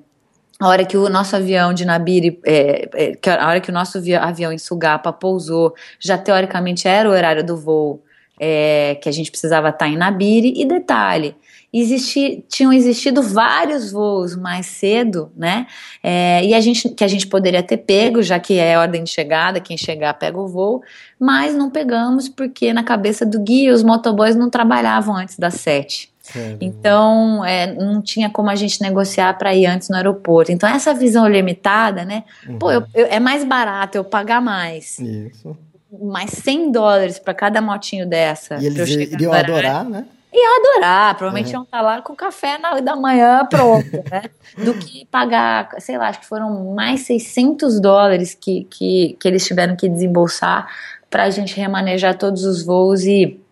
a 0.63 0.67
hora 0.69 0.85
que 0.85 0.95
o 0.97 1.09
nosso 1.09 1.35
avião 1.35 1.73
de 1.73 1.83
Nabiri, 1.83 2.39
é, 2.45 2.89
é, 2.93 3.29
a 3.29 3.47
hora 3.49 3.59
que 3.59 3.69
o 3.69 3.73
nosso 3.73 3.97
avião 3.97 4.51
em 4.51 4.57
Sugapa 4.57 5.11
pousou, 5.11 5.73
já 5.99 6.17
teoricamente 6.17 6.87
era 6.87 7.09
o 7.09 7.11
horário 7.11 7.43
do 7.43 7.57
voo 7.57 8.01
é, 8.39 8.97
que 9.01 9.09
a 9.09 9.11
gente 9.11 9.29
precisava 9.29 9.69
estar 9.69 9.87
em 9.87 9.97
Nabiri. 9.97 10.53
E 10.55 10.65
detalhe, 10.65 11.35
existi, 11.73 12.45
tinham 12.47 12.71
existido 12.71 13.21
vários 13.21 13.91
voos 13.91 14.35
mais 14.35 14.65
cedo, 14.65 15.31
né? 15.35 15.67
É, 16.01 16.43
e 16.45 16.53
a 16.53 16.61
gente 16.61 16.87
que 16.89 17.03
a 17.03 17.07
gente 17.07 17.27
poderia 17.27 17.61
ter 17.61 17.77
pego, 17.77 18.21
já 18.21 18.39
que 18.39 18.57
é 18.57 18.77
ordem 18.77 19.03
de 19.03 19.09
chegada, 19.09 19.59
quem 19.59 19.75
chegar 19.77 20.13
pega 20.13 20.39
o 20.39 20.47
voo, 20.47 20.81
mas 21.19 21.53
não 21.55 21.69
pegamos 21.69 22.29
porque 22.29 22.71
na 22.71 22.83
cabeça 22.83 23.25
do 23.25 23.39
guia 23.39 23.73
os 23.73 23.83
motoboys 23.83 24.35
não 24.35 24.49
trabalhavam 24.49 25.15
antes 25.15 25.37
das 25.37 25.55
sete. 25.55 26.12
Sério? 26.23 26.57
Então, 26.61 27.43
é, 27.43 27.67
não 27.67 28.01
tinha 28.01 28.29
como 28.29 28.49
a 28.49 28.55
gente 28.55 28.81
negociar 28.81 29.37
para 29.37 29.53
ir 29.53 29.65
antes 29.65 29.89
no 29.89 29.97
aeroporto. 29.97 30.53
Então, 30.53 30.69
essa 30.69 30.93
visão 30.93 31.27
limitada, 31.27 32.05
né? 32.05 32.23
Uhum. 32.47 32.57
Pô, 32.57 32.71
eu, 32.71 32.83
eu, 32.93 33.05
é 33.07 33.19
mais 33.19 33.43
barato 33.43 33.97
eu 33.97 34.05
pagar 34.05 34.41
mais. 34.41 34.97
Isso. 34.99 35.55
Mais 36.01 36.31
100 36.31 36.71
dólares 36.71 37.19
para 37.19 37.33
cada 37.33 37.61
motinho 37.61 38.07
dessa. 38.07 38.55
E 38.55 38.67
eles 38.67 38.89
iriam 38.89 39.33
adorar, 39.33 39.83
né? 39.83 40.05
Ia 40.33 40.59
adorar, 40.59 41.15
provavelmente 41.15 41.49
é. 41.49 41.53
iam 41.53 41.63
estar 41.63 41.81
lá 41.81 42.01
com 42.01 42.15
café 42.15 42.57
na, 42.57 42.79
da 42.79 42.95
manhã 42.95 43.45
pronto, 43.45 43.91
né? 44.09 44.23
Do 44.63 44.73
que 44.75 45.05
pagar, 45.11 45.69
sei 45.79 45.97
lá, 45.97 46.07
acho 46.07 46.21
que 46.21 46.25
foram 46.25 46.73
mais 46.73 47.01
600 47.01 47.81
dólares 47.81 48.33
que, 48.33 48.63
que, 48.63 49.17
que 49.19 49.27
eles 49.27 49.45
tiveram 49.45 49.75
que 49.75 49.89
desembolsar 49.89 50.67
para 51.09 51.25
a 51.25 51.29
gente 51.29 51.55
remanejar 51.55 52.17
todos 52.17 52.45
os 52.45 52.63
voos 52.63 53.03
e 53.03 53.42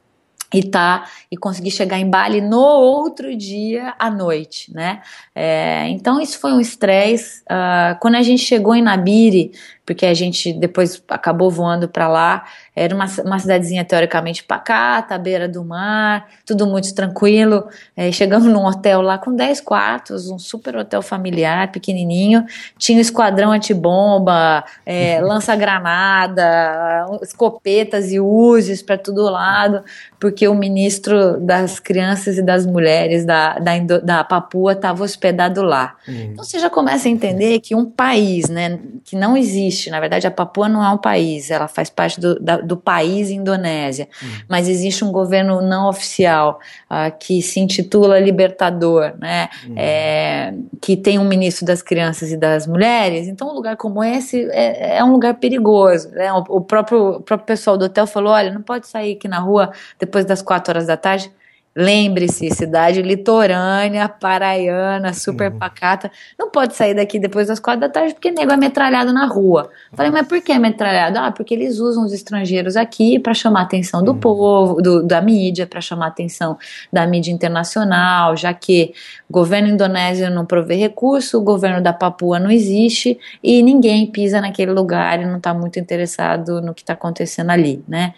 e 0.53 0.63
tá 0.63 1.05
e 1.31 1.37
conseguir 1.37 1.71
chegar 1.71 1.97
em 1.97 2.09
Bali 2.09 2.41
no 2.41 2.59
outro 2.59 3.35
dia 3.35 3.93
à 3.97 4.09
noite, 4.09 4.73
né? 4.73 5.01
É, 5.33 5.87
então 5.89 6.19
isso 6.19 6.39
foi 6.39 6.51
um 6.51 6.59
estresse. 6.59 7.41
Uh, 7.43 7.97
quando 7.99 8.15
a 8.15 8.21
gente 8.21 8.43
chegou 8.43 8.75
em 8.75 8.81
Nabiri, 8.81 9.51
porque 9.85 10.05
a 10.05 10.13
gente 10.13 10.53
depois 10.53 11.03
acabou 11.09 11.49
voando 11.49 11.89
para 11.89 12.07
lá, 12.07 12.45
era 12.75 12.95
uma, 12.95 13.05
uma 13.25 13.39
cidadezinha 13.39 13.83
teoricamente 13.83 14.43
pacata, 14.43 15.15
à 15.15 15.17
beira 15.17 15.49
do 15.49 15.65
mar, 15.65 16.27
tudo 16.45 16.65
muito 16.65 16.93
tranquilo. 16.93 17.67
É, 17.95 18.11
chegamos 18.11 18.47
num 18.47 18.65
hotel 18.65 19.01
lá 19.01 19.17
com 19.17 19.35
10 19.35 19.59
quartos, 19.61 20.29
um 20.29 20.39
super 20.39 20.77
hotel 20.77 21.01
familiar, 21.01 21.71
pequenininho. 21.71 22.45
Tinha 22.77 22.97
um 22.97 23.01
esquadrão 23.01 23.51
antibomba, 23.51 24.63
é, 24.85 25.19
lança-granada, 25.23 27.05
escopetas 27.21 28.11
e 28.11 28.19
uses 28.19 28.81
para 28.81 28.97
todo 28.97 29.23
lado, 29.23 29.83
porque 30.21 30.47
o 30.47 30.53
ministro 30.53 31.39
das 31.39 31.79
crianças 31.79 32.37
e 32.37 32.43
das 32.43 32.63
mulheres 32.63 33.25
da, 33.25 33.57
da, 33.57 33.79
da 33.97 34.23
Papua 34.23 34.73
estava 34.73 35.03
hospedado 35.03 35.63
lá. 35.63 35.95
Uhum. 36.07 36.29
Então 36.33 36.45
você 36.45 36.59
já 36.59 36.69
começa 36.69 37.07
a 37.07 37.11
entender 37.11 37.59
que 37.59 37.73
um 37.73 37.89
país 37.89 38.47
né, 38.47 38.79
que 39.03 39.15
não 39.15 39.35
existe, 39.35 39.89
na 39.89 39.99
verdade 39.99 40.27
a 40.27 40.31
Papua 40.31 40.69
não 40.69 40.85
é 40.85 40.89
um 40.91 40.97
país, 40.99 41.49
ela 41.49 41.67
faz 41.67 41.89
parte 41.89 42.21
do, 42.21 42.39
da, 42.39 42.57
do 42.57 42.77
país 42.77 43.31
Indonésia, 43.31 44.07
uhum. 44.21 44.29
mas 44.47 44.69
existe 44.69 45.03
um 45.03 45.11
governo 45.11 45.59
não 45.59 45.89
oficial 45.89 46.59
uh, 46.85 47.11
que 47.17 47.41
se 47.41 47.59
intitula 47.59 48.19
Libertador, 48.19 49.13
né, 49.19 49.49
uhum. 49.67 49.73
é, 49.75 50.53
que 50.79 50.95
tem 50.95 51.17
um 51.17 51.27
ministro 51.27 51.65
das 51.65 51.81
crianças 51.81 52.31
e 52.31 52.37
das 52.37 52.67
mulheres, 52.67 53.27
então 53.27 53.49
um 53.49 53.53
lugar 53.53 53.75
como 53.75 54.03
esse 54.03 54.47
é, 54.51 54.97
é 54.97 55.03
um 55.03 55.11
lugar 55.11 55.33
perigoso. 55.33 56.11
Né? 56.11 56.31
O, 56.31 56.57
o, 56.57 56.61
próprio, 56.61 57.13
o 57.13 57.21
próprio 57.21 57.47
pessoal 57.47 57.75
do 57.75 57.85
hotel 57.85 58.05
falou, 58.05 58.33
olha, 58.33 58.53
não 58.53 58.61
pode 58.61 58.87
sair 58.87 59.13
aqui 59.13 59.27
na 59.27 59.39
rua 59.39 59.71
depois 59.97 60.10
das 60.25 60.41
quatro 60.41 60.71
horas 60.71 60.87
da 60.87 60.97
tarde, 60.97 61.31
Lembre-se, 61.73 62.49
cidade 62.51 63.01
litorânea, 63.01 64.09
paraiana, 64.09 65.13
super 65.13 65.49
uhum. 65.49 65.57
pacata. 65.57 66.11
Não 66.37 66.49
pode 66.49 66.75
sair 66.75 66.93
daqui 66.93 67.17
depois 67.17 67.47
das 67.47 67.61
quatro 67.61 67.79
da 67.79 67.87
tarde 67.87 68.13
porque 68.13 68.29
nego 68.29 68.51
é 68.51 68.57
metralhado 68.57 69.13
na 69.13 69.25
rua. 69.25 69.69
Falei, 69.93 70.11
mas 70.11 70.27
por 70.27 70.41
que 70.41 70.51
é 70.51 70.59
metralhado? 70.59 71.17
Ah, 71.17 71.31
porque 71.31 71.53
eles 71.53 71.79
usam 71.79 72.03
os 72.03 72.11
estrangeiros 72.11 72.75
aqui 72.75 73.17
para 73.17 73.33
chamar 73.33 73.61
a 73.61 73.63
atenção 73.63 74.03
do 74.03 74.11
uhum. 74.11 74.19
povo, 74.19 74.81
do, 74.81 75.01
da 75.01 75.21
mídia, 75.21 75.65
para 75.65 75.79
chamar 75.79 76.07
a 76.07 76.09
atenção 76.09 76.57
da 76.91 77.07
mídia 77.07 77.31
internacional, 77.31 78.35
já 78.35 78.53
que 78.53 78.93
o 79.29 79.33
governo 79.33 79.69
indonésio 79.69 80.29
não 80.29 80.45
provê 80.45 80.75
recurso, 80.75 81.37
o 81.37 81.41
governo 81.41 81.81
da 81.81 81.93
Papua 81.93 82.37
não 82.37 82.51
existe 82.51 83.17
e 83.41 83.63
ninguém 83.63 84.07
pisa 84.07 84.41
naquele 84.41 84.73
lugar 84.73 85.21
e 85.21 85.25
não 85.25 85.37
está 85.37 85.53
muito 85.53 85.79
interessado 85.79 86.61
no 86.61 86.73
que 86.73 86.81
está 86.81 86.91
acontecendo 86.91 87.49
ali, 87.49 87.81
né? 87.87 88.13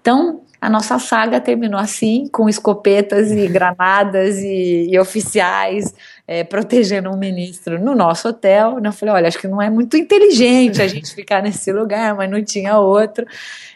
Então, 0.00 0.40
a 0.64 0.70
nossa 0.70 0.98
saga 0.98 1.38
terminou 1.38 1.78
assim, 1.78 2.26
com 2.32 2.48
escopetas 2.48 3.30
e 3.30 3.46
granadas 3.52 4.38
e, 4.38 4.88
e 4.90 4.98
oficiais 4.98 5.94
é, 6.26 6.42
protegendo 6.42 7.10
um 7.10 7.18
ministro 7.18 7.78
no 7.78 7.94
nosso 7.94 8.28
hotel. 8.28 8.80
Eu 8.82 8.92
falei, 8.92 9.14
olha, 9.14 9.28
acho 9.28 9.38
que 9.38 9.46
não 9.46 9.60
é 9.60 9.68
muito 9.68 9.94
inteligente 9.98 10.80
a 10.80 10.88
gente 10.88 11.12
ficar 11.14 11.42
nesse 11.42 11.70
lugar, 11.70 12.14
mas 12.14 12.30
não 12.30 12.42
tinha 12.42 12.78
outro. 12.78 13.26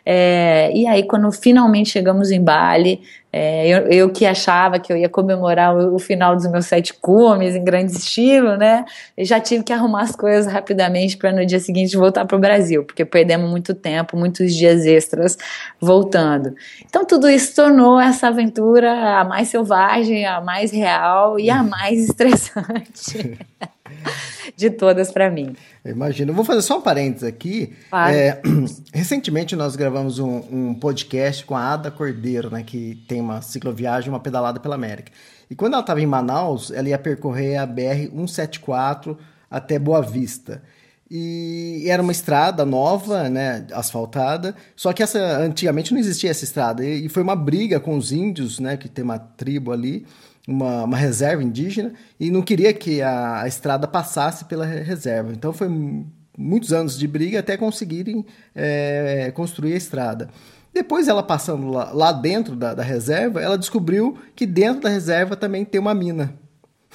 É, 0.04 0.72
e 0.74 0.86
aí, 0.86 1.02
quando 1.02 1.30
finalmente 1.30 1.90
chegamos 1.90 2.30
em 2.30 2.42
Bali, 2.42 3.02
é, 3.30 3.68
eu, 3.68 3.78
eu, 3.88 4.10
que 4.10 4.24
achava 4.24 4.78
que 4.78 4.90
eu 4.90 4.96
ia 4.96 5.08
comemorar 5.08 5.76
o, 5.76 5.94
o, 5.94 5.98
final 5.98 6.34
dos 6.34 6.46
meus 6.46 6.64
sete 6.64 6.94
cumes 6.94 7.54
em 7.54 7.62
grande 7.62 7.92
estilo, 7.92 8.56
né? 8.56 8.86
Eu 9.16 9.24
já 9.26 9.38
tive 9.38 9.62
que 9.62 9.72
arrumar 9.72 10.02
as 10.02 10.16
coisas 10.16 10.50
rapidamente 10.50 11.16
para 11.16 11.30
no 11.30 11.44
dia 11.44 11.60
seguinte 11.60 11.94
voltar 11.94 12.24
para 12.24 12.36
o 12.36 12.40
Brasil, 12.40 12.84
porque 12.84 13.04
perdemos 13.04 13.50
muito 13.50 13.74
tempo, 13.74 14.16
muitos 14.16 14.54
dias 14.54 14.86
extras 14.86 15.36
voltando. 15.78 16.54
Então 16.86 17.04
tudo 17.04 17.28
isso 17.28 17.54
tornou 17.54 18.00
essa 18.00 18.28
aventura 18.28 19.20
a 19.20 19.24
mais 19.24 19.48
selvagem, 19.48 20.24
a 20.24 20.40
mais 20.40 20.70
real 20.70 21.38
e 21.38 21.50
a 21.50 21.62
mais 21.62 22.08
estressante. 22.08 23.38
de 24.56 24.70
todas 24.70 25.10
para 25.10 25.30
mim. 25.30 25.54
Imagina. 25.84 26.32
Vou 26.32 26.44
fazer 26.44 26.62
só 26.62 26.78
um 26.78 26.80
parênteses 26.80 27.24
aqui. 27.24 27.72
Claro. 27.90 28.14
É, 28.14 28.40
recentemente 28.92 29.54
nós 29.56 29.76
gravamos 29.76 30.18
um, 30.18 30.42
um, 30.50 30.74
podcast 30.74 31.44
com 31.44 31.56
a 31.56 31.72
Ada 31.72 31.90
Cordeiro, 31.90 32.50
né, 32.50 32.62
que 32.62 33.02
tem 33.06 33.20
uma 33.20 33.42
cicloviagem, 33.42 34.10
uma 34.10 34.20
pedalada 34.20 34.60
pela 34.60 34.74
América. 34.74 35.12
E 35.50 35.54
quando 35.54 35.74
ela 35.74 35.82
estava 35.82 36.00
em 36.00 36.06
Manaus, 36.06 36.70
ela 36.70 36.88
ia 36.88 36.98
percorrer 36.98 37.56
a 37.56 37.66
BR 37.66 38.10
174 38.10 39.18
até 39.50 39.78
Boa 39.78 40.02
Vista. 40.02 40.62
E 41.10 41.84
era 41.86 42.02
uma 42.02 42.12
estrada 42.12 42.66
nova, 42.66 43.30
né, 43.30 43.66
asfaltada. 43.72 44.54
Só 44.76 44.92
que 44.92 45.02
essa 45.02 45.18
antigamente 45.38 45.92
não 45.92 45.98
existia 45.98 46.30
essa 46.30 46.44
estrada 46.44 46.84
e 46.84 47.08
foi 47.08 47.22
uma 47.22 47.34
briga 47.34 47.80
com 47.80 47.96
os 47.96 48.12
índios, 48.12 48.58
né, 48.58 48.76
que 48.76 48.88
tem 48.88 49.02
uma 49.02 49.18
tribo 49.18 49.72
ali 49.72 50.04
uma, 50.48 50.84
uma 50.84 50.96
reserva 50.96 51.42
indígena 51.42 51.92
e 52.18 52.30
não 52.30 52.40
queria 52.40 52.72
que 52.72 53.02
a, 53.02 53.42
a 53.42 53.46
estrada 53.46 53.86
passasse 53.86 54.46
pela 54.46 54.64
reserva. 54.64 55.30
Então 55.32 55.52
foi 55.52 55.68
muitos 56.36 56.72
anos 56.72 56.98
de 56.98 57.06
briga 57.06 57.40
até 57.40 57.56
conseguirem 57.58 58.24
é, 58.54 59.30
construir 59.34 59.74
a 59.74 59.76
estrada. 59.76 60.30
Depois 60.72 61.06
ela 61.06 61.22
passando 61.22 61.68
lá, 61.68 61.90
lá 61.92 62.12
dentro 62.12 62.56
da, 62.56 62.72
da, 62.72 62.82
reserva, 62.82 63.42
ela 63.42 63.58
descobriu 63.58 64.16
que 64.34 64.46
dentro 64.46 64.82
da 64.82 64.88
reserva 64.88 65.36
também 65.36 65.64
tem 65.64 65.80
uma 65.80 65.94
mina. 65.94 66.32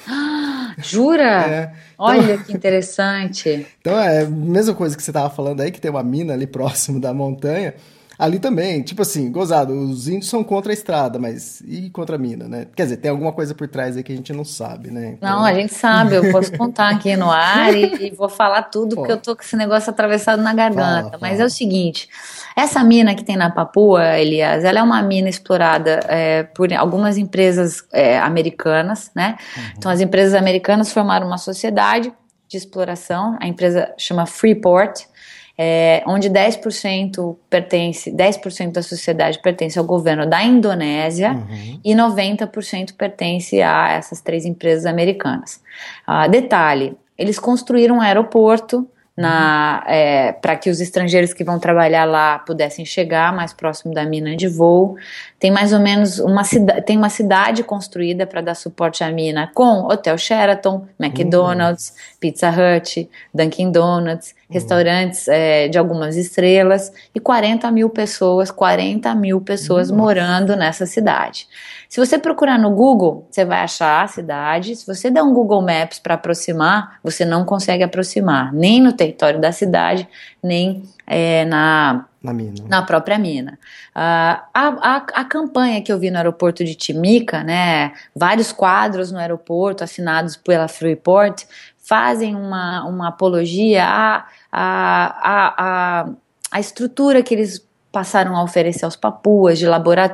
Ah, 0.07 0.73
jura? 0.81 1.23
É. 1.23 1.63
Então, 1.93 2.05
Olha 2.05 2.37
que 2.41 2.53
interessante. 2.53 3.67
Então 3.79 3.99
é 3.99 4.23
a 4.23 4.29
mesma 4.29 4.73
coisa 4.73 4.97
que 4.97 5.03
você 5.03 5.11
estava 5.11 5.29
falando 5.29 5.61
aí, 5.61 5.71
que 5.71 5.81
tem 5.81 5.91
uma 5.91 6.03
mina 6.03 6.33
ali 6.33 6.47
próximo 6.47 6.99
da 6.99 7.13
montanha. 7.13 7.75
Ali 8.23 8.39
também, 8.39 8.81
tipo 8.81 9.01
assim, 9.01 9.29
gozado, 9.29 9.73
os 9.73 10.07
índios 10.07 10.29
são 10.29 10.45
contra 10.45 10.71
a 10.71 10.73
estrada, 10.73 11.19
mas 11.19 11.59
e 11.67 11.89
contra 11.89 12.15
a 12.15 12.17
mina, 12.17 12.47
né? 12.47 12.67
Quer 12.73 12.83
dizer, 12.83 12.95
tem 12.95 13.11
alguma 13.11 13.33
coisa 13.33 13.53
por 13.53 13.67
trás 13.67 13.97
aí 13.97 14.03
que 14.03 14.13
a 14.13 14.15
gente 14.15 14.31
não 14.31 14.45
sabe, 14.45 14.89
né? 14.89 15.15
Então... 15.17 15.29
Não, 15.29 15.43
a 15.43 15.53
gente 15.53 15.73
sabe, 15.73 16.15
eu 16.15 16.31
posso 16.31 16.49
contar 16.57 16.87
aqui 16.87 17.17
no 17.17 17.29
ar 17.29 17.75
e, 17.75 18.07
e 18.07 18.11
vou 18.11 18.29
falar 18.29 18.63
tudo, 18.63 18.95
Pô. 18.95 19.01
porque 19.01 19.11
eu 19.11 19.17
tô 19.17 19.35
com 19.35 19.41
esse 19.41 19.57
negócio 19.57 19.89
atravessado 19.89 20.41
na 20.41 20.53
garganta. 20.53 21.09
Fala, 21.09 21.17
mas 21.19 21.37
é 21.41 21.43
o 21.43 21.49
seguinte, 21.49 22.07
essa 22.55 22.81
mina 22.81 23.13
que 23.13 23.25
tem 23.25 23.35
na 23.35 23.49
Papua, 23.49 24.17
Elias, 24.17 24.63
ela 24.63 24.79
é 24.79 24.83
uma 24.83 25.01
mina 25.01 25.27
explorada 25.27 25.99
é, 26.07 26.43
por 26.43 26.71
algumas 26.71 27.17
empresas 27.17 27.83
é, 27.91 28.17
americanas, 28.19 29.11
né? 29.13 29.35
Uhum. 29.57 29.63
Então 29.77 29.91
as 29.91 29.99
empresas 29.99 30.33
americanas 30.33 30.93
formaram 30.93 31.27
uma 31.27 31.37
sociedade 31.37 32.13
de 32.47 32.55
exploração, 32.55 33.37
a 33.41 33.47
empresa 33.47 33.93
chama 33.97 34.25
Freeport, 34.25 35.11
é, 35.57 36.03
onde 36.07 36.29
10% 36.29 37.35
pertence, 37.49 38.11
10% 38.11 38.71
da 38.71 38.81
sociedade 38.81 39.39
pertence 39.39 39.77
ao 39.77 39.85
governo 39.85 40.25
da 40.25 40.43
Indonésia 40.43 41.33
uhum. 41.33 41.79
e 41.83 41.93
90% 41.93 42.93
pertence 42.95 43.61
a 43.61 43.91
essas 43.91 44.19
três 44.19 44.45
empresas 44.45 44.85
americanas. 44.85 45.61
Ah, 46.07 46.27
detalhe, 46.27 46.97
eles 47.17 47.37
construíram 47.37 47.97
um 47.97 48.01
aeroporto 48.01 48.87
na 49.15 49.83
é, 49.87 50.31
para 50.31 50.55
que 50.55 50.71
os 50.71 50.81
estrangeiros 50.81 51.33
que 51.33 51.43
vão 51.43 51.59
trabalhar 51.59 52.03
lá 52.03 52.39
pudessem 52.39 52.83
chegar 52.83 53.31
mais 53.31 53.53
próximo 53.53 53.93
da 53.93 54.03
mina 54.05 54.35
de 54.35 54.47
voo. 54.47 54.97
Tem 55.39 55.51
mais 55.51 55.71
ou 55.71 55.79
menos 55.79 56.17
uma 56.17 56.43
cidade, 56.43 56.81
tem 56.81 56.97
uma 56.97 57.09
cidade 57.09 57.63
construída 57.63 58.25
para 58.25 58.41
dar 58.41 58.55
suporte 58.55 59.03
à 59.03 59.11
mina 59.11 59.51
com 59.53 59.85
Hotel 59.85 60.17
Sheraton, 60.17 60.87
McDonald's, 60.99 61.89
uhum. 61.89 61.95
Pizza 62.19 62.49
Hut, 62.49 63.07
Dunkin' 63.31 63.71
Donuts, 63.71 64.29
uhum. 64.29 64.53
restaurantes 64.53 65.27
é, 65.27 65.67
de 65.67 65.77
algumas 65.77 66.15
estrelas 66.15 66.91
e 67.13 67.19
40 67.19 67.69
mil 67.69 67.89
pessoas, 67.89 68.49
40 68.49 69.13
mil 69.13 69.39
pessoas 69.41 69.91
uhum. 69.91 69.97
morando 69.97 70.55
nessa 70.55 70.87
cidade. 70.87 71.47
Se 71.93 71.99
você 71.99 72.17
procurar 72.17 72.57
no 72.57 72.71
Google, 72.71 73.27
você 73.29 73.45
vai 73.45 73.59
achar 73.59 74.03
a 74.03 74.07
cidade. 74.07 74.75
Se 74.75 74.83
você 74.83 75.11
der 75.11 75.21
um 75.21 75.31
Google 75.31 75.61
Maps 75.61 75.99
para 75.99 76.15
aproximar, 76.15 76.97
você 77.03 77.23
não 77.23 77.45
consegue 77.45 77.83
aproximar, 77.83 78.51
nem 78.51 78.81
no 78.81 78.93
território 78.93 79.39
da 79.39 79.51
cidade, 79.51 80.09
nem 80.41 80.81
é, 81.05 81.45
na, 81.45 82.07
na, 82.23 82.33
na 82.67 82.81
própria 82.81 83.19
mina. 83.19 83.59
Uh, 83.95 83.95
a, 83.95 84.43
a, 84.55 84.95
a, 85.13 85.23
campanha 85.23 85.83
que 85.83 85.93
eu 85.93 85.99
vi 85.99 86.09
no 86.09 86.17
aeroporto 86.17 86.65
de 86.65 86.73
Timica, 86.73 87.43
né, 87.43 87.93
vários 88.15 88.51
quadros 88.51 89.11
no 89.11 89.19
aeroporto 89.19 89.83
assinados 89.83 90.35
pela 90.35 90.67
Freeport, 90.67 91.45
fazem 91.77 92.35
uma, 92.35 92.85
uma 92.85 93.09
apologia 93.09 93.85
à, 93.85 94.25
à, 94.51 96.01
à, 96.01 96.09
à 96.49 96.59
estrutura 96.59 97.21
que 97.21 97.35
eles 97.35 97.63
passaram 97.93 98.35
a 98.35 98.43
oferecer 98.43 98.85
aos 98.85 98.95
papuas 98.95 99.59
de, 99.59 99.67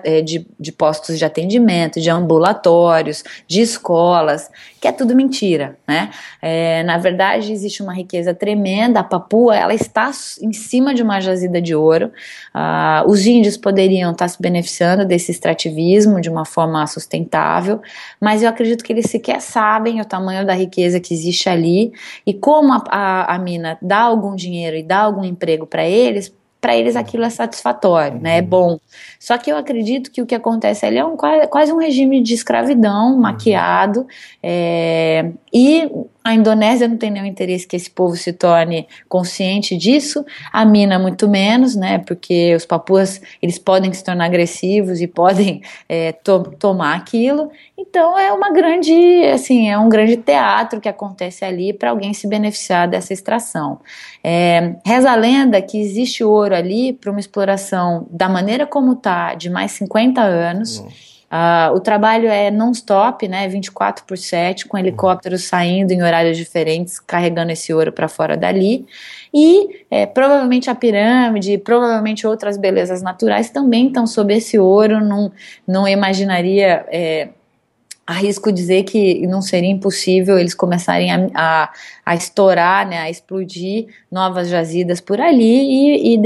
eh, 0.04 0.22
de, 0.22 0.46
de, 0.60 0.70
postos 0.70 1.18
de 1.18 1.24
atendimento, 1.24 2.02
de 2.02 2.10
ambulatórios, 2.10 3.24
de 3.48 3.62
escolas, 3.62 4.52
que 4.82 4.88
é 4.88 4.92
tudo 4.92 5.16
mentira, 5.16 5.78
né? 5.88 6.10
É, 6.42 6.84
na 6.84 6.98
verdade, 6.98 7.54
existe 7.54 7.82
uma 7.82 7.94
riqueza 7.94 8.34
tremenda. 8.34 9.00
A 9.00 9.04
Papua, 9.04 9.56
ela 9.56 9.74
está 9.74 10.12
em 10.42 10.52
cima 10.52 10.94
de 10.94 11.02
uma 11.02 11.22
jazida 11.22 11.62
de 11.62 11.74
ouro. 11.74 12.12
Ah, 12.54 13.06
os 13.08 13.26
índios 13.26 13.56
poderiam 13.56 14.12
estar 14.12 14.28
se 14.28 14.42
beneficiando 14.42 15.06
desse 15.06 15.32
extrativismo 15.32 16.20
de 16.20 16.30
uma 16.30 16.44
forma 16.44 16.86
sustentável, 16.86 17.82
mas 18.20 18.44
eu 18.44 18.50
acredito 18.50 18.84
que 18.84 18.92
eles 18.92 19.10
sequer 19.10 19.40
sabem 19.40 20.02
o 20.02 20.06
tamanho 20.06 20.46
da 20.46 20.54
riqueza 20.54 21.00
que 21.00 21.14
existe 21.14 21.48
ali 21.48 21.94
e 22.26 22.34
como 22.34 22.74
a, 22.74 22.84
a, 22.90 23.36
a 23.36 23.40
mina 23.40 23.78
dá 23.82 24.02
algum 24.02 24.36
dinheiro 24.36 24.76
e 24.76 24.84
dá 24.84 25.00
algum 25.00 25.24
emprego 25.24 25.66
para 25.66 25.88
eles, 25.88 26.38
para 26.62 26.76
eles 26.76 26.95
aquilo 26.95 27.24
é 27.24 27.30
satisfatório, 27.30 28.20
né? 28.20 28.39
É 28.39 28.41
uhum. 28.41 28.47
bom. 28.47 28.80
Só 29.20 29.38
que 29.38 29.51
eu 29.51 29.57
acredito 29.57 30.12
que 30.12 30.22
o 30.22 30.26
que 30.26 30.36
acontece 30.36 30.86
ali 30.86 30.97
é 30.97 31.05
um, 31.05 31.16
quase 31.16 31.72
um 31.72 31.78
regime 31.78 32.22
de 32.22 32.34
escravidão 32.34 33.18
maquiado. 33.18 34.05
É, 34.43 35.32
e 35.53 35.89
a 36.24 36.34
Indonésia 36.34 36.88
não 36.88 36.97
tem 36.97 37.09
nenhum 37.09 37.26
interesse 37.26 37.65
que 37.65 37.76
esse 37.76 37.89
povo 37.89 38.15
se 38.15 38.34
torne 38.34 38.88
consciente 39.07 39.78
disso, 39.78 40.26
a 40.51 40.65
mina 40.65 40.99
muito 40.99 41.30
menos, 41.30 41.76
né? 41.76 41.99
Porque 41.99 42.53
os 42.55 42.65
papuas 42.65 43.22
eles 43.41 43.57
podem 43.57 43.91
se 43.93 44.03
tornar 44.03 44.26
agressivos 44.26 45.01
e 45.01 45.07
podem 45.07 45.61
é, 45.88 46.11
to 46.11 46.51
tomar 46.59 46.95
aquilo. 46.95 47.49
Então 47.78 48.20
é 48.20 48.32
uma 48.34 48.51
grande, 48.51 48.93
assim, 49.34 49.70
é 49.70 49.78
um 49.78 49.88
grande 49.88 50.17
teatro 50.17 50.82
que 50.82 50.89
acontece 50.89 51.45
ali 51.45 51.72
para 51.72 51.89
alguém 51.89 52.13
se 52.13 52.28
beneficiar 52.28 52.88
dessa 52.88 53.13
extração. 53.13 53.80
É, 54.22 54.76
reza 54.86 55.09
a 55.09 55.15
lenda 55.15 55.61
que 55.61 55.80
existe 55.80 56.24
ouro 56.24 56.53
ali 56.53 56.91
para 56.91 57.11
uma 57.11 57.20
exploração 57.20 58.07
da 58.11 58.28
maneira 58.28 58.67
como 58.67 58.95
tá 58.95 59.34
de 59.36 59.49
mais 59.49 59.72
50 59.72 60.22
anos. 60.22 60.80
Nossa 60.80 61.09
Uh, 61.32 61.76
o 61.76 61.80
trabalho 61.80 62.28
é 62.28 62.50
non-stop, 62.50 63.28
né, 63.28 63.48
24 63.48 64.04
por 64.04 64.18
7, 64.18 64.68
com 64.68 64.78
helicópteros 64.78 65.44
saindo 65.44 65.92
em 65.92 66.02
horários 66.02 66.36
diferentes, 66.36 67.00
carregando 67.00 67.52
esse 67.52 67.72
ouro 67.72 67.92
para 67.92 68.08
fora 68.08 68.36
dali. 68.36 68.88
E 69.32 69.86
é, 69.92 70.08
provavelmente 70.08 70.72
a 70.72 70.76
pirâmide, 70.76 71.60
provavelmente 71.60 72.26
outras 72.26 72.58
belezas 72.58 73.04
naturais 73.04 73.52
também 73.52 73.88
estão 73.88 74.08
sob 74.08 74.34
esse 74.34 74.58
ouro. 74.58 75.00
Não, 75.06 75.32
não 75.68 75.88
imaginaria 75.88 76.86
é, 76.90 77.30
arrisco 78.10 78.51
dizer 78.51 78.84
que 78.84 79.28
não 79.28 79.39
seria 79.39 79.70
impossível 79.70 80.39
eles 80.39 80.55
começarem 80.55 81.12
a, 81.12 81.30
a, 81.36 81.74
a 82.03 82.16
estourar, 82.16 82.88
né, 82.88 82.97
a 82.97 83.10
explodir 83.10 83.86
novas 84.12 84.49
jazidas 84.49 84.99
por 84.99 85.22
ali 85.22 85.43
e, 85.43 86.16
e 86.16 86.18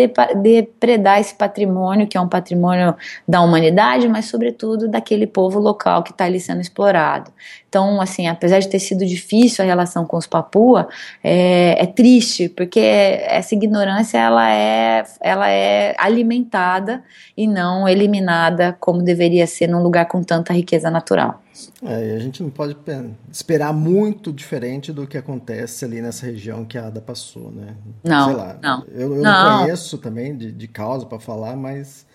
depredar 0.42 1.20
esse 1.20 1.36
patrimônio, 1.36 2.08
que 2.08 2.18
é 2.18 2.22
um 2.22 2.30
patrimônio 2.30 2.96
da 3.28 3.42
humanidade, 3.42 4.08
mas 4.08 4.26
sobretudo 4.26 4.88
daquele 4.88 5.28
povo 5.28 5.60
local 5.60 6.04
que 6.04 6.12
está 6.12 6.24
ali 6.24 6.40
sendo 6.40 6.62
explorado. 6.62 7.30
Então, 7.74 8.00
assim, 8.00 8.28
apesar 8.28 8.60
de 8.60 8.70
ter 8.70 8.78
sido 8.78 9.04
difícil 9.04 9.64
a 9.64 9.68
relação 9.68 10.06
com 10.06 10.16
os 10.16 10.28
Papua, 10.28 10.88
é, 11.24 11.84
é 11.84 11.88
triste, 11.88 12.48
porque 12.48 12.80
essa 12.80 13.56
ignorância 13.56 14.20
ela 14.20 14.48
é, 14.48 15.04
ela 15.20 15.50
é 15.50 15.96
alimentada 15.98 17.04
e 17.36 17.48
não 17.48 17.90
eliminada 17.90 18.78
como 18.80 19.02
deveria 19.02 19.48
ser 19.48 19.66
num 19.66 19.82
lugar 19.82 20.08
com 20.08 20.22
tanta 20.22 20.54
riqueza 20.54 20.92
natural. 20.92 21.42
É, 21.84 22.16
a 22.16 22.20
gente 22.20 22.44
não 22.44 22.52
pode 22.52 22.78
esperar 23.32 23.74
muito 23.74 24.32
diferente 24.32 24.94
do 24.94 25.08
que 25.08 25.18
acontece 25.18 25.84
ali 25.84 26.00
nessa 26.00 26.28
região 26.28 26.66
que 26.66 26.78
a 26.78 26.86
Ada 26.86 27.02
passou, 27.02 27.50
né? 27.50 27.74
Não, 28.04 28.26
Sei 28.28 28.36
lá, 28.36 28.56
não. 28.62 28.86
Eu, 28.94 29.16
eu 29.16 29.24
não. 29.24 29.62
conheço 29.62 29.98
também 29.98 30.38
de, 30.38 30.52
de 30.52 30.68
causa 30.68 31.08
para 31.08 31.20
falar, 31.20 31.56
mas 31.56 32.06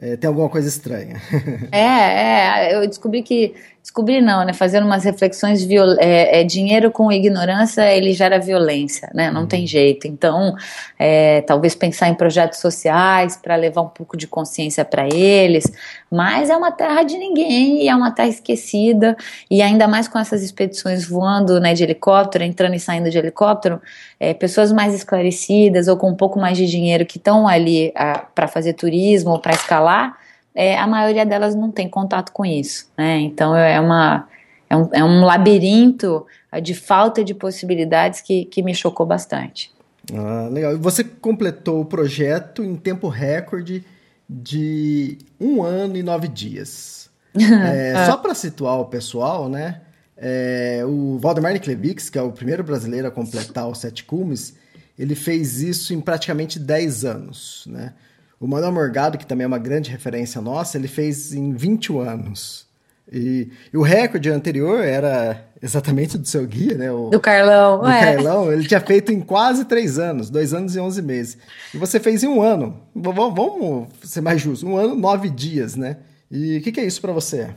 é, 0.00 0.16
tem 0.16 0.28
alguma 0.28 0.48
coisa 0.48 0.66
estranha. 0.66 1.20
é, 1.70 2.70
é, 2.70 2.74
eu 2.74 2.86
descobri 2.88 3.22
que 3.22 3.54
descobri 3.82 4.20
não, 4.20 4.44
né? 4.44 4.52
Fazendo 4.52 4.86
umas 4.86 5.04
reflexões, 5.04 5.64
viol 5.64 5.96
é, 5.98 6.40
é, 6.40 6.44
dinheiro 6.44 6.90
com 6.90 7.10
ignorância 7.10 7.90
ele 7.90 8.12
gera 8.12 8.38
violência, 8.38 9.10
né? 9.14 9.30
Não 9.30 9.42
uhum. 9.42 9.46
tem 9.46 9.66
jeito. 9.66 10.06
Então, 10.06 10.54
é, 10.98 11.40
talvez 11.42 11.74
pensar 11.74 12.08
em 12.08 12.14
projetos 12.14 12.58
sociais 12.58 13.36
para 13.36 13.56
levar 13.56 13.82
um 13.82 13.88
pouco 13.88 14.16
de 14.16 14.26
consciência 14.26 14.84
para 14.84 15.08
eles, 15.12 15.64
mas 16.10 16.50
é 16.50 16.56
uma 16.56 16.70
terra 16.70 17.02
de 17.02 17.16
ninguém 17.16 17.82
e 17.82 17.88
é 17.88 17.94
uma 17.94 18.10
terra 18.10 18.28
esquecida 18.28 19.16
e 19.50 19.62
ainda 19.62 19.88
mais 19.88 20.06
com 20.06 20.18
essas 20.18 20.42
expedições 20.42 21.06
voando, 21.06 21.58
né, 21.58 21.72
de 21.72 21.82
helicóptero, 21.82 22.44
entrando 22.44 22.74
e 22.74 22.80
saindo 22.80 23.10
de 23.10 23.18
helicóptero, 23.18 23.80
é, 24.18 24.34
pessoas 24.34 24.70
mais 24.72 24.94
esclarecidas 24.94 25.88
ou 25.88 25.96
com 25.96 26.10
um 26.10 26.16
pouco 26.16 26.38
mais 26.38 26.56
de 26.56 26.66
dinheiro 26.66 27.06
que 27.06 27.16
estão 27.16 27.48
ali 27.48 27.92
para 28.34 28.46
fazer 28.46 28.74
turismo 28.74 29.30
ou 29.30 29.38
para 29.38 29.52
escalar 29.52 30.19
é, 30.60 30.76
a 30.76 30.86
maioria 30.86 31.24
delas 31.24 31.54
não 31.54 31.70
tem 31.70 31.88
contato 31.88 32.32
com 32.32 32.44
isso, 32.44 32.86
né? 32.96 33.18
Então 33.20 33.56
é 33.56 33.80
uma 33.80 34.28
é 34.68 34.76
um, 34.76 34.88
é 34.92 35.02
um 35.02 35.24
labirinto 35.24 36.26
de 36.62 36.74
falta 36.74 37.24
de 37.24 37.32
possibilidades 37.32 38.20
que, 38.20 38.44
que 38.44 38.62
me 38.62 38.74
chocou 38.74 39.06
bastante. 39.06 39.72
Ah, 40.14 40.48
legal. 40.50 40.76
Você 40.76 41.02
completou 41.02 41.80
o 41.80 41.84
projeto 41.86 42.62
em 42.62 42.76
tempo 42.76 43.08
recorde 43.08 43.82
de 44.28 45.16
um 45.40 45.62
ano 45.62 45.96
e 45.96 46.02
nove 46.02 46.28
dias. 46.28 47.08
É, 47.34 47.92
é. 47.96 48.04
Só 48.04 48.18
para 48.18 48.34
situar 48.34 48.78
o 48.80 48.84
pessoal, 48.84 49.48
né? 49.48 49.80
É, 50.14 50.82
o 50.86 51.16
Valdemar 51.18 51.54
Niklevix, 51.54 52.10
que 52.10 52.18
é 52.18 52.22
o 52.22 52.32
primeiro 52.32 52.62
brasileiro 52.62 53.08
a 53.08 53.10
completar 53.10 53.66
os 53.66 53.78
sete 53.78 54.04
cumes, 54.04 54.54
ele 54.98 55.14
fez 55.14 55.62
isso 55.62 55.94
em 55.94 56.00
praticamente 56.02 56.58
dez 56.58 57.02
anos, 57.06 57.64
né? 57.66 57.94
O 58.40 58.46
Manuel 58.46 58.72
Morgado, 58.72 59.18
que 59.18 59.26
também 59.26 59.44
é 59.44 59.46
uma 59.46 59.58
grande 59.58 59.90
referência 59.90 60.40
nossa, 60.40 60.78
ele 60.78 60.88
fez 60.88 61.34
em 61.34 61.52
21 61.52 62.00
anos. 62.00 62.66
E, 63.12 63.50
e, 63.70 63.76
o 63.76 63.82
recorde 63.82 64.30
anterior 64.30 64.82
era 64.82 65.44
exatamente 65.60 66.16
do 66.16 66.26
seu 66.26 66.46
guia, 66.46 66.78
né? 66.78 66.90
O, 66.90 67.10
do 67.10 67.20
Carlão. 67.20 67.80
Do 67.80 67.88
é. 67.88 68.14
Carlão. 68.14 68.50
Ele 68.50 68.66
tinha 68.66 68.80
feito 68.80 69.12
em 69.12 69.20
quase 69.20 69.66
três 69.66 69.98
anos, 69.98 70.30
dois 70.30 70.54
anos 70.54 70.74
e 70.74 70.80
onze 70.80 71.02
meses. 71.02 71.36
E 71.74 71.76
você 71.76 72.00
fez 72.00 72.22
em 72.22 72.28
um 72.28 72.40
ano. 72.40 72.80
V 72.94 73.12
vamos 73.12 73.88
ser 74.04 74.22
mais 74.22 74.40
justos, 74.40 74.62
um 74.62 74.76
ano, 74.76 74.94
nove 74.94 75.28
dias, 75.28 75.76
né? 75.76 75.98
E 76.30 76.58
o 76.58 76.62
que, 76.62 76.72
que 76.72 76.80
é 76.80 76.84
isso 76.86 77.00
para 77.00 77.12
você? 77.12 77.50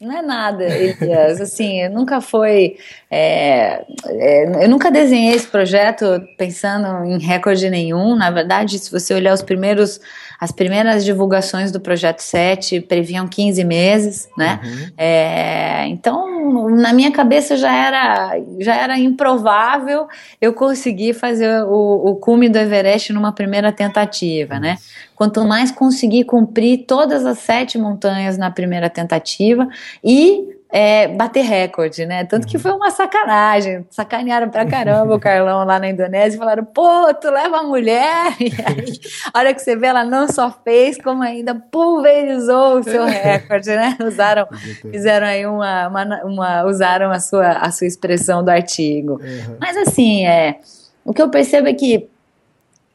Não 0.00 0.16
é 0.16 0.22
nada, 0.22 0.64
Elias. 0.64 1.40
Assim, 1.40 1.88
nunca 1.88 2.20
foi. 2.20 2.76
É, 3.10 3.84
é, 4.06 4.64
eu 4.64 4.68
nunca 4.68 4.92
desenhei 4.92 5.34
esse 5.34 5.48
projeto 5.48 6.04
pensando 6.36 7.04
em 7.04 7.18
recorde 7.18 7.68
nenhum. 7.68 8.14
Na 8.14 8.30
verdade, 8.30 8.78
se 8.78 8.90
você 8.92 9.12
olhar 9.12 9.34
os 9.34 9.42
primeiros, 9.42 10.00
as 10.40 10.52
primeiras 10.52 11.04
divulgações 11.04 11.72
do 11.72 11.80
projeto 11.80 12.20
7 12.20 12.80
previam 12.82 13.26
15 13.26 13.64
meses, 13.64 14.28
né? 14.36 14.60
Uhum. 14.62 14.92
É, 14.96 15.86
então, 15.88 16.70
na 16.70 16.92
minha 16.92 17.10
cabeça 17.10 17.56
já 17.56 17.74
era, 17.74 18.40
já 18.60 18.76
era 18.76 18.96
improvável 18.98 20.06
eu 20.40 20.52
conseguir 20.52 21.14
fazer 21.14 21.64
o, 21.64 22.10
o 22.10 22.16
cume 22.16 22.48
do 22.48 22.56
Everest 22.56 23.12
numa 23.12 23.32
primeira 23.32 23.72
tentativa, 23.72 24.60
né? 24.60 24.76
Quanto 25.16 25.44
mais 25.44 25.72
conseguir 25.72 26.22
cumprir 26.24 26.84
todas 26.86 27.26
as 27.26 27.38
sete 27.38 27.76
montanhas 27.76 28.38
na 28.38 28.50
primeira 28.50 28.88
tentativa 28.88 29.68
e 30.04 30.57
é, 30.70 31.08
bater 31.08 31.42
recorde, 31.42 32.04
né? 32.04 32.24
Tanto 32.24 32.46
que 32.46 32.56
uhum. 32.56 32.62
foi 32.62 32.72
uma 32.72 32.90
sacanagem. 32.90 33.86
Sacanearam 33.90 34.50
pra 34.50 34.66
caramba 34.66 35.14
o 35.14 35.20
Carlão 35.20 35.64
lá 35.64 35.78
na 35.78 35.88
Indonésia 35.88 36.36
e 36.36 36.38
falaram: 36.38 36.64
pô, 36.64 37.12
tu 37.14 37.30
leva 37.30 37.58
a 37.58 37.62
mulher. 37.62 38.36
E 38.48 38.52
aí, 38.66 39.00
a 39.32 39.38
hora 39.38 39.54
que 39.54 39.60
você 39.60 39.76
vê, 39.76 39.88
ela 39.88 40.04
não 40.04 40.26
só 40.28 40.50
fez, 40.50 40.96
como 40.98 41.22
ainda 41.22 41.54
pulverizou 41.54 42.78
o 42.78 42.82
seu 42.82 43.04
recorde, 43.04 43.68
né? 43.68 43.96
Usaram, 44.04 44.46
fizeram 44.90 45.26
aí 45.26 45.46
uma, 45.46 45.88
uma, 45.88 46.24
uma, 46.24 46.64
usaram 46.64 47.10
a 47.10 47.20
sua, 47.20 47.50
a 47.52 47.70
sua 47.70 47.86
expressão 47.86 48.42
do 48.42 48.48
artigo. 48.48 49.12
Uhum. 49.14 49.56
Mas 49.60 49.76
assim, 49.76 50.26
é 50.26 50.58
o 51.04 51.12
que 51.12 51.22
eu 51.22 51.30
percebo 51.30 51.68
é 51.68 51.74
que 51.74 52.08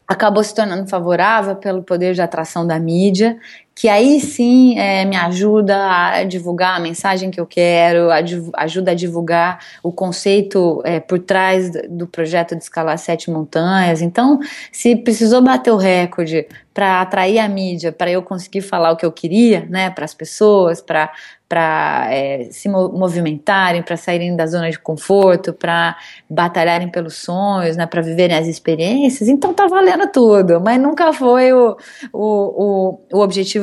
acabou 0.08 0.44
se 0.44 0.54
tornando 0.54 0.88
favorável 0.88 1.56
pelo 1.56 1.82
poder 1.82 2.14
de 2.14 2.22
atração 2.22 2.66
da 2.66 2.80
mídia, 2.80 3.38
que 3.76 3.90
aí 3.90 4.20
sim 4.20 4.78
é, 4.78 5.04
me 5.06 5.16
ajuda 5.16 5.76
a 5.76 6.24
divulgar 6.24 6.78
a 6.78 6.80
mensagem 6.80 7.32
que 7.32 7.40
eu 7.40 7.46
quero, 7.46 8.12
a, 8.12 8.18
ajuda 8.58 8.92
a 8.92 8.94
divulgar 8.94 9.60
o 9.82 9.92
conceito 9.92 10.82
é, 10.86 11.00
por 11.00 11.20
trás 11.20 11.72
do 11.90 12.08
projeto 12.08 12.56
de 12.56 12.64
escalar 12.64 12.98
sete 12.98 13.32
montanhas. 13.32 14.02
Então, 14.02 14.40
se 14.72 14.96
precisou 14.96 15.42
bater 15.42 15.72
o 15.72 15.78
recorde 15.78 16.48
para 16.74 17.02
atrair 17.02 17.40
a 17.40 17.48
mídia, 17.48 17.92
para 17.92 18.12
eu 18.12 18.22
conseguir 18.22 18.62
falar 18.62 18.92
o 18.92 18.98
que 18.98 19.06
eu 19.06 19.12
queria, 19.12 19.66
né, 19.70 19.90
para 19.90 20.06
as 20.06 20.14
pessoas, 20.14 20.82
para 20.82 21.12
para 21.54 22.08
é, 22.10 22.48
se 22.50 22.68
movimentarem, 22.68 23.84
para 23.84 23.96
saírem 23.96 24.36
da 24.36 24.48
zona 24.48 24.72
de 24.72 24.80
conforto, 24.80 25.54
para 25.54 25.96
batalharem 26.28 26.90
pelos 26.90 27.18
sonhos, 27.18 27.78
né, 27.78 27.86
para 27.86 28.02
viverem 28.02 28.36
as 28.36 28.48
experiências, 28.48 29.30
então 29.30 29.54
tá 29.54 29.68
valendo 29.68 30.08
tudo, 30.08 30.60
mas 30.60 30.82
nunca 30.82 31.14
foi 31.14 31.54
o, 31.54 31.78
o, 32.12 32.24
o, 32.24 33.00
o 33.14 33.20
objetivo 33.20 33.63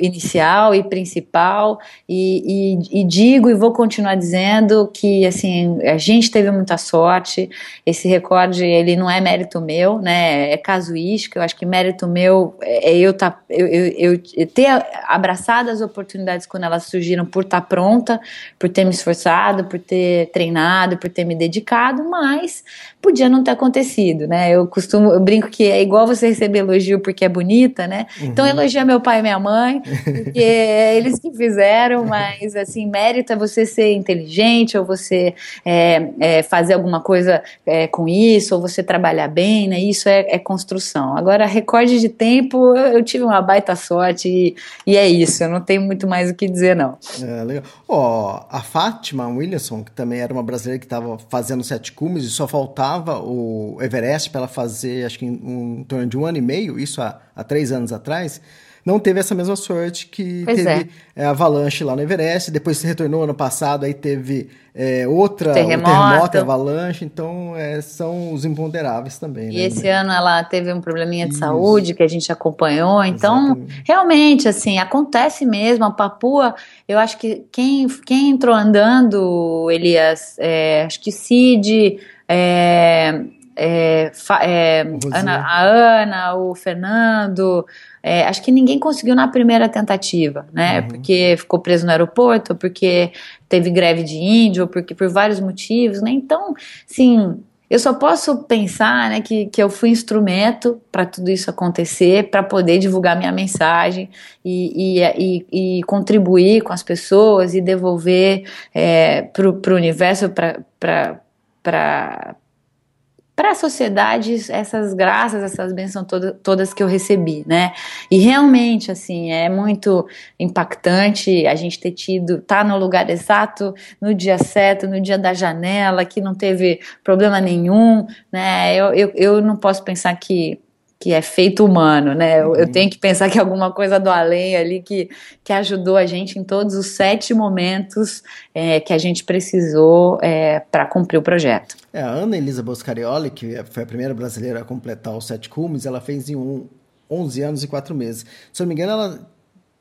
inicial 0.00 0.74
e 0.74 0.82
principal, 0.82 1.78
e, 2.08 2.78
e, 2.90 3.00
e, 3.00 3.04
digo 3.04 3.50
e 3.50 3.54
vou 3.54 3.72
continuar 3.72 4.14
dizendo 4.14 4.90
que 4.92 5.26
assim, 5.26 5.78
a 5.82 5.98
gente 5.98 6.30
teve 6.30 6.50
muita 6.50 6.76
sorte, 6.78 7.48
esse 7.84 8.08
recorde 8.08 8.64
ele 8.64 8.96
não 8.96 9.10
é 9.10 9.20
mérito 9.20 9.60
meu, 9.60 9.98
né, 10.00 10.52
é 10.52 10.56
casuístico, 10.56 11.38
eu 11.38 11.42
acho 11.42 11.56
que 11.56 11.66
mérito 11.66 12.06
meu 12.06 12.56
é, 12.62 12.90
é 12.90 12.98
eu, 12.98 13.12
tá, 13.12 13.40
eu, 13.48 13.66
eu, 13.66 14.20
eu 14.36 14.46
ter 14.46 14.68
abraçado 15.06 15.70
as 15.70 15.80
oportunidades 15.80 16.46
quando 16.46 16.64
elas 16.64 16.84
surgiram 16.84 17.24
por 17.24 17.44
estar 17.44 17.60
tá 17.60 17.66
pronta, 17.66 18.20
por 18.58 18.68
ter 18.68 18.84
me 18.84 18.90
esforçado, 18.90 19.64
por 19.64 19.78
ter 19.78 20.30
treinado, 20.30 20.96
por 20.96 21.10
ter 21.10 21.24
me 21.24 21.34
dedicado, 21.34 22.08
mas 22.08 22.64
podia 23.06 23.28
não 23.28 23.44
ter 23.44 23.52
acontecido, 23.52 24.26
né? 24.26 24.50
Eu 24.50 24.66
costumo, 24.66 25.12
eu 25.12 25.20
brinco 25.20 25.48
que 25.48 25.62
é 25.62 25.80
igual 25.80 26.08
você 26.08 26.26
receber 26.26 26.58
elogio 26.58 26.98
porque 26.98 27.24
é 27.24 27.28
bonita, 27.28 27.86
né? 27.86 28.08
Uhum. 28.20 28.26
Então 28.26 28.44
elogia 28.44 28.84
meu 28.84 29.00
pai 29.00 29.20
e 29.20 29.22
minha 29.22 29.38
mãe, 29.38 29.80
porque 29.80 30.32
é 30.42 30.96
eles 30.96 31.20
que 31.20 31.30
fizeram, 31.30 32.04
mas 32.04 32.56
assim, 32.56 32.84
mérito 32.90 33.32
é 33.32 33.36
você 33.36 33.64
ser 33.64 33.92
inteligente, 33.92 34.76
ou 34.76 34.84
você 34.84 35.34
é, 35.64 36.08
é, 36.18 36.42
fazer 36.42 36.74
alguma 36.74 37.00
coisa 37.00 37.44
é, 37.64 37.86
com 37.86 38.08
isso, 38.08 38.56
ou 38.56 38.60
você 38.60 38.82
trabalhar 38.82 39.28
bem, 39.28 39.68
né? 39.68 39.78
Isso 39.78 40.08
é, 40.08 40.26
é 40.28 40.38
construção. 40.38 41.16
Agora, 41.16 41.46
recorde 41.46 42.00
de 42.00 42.08
tempo, 42.08 42.76
eu, 42.76 42.98
eu 42.98 43.04
tive 43.04 43.22
uma 43.22 43.40
baita 43.40 43.76
sorte 43.76 44.28
e, 44.28 44.56
e, 44.84 44.96
é 44.96 45.06
isso, 45.06 45.44
eu 45.44 45.48
não 45.48 45.60
tenho 45.60 45.82
muito 45.82 46.08
mais 46.08 46.28
o 46.28 46.34
que 46.34 46.48
dizer, 46.48 46.74
não. 46.74 46.98
É, 47.22 47.44
legal. 47.44 47.62
Ó, 47.86 48.44
a 48.50 48.62
Fátima 48.62 49.28
Williamson, 49.28 49.84
que 49.84 49.92
também 49.92 50.18
era 50.18 50.32
uma 50.32 50.42
brasileira 50.42 50.80
que 50.80 50.86
estava 50.86 51.16
fazendo 51.28 51.62
sete 51.62 51.92
cumes 51.92 52.24
e 52.24 52.30
só 52.30 52.48
faltava 52.48 52.95
o 52.98 53.78
Everest 53.80 54.30
para 54.30 54.40
ela 54.40 54.48
fazer, 54.48 55.04
acho 55.04 55.18
que 55.18 55.26
em, 55.26 55.30
um, 55.30 55.80
em 55.80 55.84
torno 55.84 56.06
de 56.06 56.16
um 56.16 56.26
ano 56.26 56.38
e 56.38 56.42
meio, 56.42 56.78
isso 56.78 57.00
há, 57.00 57.20
há 57.34 57.44
três 57.44 57.72
anos 57.72 57.92
atrás 57.92 58.40
não 58.86 59.00
teve 59.00 59.18
essa 59.18 59.34
mesma 59.34 59.56
sorte 59.56 60.06
que 60.06 60.44
pois 60.44 60.56
teve 60.56 60.88
é. 61.16 61.24
É, 61.24 61.26
avalanche 61.26 61.82
lá 61.82 61.96
no 61.96 62.02
Everest, 62.02 62.52
depois 62.52 62.78
se 62.78 62.86
retornou 62.86 63.24
ano 63.24 63.34
passado, 63.34 63.84
aí 63.84 63.92
teve 63.92 64.48
é, 64.72 65.08
outra 65.08 65.52
terremoto. 65.52 65.90
Um 65.90 66.08
terremoto, 66.08 66.38
avalanche, 66.38 67.04
então 67.04 67.56
é, 67.56 67.80
são 67.80 68.32
os 68.32 68.44
imponderáveis 68.44 69.18
também. 69.18 69.50
E 69.50 69.56
né, 69.56 69.64
esse 69.64 69.88
ano 69.88 70.12
ela 70.12 70.44
teve 70.44 70.72
um 70.72 70.80
probleminha 70.80 71.26
de 71.26 71.32
Isso. 71.32 71.40
saúde 71.40 71.94
que 71.94 72.02
a 72.04 72.06
gente 72.06 72.30
acompanhou, 72.30 73.02
então 73.02 73.46
Exatamente. 73.46 73.82
realmente 73.84 74.48
assim 74.48 74.78
acontece 74.78 75.44
mesmo. 75.44 75.84
A 75.84 75.90
Papua, 75.90 76.54
eu 76.86 76.96
acho 77.00 77.18
que 77.18 77.44
quem 77.50 77.88
quem 77.88 78.30
entrou 78.30 78.54
andando, 78.54 79.68
Elias, 79.68 80.36
é, 80.38 80.84
acho 80.86 81.00
que 81.00 81.10
Cid 81.10 81.98
é, 82.28 83.20
é, 83.56 84.12
é, 84.42 84.86
Ana, 85.14 85.38
a 85.38 85.62
Ana, 85.62 86.34
o 86.36 86.54
Fernando, 86.54 87.66
é, 88.02 88.24
acho 88.24 88.42
que 88.42 88.52
ninguém 88.52 88.78
conseguiu 88.78 89.14
na 89.14 89.26
primeira 89.28 89.68
tentativa, 89.68 90.46
né? 90.52 90.80
Uhum. 90.80 90.88
Porque 90.88 91.36
ficou 91.38 91.58
preso 91.58 91.86
no 91.86 91.90
aeroporto, 91.90 92.54
porque 92.54 93.12
teve 93.48 93.70
greve 93.70 94.02
de 94.02 94.16
índio, 94.16 94.64
ou 94.64 94.68
porque 94.68 94.94
por 94.94 95.08
vários 95.08 95.40
motivos, 95.40 96.02
né? 96.02 96.10
Então, 96.10 96.54
sim, 96.86 97.40
eu 97.68 97.78
só 97.78 97.94
posso 97.94 98.44
pensar, 98.44 99.10
né, 99.10 99.20
que, 99.20 99.46
que 99.46 99.60
eu 99.60 99.68
fui 99.68 99.88
instrumento 99.88 100.80
para 100.92 101.04
tudo 101.04 101.30
isso 101.30 101.50
acontecer, 101.50 102.30
para 102.30 102.42
poder 102.42 102.78
divulgar 102.78 103.16
minha 103.18 103.32
mensagem 103.32 104.08
e, 104.44 105.00
e, 105.00 105.02
e, 105.02 105.78
e, 105.78 105.82
contribuir 105.82 106.60
com 106.60 106.72
as 106.72 106.82
pessoas 106.82 107.54
e 107.54 107.60
devolver 107.60 108.44
é, 108.72 109.22
para 109.22 109.48
o 109.48 109.74
universo, 109.74 110.30
para 110.30 111.20
para 111.66 113.50
a 113.50 113.54
sociedade 113.54 114.34
essas 114.50 114.94
graças, 114.94 115.42
essas 115.42 115.72
bênçãos 115.72 116.06
toda, 116.06 116.32
todas 116.32 116.72
que 116.72 116.82
eu 116.82 116.86
recebi, 116.86 117.44
né? 117.46 117.72
E 118.08 118.18
realmente, 118.18 118.92
assim, 118.92 119.32
é 119.32 119.48
muito 119.48 120.06
impactante 120.38 121.44
a 121.46 121.56
gente 121.56 121.80
ter 121.80 121.90
tido, 121.90 122.40
tá 122.40 122.62
no 122.62 122.78
lugar 122.78 123.10
exato, 123.10 123.74
no 124.00 124.14
dia 124.14 124.38
certo, 124.38 124.86
no 124.86 125.00
dia 125.00 125.18
da 125.18 125.34
janela, 125.34 126.04
que 126.04 126.20
não 126.20 126.34
teve 126.34 126.80
problema 127.02 127.40
nenhum, 127.40 128.06
né? 128.30 128.76
Eu, 128.76 128.94
eu, 128.94 129.12
eu 129.16 129.42
não 129.42 129.56
posso 129.56 129.82
pensar 129.82 130.14
que 130.14 130.60
que 130.98 131.12
é 131.12 131.20
feito 131.20 131.64
humano, 131.64 132.14
né? 132.14 132.40
Eu, 132.40 132.56
eu, 132.56 132.66
uhum. 132.66 132.72
tenho 132.72 132.90
que 132.90 132.98
pensar 132.98 133.28
que 133.28 133.38
alguma 133.38 133.70
coisa 133.70 134.00
do 134.00 134.08
além 134.08 134.56
ali 134.56 134.80
que, 134.80 135.10
que 135.44 135.52
ajudou 135.52 135.96
a 135.96 136.06
gente 136.06 136.38
em 136.38 136.44
todos 136.44 136.74
os 136.74 136.86
sete 136.88 137.34
momentos 137.34 138.22
é, 138.54 138.80
que 138.80 138.92
a 138.92 138.98
gente 138.98 139.22
precisou 139.22 140.18
é, 140.22 140.60
para 140.60 140.86
cumprir 140.86 141.18
o 141.18 141.22
projeto. 141.22 141.76
É, 141.92 142.00
a 142.00 142.08
Ana 142.08 142.36
Elisa 142.36 142.62
Boscarioli, 142.62 143.30
que 143.30 143.62
foi 143.70 143.82
a 143.82 143.86
primeira 143.86 144.14
brasileira 144.14 144.60
a 144.60 144.64
completar 144.64 145.16
os 145.16 145.26
sete 145.26 145.48
cumes, 145.48 145.84
ela 145.84 146.00
fez 146.00 146.30
em 146.30 146.36
um, 146.36 146.66
11 147.10 147.42
anos 147.42 147.62
e 147.62 147.68
4 147.68 147.94
meses. 147.94 148.24
Se 148.52 148.62
eu 148.62 148.64
não 148.64 148.68
me 148.68 148.74
engano, 148.74 148.92
ela 148.92 149.30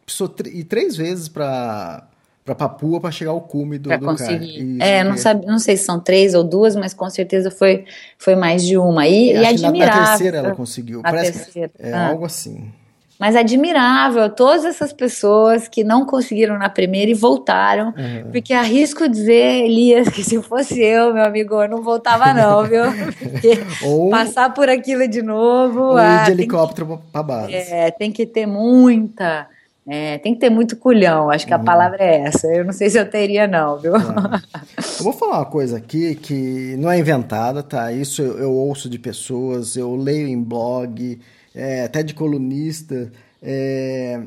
precisou 0.05 0.33
ir 0.45 0.65
três 0.65 0.95
vezes 0.95 1.27
para 1.27 2.07
para 2.45 2.53
Papua 2.53 3.01
para 3.01 3.09
chegar 3.09 3.31
ao 3.31 3.41
cume 3.41 3.79
do, 3.79 3.89
pra 3.89 3.97
do 3.97 4.05
conseguir. 4.05 4.77
é, 4.79 5.03
não, 5.03 5.17
sabe, 5.17 5.47
não 5.47 5.57
sei 5.57 5.75
se 5.75 5.83
são 5.83 5.99
três 5.99 6.35
ou 6.35 6.43
duas, 6.43 6.75
mas 6.75 6.93
com 6.93 7.09
certeza 7.09 7.49
foi, 7.49 7.85
foi 8.19 8.35
mais 8.35 8.63
de 8.63 8.77
uma. 8.77 9.07
E, 9.07 9.33
e 9.33 9.45
admirável. 9.45 10.01
Na, 10.01 10.07
terceira 10.09 10.37
ela 10.37 10.55
conseguiu. 10.55 11.01
Na 11.01 11.09
Parece 11.09 11.45
terceira. 11.45 11.71
É 11.79 11.91
ah. 11.91 12.09
algo 12.09 12.23
assim. 12.23 12.71
Mas 13.17 13.35
admirável, 13.35 14.29
todas 14.29 14.65
essas 14.65 14.91
pessoas 14.91 15.69
que 15.69 15.85
não 15.85 16.05
conseguiram 16.05 16.59
na 16.59 16.67
primeira 16.67 17.09
e 17.09 17.13
voltaram, 17.13 17.87
uhum. 17.97 18.29
porque 18.29 18.53
arrisco 18.53 19.07
dizer, 19.07 19.63
Elias, 19.63 20.09
que 20.09 20.21
se 20.21 20.39
fosse 20.43 20.81
eu, 20.81 21.13
meu 21.13 21.23
amigo, 21.23 21.55
eu 21.63 21.69
não 21.69 21.81
voltava 21.81 22.33
não, 22.33 22.63
viu? 22.65 22.83
Porque 23.17 23.53
ou, 23.85 24.09
passar 24.09 24.53
por 24.53 24.67
aquilo 24.67 25.07
de 25.07 25.21
novo... 25.21 25.79
Ou 25.79 25.97
ah, 25.97 26.25
de 26.25 26.31
helicóptero 26.31 27.01
para 27.09 27.23
base. 27.23 27.53
É, 27.53 27.89
tem 27.89 28.11
que 28.11 28.25
ter 28.25 28.45
muita 28.45 29.47
é, 29.87 30.17
tem 30.17 30.33
que 30.33 30.39
ter 30.39 30.49
muito 30.49 30.75
culhão, 30.77 31.29
acho 31.29 31.45
que 31.45 31.53
a 31.53 31.57
uhum. 31.57 31.63
palavra 31.63 32.03
é 32.03 32.21
essa. 32.21 32.47
Eu 32.47 32.65
não 32.65 32.73
sei 32.73 32.89
se 32.89 32.97
eu 32.97 33.07
teria, 33.07 33.47
não, 33.47 33.77
viu? 33.77 33.93
Eu 34.97 35.03
vou 35.03 35.13
falar 35.13 35.39
uma 35.39 35.45
coisa 35.45 35.77
aqui 35.77 36.15
que 36.15 36.75
não 36.77 36.89
é 36.89 36.97
inventada, 36.97 37.61
tá? 37.61 37.91
Isso 37.91 38.21
eu, 38.21 38.39
eu 38.39 38.51
ouço 38.51 38.89
de 38.89 38.97
pessoas, 38.97 39.75
eu 39.75 39.93
leio 39.95 40.27
em 40.27 40.41
blog, 40.41 41.19
é, 41.53 41.83
até 41.83 42.01
de 42.01 42.13
colunista, 42.13 43.11
é, 43.43 44.21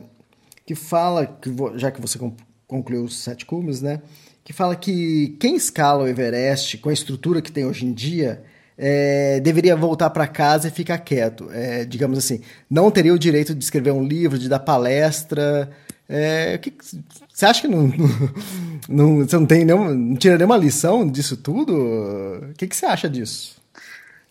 que 0.66 0.74
fala, 0.74 1.26
que 1.26 1.50
já 1.76 1.90
que 1.90 2.00
você 2.00 2.18
concluiu 2.66 3.02
os 3.02 3.16
sete 3.16 3.46
cumes, 3.46 3.80
né? 3.80 4.02
Que 4.44 4.52
fala 4.52 4.76
que 4.76 5.36
quem 5.40 5.56
escala 5.56 6.04
o 6.04 6.08
Everest 6.08 6.78
com 6.78 6.90
a 6.90 6.92
estrutura 6.92 7.42
que 7.42 7.50
tem 7.50 7.64
hoje 7.64 7.86
em 7.86 7.92
dia 7.92 8.44
é, 8.78 9.40
deveria 9.40 9.74
voltar 9.74 10.08
para 10.10 10.26
casa 10.28 10.68
e 10.68 10.70
ficar 10.70 10.98
quieto. 10.98 11.50
É, 11.52 11.84
digamos 11.84 12.16
assim, 12.16 12.40
não 12.70 12.90
teria 12.90 13.12
o 13.12 13.18
direito 13.18 13.54
de 13.54 13.64
escrever 13.64 13.90
um 13.90 14.04
livro, 14.04 14.38
de 14.38 14.48
dar 14.48 14.60
palestra. 14.60 15.68
É, 16.08 16.56
que, 16.58 16.72
você 17.32 17.44
acha 17.44 17.60
que 17.60 17.68
não, 17.68 17.92
não, 18.88 19.16
você 19.18 19.36
não 19.36 19.46
tem 19.46 19.64
nenhuma, 19.64 19.92
não 19.92 20.16
tira 20.16 20.36
nenhuma 20.36 20.56
lição 20.56 21.10
disso 21.10 21.36
tudo? 21.36 21.74
O 21.74 22.54
que, 22.56 22.68
que 22.68 22.76
você 22.76 22.86
acha 22.86 23.08
disso? 23.08 23.58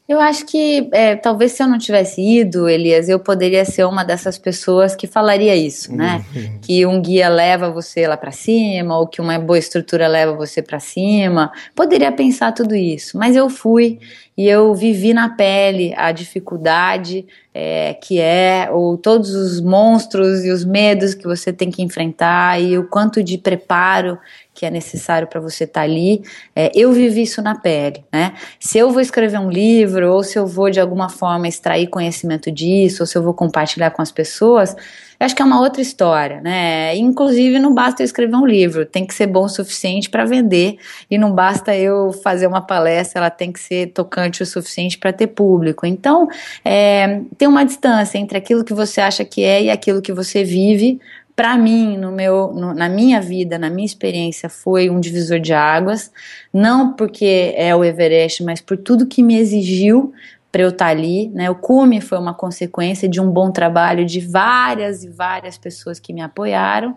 Eu 0.08 0.22
acho 0.22 0.46
que 0.46 0.88
é, 0.94 1.18
talvez 1.18 1.52
se 1.52 1.62
eu 1.62 1.68
não 1.68 1.78
tivesse 1.78 2.22
ido, 2.22 2.70
Elias, 2.70 3.10
eu 3.10 3.20
poderia 3.20 3.66
ser 3.66 3.84
uma 3.84 4.06
dessas 4.06 4.38
pessoas 4.38 4.96
que 4.96 5.06
falaria 5.06 5.54
isso, 5.54 5.94
né? 5.94 6.24
Uhum. 6.34 6.60
Que 6.62 6.86
um 6.86 7.02
guia 7.02 7.28
leva 7.28 7.70
você 7.70 8.08
lá 8.08 8.16
para 8.16 8.32
cima, 8.32 8.98
ou 8.98 9.06
que 9.06 9.20
uma 9.20 9.38
boa 9.38 9.60
estrutura 9.60 10.08
leva 10.08 10.32
você 10.32 10.62
para 10.62 10.80
cima. 10.80 11.52
Poderia 11.76 12.10
pensar 12.10 12.54
tudo 12.54 12.74
isso, 12.74 13.18
mas 13.18 13.36
eu 13.36 13.50
fui 13.50 14.00
e 14.38 14.48
eu 14.48 14.74
vivi 14.76 15.14
na 15.14 15.30
pele 15.30 15.94
a 15.98 16.12
dificuldade 16.12 17.26
é, 17.54 17.96
que 17.96 18.20
é, 18.20 18.70
ou 18.72 18.96
todos 18.96 19.34
os 19.34 19.60
monstros 19.60 20.46
e 20.46 20.52
os 20.52 20.64
medos 20.64 21.16
que 21.16 21.24
você 21.24 21.52
tem 21.52 21.72
que 21.72 21.82
enfrentar 21.82 22.62
e 22.62 22.78
o 22.78 22.88
quanto 22.88 23.24
de 23.24 23.40
preparo 23.40 24.20
que 24.54 24.64
é 24.66 24.70
necessário 24.70 25.28
para 25.28 25.40
você 25.40 25.64
estar 25.64 25.82
tá 25.82 25.86
ali. 25.86 26.22
É, 26.56 26.72
eu 26.76 26.92
vivi 26.92 27.24
isso 27.24 27.42
na 27.42 27.56
pele, 27.56 28.04
né? 28.12 28.34
Se 28.60 28.78
eu 28.78 28.92
vou 28.92 29.02
escrever 29.02 29.40
um 29.40 29.50
livro, 29.50 30.12
ou 30.14 30.24
se 30.24 30.38
eu 30.38 30.46
vou 30.46 30.70
de 30.70 30.80
alguma 30.80 31.10
forma 31.10 31.48
extrair 31.48 31.88
conhecimento 31.88 32.52
disso, 32.52 33.04
ou 33.04 33.08
se 33.08 33.18
eu 33.18 33.24
vou 33.24 33.34
compartilhar 33.34 33.92
com 33.92 34.02
as 34.02 34.12
pessoas, 34.12 34.76
eu 35.20 35.26
acho 35.26 35.36
que 35.36 35.42
é 35.42 35.46
uma 35.46 35.60
outra 35.60 35.82
história, 35.82 36.42
né? 36.42 36.96
Inclusive, 36.96 37.60
não 37.60 37.74
basta 37.74 38.02
eu 38.02 38.06
escrever 38.06 38.36
um 38.36 38.46
livro, 38.46 38.86
tem 38.86 39.06
que 39.06 39.14
ser 39.14 39.28
bom 39.28 39.46
o 39.46 39.50
suficiente 39.50 40.10
para 40.10 40.26
vender, 40.26 40.78
e 41.10 41.18
não 41.18 41.32
basta 41.32 41.76
eu 41.76 42.12
fazer 42.12 42.48
uma 42.48 42.62
palestra, 42.62 43.20
ela 43.20 43.30
tem 43.30 43.52
que 43.52 43.60
ser 43.60 43.88
tocante 43.88 44.44
o 44.44 44.46
suficiente 44.46 44.98
para 44.98 45.12
ter 45.12 45.28
público. 45.28 45.86
Então, 45.86 46.28
é, 46.64 47.22
tem 47.38 47.48
uma 47.48 47.66
distância 47.66 48.18
entre 48.18 48.38
aquilo 48.38 48.64
que 48.64 48.74
você 48.74 49.02
acha 49.02 49.26
que 49.26 49.44
é 49.44 49.64
e 49.64 49.70
aquilo 49.70 50.02
que 50.02 50.14
você 50.14 50.44
vive, 50.44 51.00
para 51.38 51.56
mim, 51.56 51.98
no 51.98 52.12
meu, 52.12 52.52
no, 52.52 52.74
na 52.74 52.90
minha 52.90 53.22
vida, 53.22 53.60
na 53.60 53.70
minha 53.70 53.86
experiência, 53.86 54.50
foi 54.50 54.90
um 54.90 55.00
divisor 55.00 55.40
de 55.40 55.54
águas. 55.54 56.12
Não 56.52 56.94
porque 56.94 57.54
é 57.56 57.76
o 57.76 57.84
Everest, 57.84 58.44
mas 58.44 58.60
por 58.60 58.76
tudo 58.76 59.06
que 59.06 59.22
me 59.22 59.38
exigiu 59.38 60.12
para 60.52 60.62
eu 60.62 60.70
estar 60.70 60.86
tá 60.86 60.92
ali, 60.92 61.30
né? 61.30 61.50
O 61.50 61.56
cume 61.56 62.00
foi 62.02 62.18
uma 62.18 62.34
consequência 62.34 63.08
de 63.08 63.20
um 63.20 63.30
bom 63.30 63.52
trabalho 63.52 64.06
de 64.06 64.20
várias 64.20 65.04
e 65.04 65.10
várias 65.10 65.58
pessoas 65.58 66.00
que 66.00 66.14
me 66.14 66.22
apoiaram. 66.22 66.96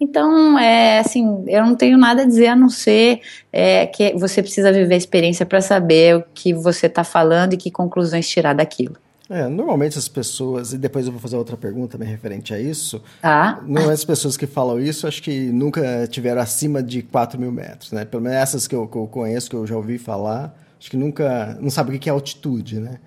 Então, 0.00 0.58
é 0.58 0.98
assim, 0.98 1.44
eu 1.48 1.64
não 1.64 1.74
tenho 1.74 1.98
nada 1.98 2.22
a 2.22 2.26
dizer 2.26 2.48
a 2.48 2.56
não 2.56 2.68
ser 2.68 3.20
é, 3.52 3.86
que 3.86 4.14
você 4.14 4.42
precisa 4.42 4.72
viver 4.72 4.94
a 4.94 4.98
experiência 4.98 5.44
para 5.44 5.60
saber 5.60 6.16
o 6.16 6.24
que 6.34 6.52
você 6.54 6.86
está 6.86 7.04
falando 7.04 7.54
e 7.54 7.56
que 7.56 7.70
conclusões 7.70 8.28
tirar 8.28 8.54
daquilo. 8.54 8.96
É, 9.32 9.48
normalmente 9.48 9.96
as 9.98 10.08
pessoas, 10.08 10.74
e 10.74 10.78
depois 10.78 11.06
eu 11.06 11.12
vou 11.12 11.20
fazer 11.20 11.36
outra 11.36 11.56
pergunta 11.56 11.92
também 11.92 12.06
referente 12.06 12.52
a 12.52 12.60
isso. 12.60 13.02
Tá. 13.20 13.60
Normalmente 13.62 13.94
as 13.94 14.04
pessoas 14.04 14.36
que 14.36 14.46
falam 14.46 14.78
isso, 14.78 15.06
acho 15.06 15.22
que 15.22 15.50
nunca 15.50 16.06
tiveram 16.06 16.42
acima 16.42 16.82
de 16.82 17.02
4 17.02 17.40
mil 17.40 17.50
metros, 17.50 17.92
né? 17.92 18.04
Pelo 18.04 18.22
menos 18.22 18.36
essas 18.36 18.68
que 18.68 18.74
eu, 18.74 18.86
que 18.86 18.96
eu 18.96 19.06
conheço, 19.06 19.48
que 19.48 19.56
eu 19.56 19.66
já 19.66 19.74
ouvi 19.74 19.96
falar, 19.96 20.54
acho 20.82 20.90
que 20.90 20.96
nunca, 20.96 21.56
não 21.60 21.70
sabe 21.70 21.94
o 21.94 21.98
que 21.98 22.08
é 22.08 22.12
altitude, 22.12 22.80
né? 22.80 22.98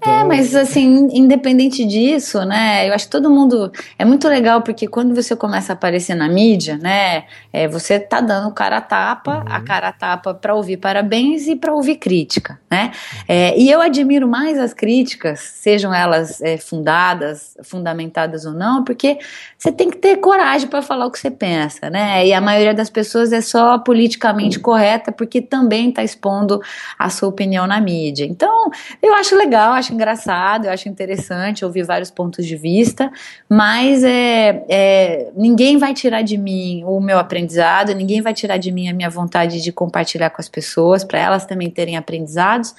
É, 0.00 0.08
então... 0.08 0.20
É, 0.20 0.24
mas 0.24 0.54
assim, 0.54 1.08
independente 1.12 1.84
disso, 1.84 2.44
né? 2.44 2.88
Eu 2.88 2.94
acho 2.94 3.06
que 3.06 3.10
todo 3.10 3.30
mundo. 3.30 3.72
É 3.98 4.04
muito 4.04 4.28
legal 4.28 4.62
porque 4.62 4.86
quando 4.86 5.14
você 5.14 5.34
começa 5.34 5.72
a 5.72 5.74
aparecer 5.74 6.14
na 6.14 6.28
mídia, 6.28 6.76
né? 6.78 7.24
É, 7.52 7.66
você 7.66 7.98
tá 7.98 8.20
dando 8.20 8.52
cara 8.52 8.78
a 8.78 8.80
tapa, 8.80 9.38
uhum. 9.38 9.44
a 9.48 9.60
cara 9.60 9.88
a 9.88 9.92
tapa 9.92 10.34
para 10.34 10.54
ouvir 10.54 10.76
parabéns 10.76 11.46
e 11.46 11.56
para 11.56 11.74
ouvir 11.74 11.96
crítica, 11.96 12.60
né? 12.70 12.92
É, 13.26 13.58
e 13.58 13.70
eu 13.70 13.80
admiro 13.80 14.28
mais 14.28 14.58
as 14.58 14.72
críticas, 14.72 15.40
sejam 15.40 15.92
elas 15.92 16.40
é, 16.40 16.56
fundadas, 16.56 17.56
fundamentadas 17.62 18.44
ou 18.44 18.52
não, 18.52 18.84
porque 18.84 19.18
você 19.56 19.72
tem 19.72 19.90
que 19.90 19.96
ter 19.96 20.18
coragem 20.18 20.68
para 20.68 20.82
falar 20.82 21.06
o 21.06 21.10
que 21.10 21.18
você 21.18 21.30
pensa, 21.30 21.90
né? 21.90 22.26
E 22.26 22.32
a 22.32 22.40
maioria 22.40 22.74
das 22.74 22.90
pessoas 22.90 23.32
é 23.32 23.40
só 23.40 23.78
politicamente 23.78 24.60
correta 24.60 25.10
porque 25.10 25.40
também 25.40 25.88
está 25.88 26.04
expondo 26.04 26.60
a 26.98 27.10
sua 27.10 27.28
opinião 27.28 27.66
na 27.66 27.80
mídia. 27.80 28.24
Então, 28.24 28.70
eu 29.02 29.14
acho 29.14 29.34
legal, 29.36 29.72
acho 29.72 29.87
acho 29.88 29.94
engraçado, 29.94 30.66
eu 30.66 30.70
acho 30.70 30.88
interessante 30.88 31.64
ouvir 31.64 31.82
vários 31.82 32.10
pontos 32.10 32.46
de 32.46 32.56
vista, 32.56 33.10
mas 33.48 34.04
é, 34.04 34.64
é, 34.68 35.30
ninguém 35.34 35.78
vai 35.78 35.94
tirar 35.94 36.22
de 36.22 36.36
mim 36.36 36.84
o 36.84 37.00
meu 37.00 37.18
aprendizado, 37.18 37.94
ninguém 37.94 38.20
vai 38.20 38.34
tirar 38.34 38.58
de 38.58 38.70
mim 38.70 38.88
a 38.88 38.92
minha 38.92 39.08
vontade 39.08 39.62
de 39.62 39.72
compartilhar 39.72 40.30
com 40.30 40.40
as 40.40 40.48
pessoas, 40.48 41.02
para 41.04 41.18
elas 41.18 41.46
também 41.46 41.70
terem 41.70 41.96
aprendizados, 41.96 42.74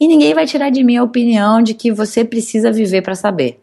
e 0.00 0.08
ninguém 0.08 0.34
vai 0.34 0.46
tirar 0.46 0.70
de 0.70 0.82
mim 0.82 0.96
a 0.96 1.02
opinião 1.02 1.62
de 1.62 1.74
que 1.74 1.92
você 1.92 2.24
precisa 2.24 2.72
viver 2.72 3.02
para 3.02 3.14
saber. 3.14 3.60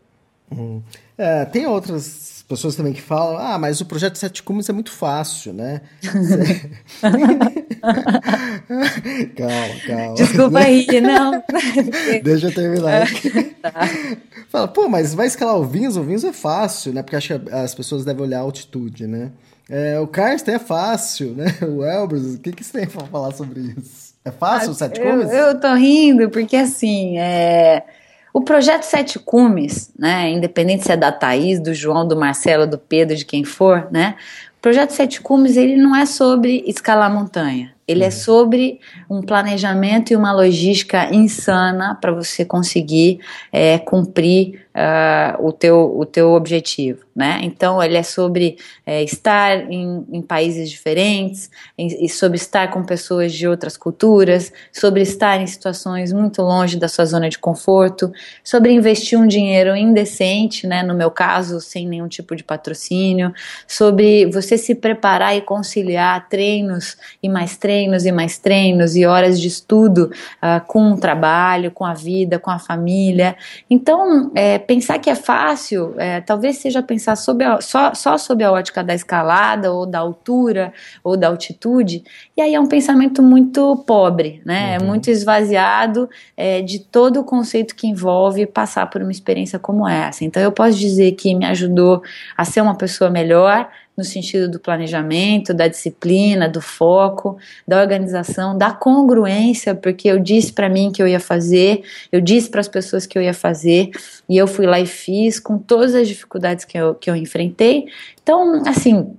Hum. 0.51 0.81
É, 1.17 1.45
tem 1.45 1.65
outras 1.65 2.30
pessoas 2.51 2.75
também 2.75 2.91
que 2.91 3.01
falam, 3.01 3.37
ah, 3.37 3.57
mas 3.57 3.79
o 3.79 3.85
projeto 3.85 4.17
Sete 4.17 4.43
Cumes 4.43 4.67
é 4.67 4.73
muito 4.73 4.91
fácil, 4.91 5.53
né? 5.53 5.79
calma, 9.37 9.79
calma. 9.87 10.15
Desculpa 10.15 10.59
aí, 10.59 10.85
não. 10.99 11.41
Deixa 12.21 12.47
eu 12.47 12.53
terminar. 12.53 13.07
tá. 13.63 13.71
Fala, 14.49 14.67
pô, 14.67 14.89
mas 14.89 15.13
vai 15.13 15.27
escalar 15.27 15.55
o 15.55 15.63
Vinhos? 15.63 15.95
O 15.95 16.03
Vinhos 16.03 16.25
é 16.25 16.33
fácil, 16.33 16.91
né? 16.91 17.01
Porque 17.01 17.15
acho 17.15 17.39
que 17.39 17.53
as 17.53 17.73
pessoas 17.73 18.03
devem 18.03 18.21
olhar 18.21 18.39
a 18.39 18.41
altitude, 18.41 19.07
né? 19.07 19.31
É, 19.69 19.97
o 19.97 20.07
Karsten 20.07 20.55
é 20.55 20.59
fácil, 20.59 21.33
né? 21.33 21.45
O 21.65 21.85
Elbrus, 21.85 22.35
o 22.35 22.39
que, 22.39 22.51
que 22.51 22.65
você 22.65 22.79
tem 22.79 22.87
pra 22.87 23.05
falar 23.05 23.31
sobre 23.33 23.61
isso? 23.61 24.13
É 24.25 24.31
fácil 24.31 24.71
o 24.71 24.73
Sete 24.73 24.99
Cumes? 24.99 25.31
Eu, 25.31 25.47
eu 25.47 25.59
tô 25.59 25.73
rindo 25.73 26.29
porque, 26.29 26.57
assim, 26.57 27.17
é 27.17 27.81
o 28.33 28.41
projeto 28.41 28.83
Sete 28.83 29.19
Cumes, 29.19 29.91
né, 29.97 30.29
independente 30.29 30.85
se 30.85 30.91
é 30.91 30.97
da 30.97 31.11
Thaís, 31.11 31.59
do 31.59 31.73
João, 31.73 32.07
do 32.07 32.15
Marcelo, 32.15 32.65
do 32.65 32.77
Pedro, 32.77 33.15
de 33.15 33.25
quem 33.25 33.43
for, 33.43 33.87
né, 33.91 34.15
o 34.57 34.61
projeto 34.61 34.91
Sete 34.91 35.21
Cumes 35.21 35.57
ele 35.57 35.75
não 35.75 35.95
é 35.95 36.05
sobre 36.05 36.63
escalar 36.67 37.11
montanha. 37.11 37.73
Ele 37.87 38.03
é 38.03 38.07
uhum. 38.07 38.11
sobre 38.11 38.79
um 39.09 39.21
planejamento 39.21 40.13
e 40.13 40.15
uma 40.15 40.31
logística 40.31 41.13
insana 41.13 41.97
para 41.99 42.11
você 42.11 42.45
conseguir 42.45 43.19
é, 43.51 43.79
cumprir 43.79 44.61
uh, 44.75 45.45
o, 45.45 45.51
teu, 45.51 45.93
o 45.97 46.05
teu 46.05 46.31
objetivo, 46.31 46.99
né? 47.21 47.39
Então 47.43 47.81
ele 47.83 47.97
é 47.97 48.01
sobre 48.01 48.57
é, 48.83 49.03
estar 49.03 49.71
em, 49.71 50.03
em, 50.11 50.23
países 50.23 50.71
diferentes, 50.71 51.51
em, 51.77 52.03
e 52.03 52.09
sobre 52.09 52.35
estar 52.35 52.71
com 52.71 52.83
pessoas 52.83 53.31
de 53.31 53.47
outras 53.47 53.77
culturas, 53.77 54.51
sobre 54.73 55.03
estar 55.03 55.39
em 55.39 55.45
situações 55.45 56.11
muito 56.11 56.41
longe 56.41 56.79
da 56.79 56.87
sua 56.87 57.05
zona 57.05 57.29
de 57.29 57.37
conforto, 57.37 58.11
sobre 58.43 58.71
investir 58.71 59.19
um 59.19 59.27
dinheiro 59.27 59.75
indecente, 59.75 60.65
né? 60.65 60.81
No 60.81 60.95
meu 60.95 61.11
caso, 61.11 61.61
sem 61.61 61.87
nenhum 61.87 62.07
tipo 62.07 62.35
de 62.35 62.43
patrocínio, 62.43 63.31
sobre 63.67 64.25
você 64.25 64.57
se 64.57 64.73
preparar 64.73 65.37
e 65.37 65.41
conciliar 65.41 66.27
treinos 66.27 66.97
e 67.21 67.29
mais 67.29 67.55
treinos 67.55 68.03
e 68.03 68.11
mais 68.11 68.39
treinos 68.39 68.95
e 68.95 69.05
horas 69.05 69.39
de 69.39 69.47
estudo 69.47 70.11
uh, 70.41 70.65
com 70.65 70.93
o 70.93 70.97
trabalho, 70.97 71.69
com 71.69 71.85
a 71.85 71.93
vida, 71.93 72.39
com 72.39 72.49
a 72.49 72.57
família. 72.57 73.35
Então, 73.69 74.31
é, 74.33 74.57
pensar 74.57 74.97
que 74.97 75.09
é 75.09 75.15
fácil, 75.15 75.93
é, 75.99 76.19
talvez 76.19 76.57
seja 76.57 76.81
pensar 76.81 77.10
sobre 77.15 77.45
a, 77.45 77.61
só, 77.61 77.93
só 77.93 78.17
sob 78.17 78.43
a 78.43 78.51
ótica 78.51 78.83
da 78.83 78.93
escalada, 78.93 79.71
ou 79.71 79.85
da 79.85 79.99
altura, 79.99 80.73
ou 81.03 81.15
da 81.17 81.27
altitude, 81.27 82.03
e 82.35 82.41
aí 82.41 82.55
é 82.55 82.59
um 82.59 82.67
pensamento 82.67 83.21
muito 83.21 83.77
pobre, 83.85 84.41
né? 84.45 84.77
Uhum. 84.79 84.87
muito 84.87 85.09
esvaziado 85.09 86.09
é, 86.35 86.61
de 86.61 86.79
todo 86.79 87.19
o 87.19 87.23
conceito 87.23 87.75
que 87.75 87.87
envolve 87.87 88.45
passar 88.45 88.89
por 88.89 89.01
uma 89.01 89.11
experiência 89.11 89.59
como 89.59 89.87
essa. 89.87 90.23
Então 90.23 90.41
eu 90.41 90.51
posso 90.51 90.77
dizer 90.77 91.13
que 91.13 91.33
me 91.35 91.45
ajudou 91.45 92.01
a 92.37 92.45
ser 92.45 92.61
uma 92.61 92.75
pessoa 92.75 93.09
melhor, 93.09 93.69
no 93.97 94.03
sentido 94.03 94.49
do 94.49 94.59
planejamento, 94.59 95.53
da 95.53 95.67
disciplina, 95.67 96.47
do 96.47 96.61
foco, 96.61 97.37
da 97.67 97.79
organização, 97.79 98.57
da 98.57 98.71
congruência, 98.71 99.75
porque 99.75 100.07
eu 100.07 100.19
disse 100.19 100.53
para 100.53 100.69
mim 100.69 100.91
que 100.91 101.01
eu 101.01 101.07
ia 101.07 101.19
fazer, 101.19 101.83
eu 102.11 102.21
disse 102.21 102.49
para 102.49 102.61
as 102.61 102.67
pessoas 102.67 103.05
que 103.05 103.17
eu 103.17 103.21
ia 103.21 103.33
fazer, 103.33 103.91
e 104.27 104.37
eu 104.37 104.47
fui 104.47 104.65
lá 104.65 104.79
e 104.79 104.85
fiz 104.85 105.39
com 105.39 105.57
todas 105.57 105.93
as 105.93 106.07
dificuldades 106.07 106.65
que 106.65 106.77
eu, 106.77 106.95
que 106.95 107.09
eu 107.09 107.15
enfrentei. 107.15 107.85
Então, 108.21 108.63
assim, 108.65 109.13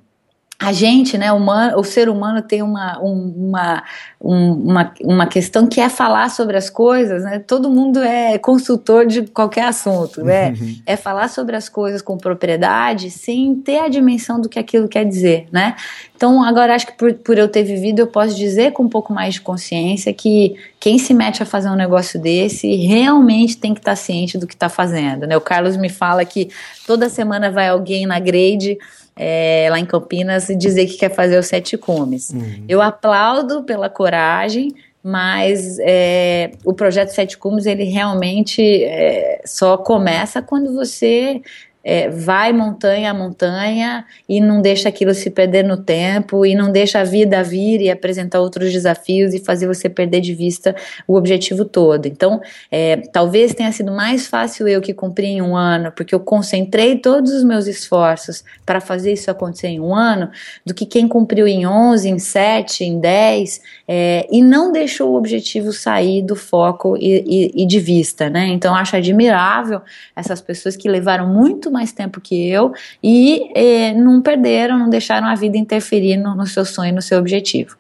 a 0.63 0.71
gente, 0.71 1.19
né, 1.19 1.33
humano, 1.33 1.77
o 1.77 1.83
ser 1.83 2.09
humano 2.09 2.41
tem 2.41 2.63
uma, 2.63 2.97
uma, 3.01 3.83
uma, 4.21 4.95
uma 5.03 5.27
questão 5.27 5.67
que 5.67 5.81
é 5.81 5.89
falar 5.89 6.31
sobre 6.31 6.57
as 6.57 6.71
coisas, 6.71 7.25
né? 7.25 7.41
Todo 7.41 7.69
mundo 7.69 7.99
é 7.99 8.39
consultor 8.39 9.05
de 9.05 9.23
qualquer 9.23 9.65
assunto, 9.65 10.23
né? 10.23 10.51
Uhum. 10.51 10.77
É 10.87 10.97
falar 10.97 11.29
sobre 11.29 11.57
as 11.57 11.69
coisas 11.69 12.01
com 12.01 12.17
propriedade 12.17 13.11
sem 13.11 13.57
ter 13.57 13.81
a 13.81 13.89
dimensão 13.89 14.41
do 14.41 14.49
que 14.49 14.57
aquilo 14.57 14.87
quer 14.87 15.05
dizer, 15.05 15.49
né? 15.51 15.75
Então, 16.15 16.45
agora 16.45 16.77
acho 16.77 16.87
que 16.87 16.93
por, 16.93 17.13
por 17.15 17.37
eu 17.37 17.49
ter 17.49 17.65
vivido, 17.65 17.99
eu 17.99 18.07
posso 18.07 18.37
dizer 18.37 18.71
com 18.71 18.85
um 18.85 18.89
pouco 18.89 19.13
mais 19.13 19.35
de 19.35 19.41
consciência 19.41 20.15
que 20.15 20.55
quem 20.79 20.97
se 20.97 21.13
mete 21.13 21.43
a 21.43 21.47
fazer 21.47 21.69
um 21.69 21.75
negócio 21.75 22.21
desse 22.21 22.77
realmente 22.77 23.57
tem 23.57 23.75
que 23.75 23.81
estar 23.81 23.97
ciente 23.97 24.39
do 24.39 24.47
que 24.47 24.55
está 24.55 24.69
fazendo, 24.69 25.27
né? 25.27 25.37
O 25.37 25.41
Carlos 25.41 25.77
me 25.77 25.89
fala 25.89 26.25
que 26.25 26.51
toda 26.87 27.09
semana 27.09 27.51
vai 27.51 27.67
alguém 27.69 28.07
na 28.07 28.21
grade 28.21 28.79
é, 29.17 29.69
lá 29.71 29.79
em 29.79 29.85
Campinas 29.85 30.47
dizer 30.59 30.87
que 30.87 30.97
quer 30.97 31.15
fazer 31.15 31.39
os 31.39 31.47
sete 31.47 31.77
cumes. 31.77 32.31
Uhum. 32.31 32.65
Eu 32.69 32.81
aplaudo 32.81 33.63
pela 33.63 33.89
coragem, 33.89 34.75
mas 35.03 35.79
é, 35.81 36.53
o 36.65 36.73
projeto 36.73 37.09
Sete 37.09 37.37
Cumes 37.37 37.67
ele 37.67 37.85
realmente 37.85 38.63
é, 38.85 39.43
só 39.45 39.77
começa 39.77 40.41
quando 40.41 40.73
você 40.73 41.43
é, 41.85 42.09
vai 42.09 42.53
montanha 42.53 43.11
a 43.11 43.15
montanha 43.15 44.05
e 44.29 44.41
não 44.41 44.61
deixa 44.61 44.89
aquilo 44.89 45.15
se 45.15 45.31
perder 45.31 45.65
no 45.65 45.77
tempo 45.77 46.47
e 46.47 46.55
não 46.55 46.71
deixa 46.71 47.01
a 47.01 47.05
vida 47.05 47.43
vir 47.43 47.81
e 47.81 47.91
apresentar 47.91 48.41
outros 48.41 48.73
desafios 48.73 49.35
e 49.35 49.39
fazer 49.39 49.67
você 49.67 49.89
perder 49.89 50.21
de 50.21 50.35
vista 50.35 50.75
o 51.07 51.17
objetivo 51.17 51.65
todo. 51.65 52.07
Então, 52.07 52.41
é, 52.71 52.97
talvez 53.13 53.55
tenha 53.55 53.73
sido 53.73 53.93
mais 53.93 54.27
fácil 54.27 54.69
eu 54.69 54.81
que 54.81 54.95
cumpri 54.95 55.27
em 55.27 55.43
um 55.43 55.57
ano, 55.57 55.93
porque 55.93 56.15
eu 56.15 56.21
concentrei 56.21 56.97
todos 56.99 57.33
os 57.33 57.43
meus 57.43 57.67
esforços 57.67 58.45
para 58.65 58.81
fazer 58.81 59.13
isso 59.13 59.31
acontecer 59.31 59.69
em 59.69 59.81
um 59.81 59.95
ano, 59.95 60.31
do 60.65 60.75
que 60.75 60.87
quem 60.87 61.09
cumpriu 61.09 61.47
em 61.47 61.67
11, 61.67 62.09
em 62.09 62.19
7, 62.19 62.85
em 62.85 63.01
10 63.01 63.61
é, 63.89 64.27
e 64.31 64.43
não 64.43 64.71
deixou 64.71 65.13
o 65.13 65.17
objetivo 65.17 65.73
sair 65.73 66.23
do 66.23 66.37
foco 66.37 66.97
e, 66.97 67.25
e, 67.27 67.63
e 67.63 67.67
de 67.67 67.81
vista, 67.81 68.31
né? 68.31 68.47
Então, 68.49 68.75
acho 68.75 68.97
admirável 68.97 69.81
essas 70.15 70.41
pessoas 70.41 70.77
que 70.77 70.89
levaram 70.89 71.27
muito 71.27 71.71
mais 71.73 71.93
tempo 71.93 72.21
que 72.21 72.49
eu 72.49 72.73
e 73.03 73.51
eh, 73.55 73.95
não 73.95 74.21
perderam, 74.21 74.79
não 74.79 74.91
deixaram 74.91 75.27
a 75.27 75.35
vida 75.35 75.57
interferir 75.57 76.17
no, 76.17 76.35
no 76.35 76.47
seu 76.47 76.65
sonho, 76.65 76.95
no 76.95 77.03
seu 77.03 77.19
objetivo. 77.19 77.77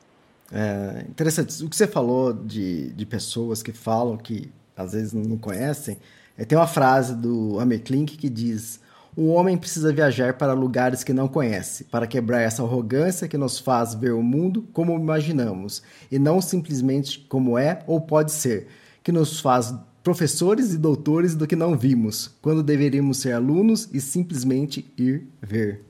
É 0.53 1.05
interessante. 1.09 1.65
O 1.65 1.69
que 1.69 1.77
você 1.77 1.87
falou 1.87 2.33
de, 2.33 2.91
de 2.91 3.07
pessoas 3.07 3.63
que 3.63 3.73
falam 3.73 4.17
que 4.17 4.51
às 4.77 4.93
vezes 4.93 5.13
não 5.13 5.39
conhecem, 5.39 5.97
é, 6.37 6.45
tem 6.45 6.57
uma 6.57 6.67
frase 6.67 7.15
do 7.15 7.59
Amir 7.59 7.83
que 7.83 8.29
diz: 8.29 8.81
O 9.17 9.29
homem 9.29 9.57
precisa 9.57 9.93
viajar 9.93 10.35
para 10.35 10.53
lugares 10.53 11.03
que 11.03 11.13
não 11.13 11.29
conhece, 11.29 11.85
para 11.85 12.07
quebrar 12.07 12.41
essa 12.41 12.63
arrogância 12.63 13.29
que 13.29 13.39
nos 13.39 13.59
faz 13.59 13.95
ver 13.95 14.13
o 14.13 14.23
mundo 14.23 14.67
como 14.73 14.95
imaginamos, 14.95 15.83
e 16.11 16.19
não 16.19 16.41
simplesmente 16.41 17.19
como 17.29 17.57
é 17.57 17.83
ou 17.87 18.01
pode 18.01 18.33
ser, 18.33 18.69
que 19.03 19.13
nos 19.13 19.41
faz 19.41 19.75
professores 20.03 20.73
e 20.73 20.79
doutores 20.79 21.35
do 21.35 21.47
que 21.47 21.57
não 21.57 21.77
vimos, 21.77 22.31
quando 22.43 22.63
deveríamos 22.63 23.19
ser 23.19 23.33
alunos 23.33 23.89
e 23.93 24.01
simplesmente 24.01 24.93
ir 24.99 25.27
ver. 25.41 25.83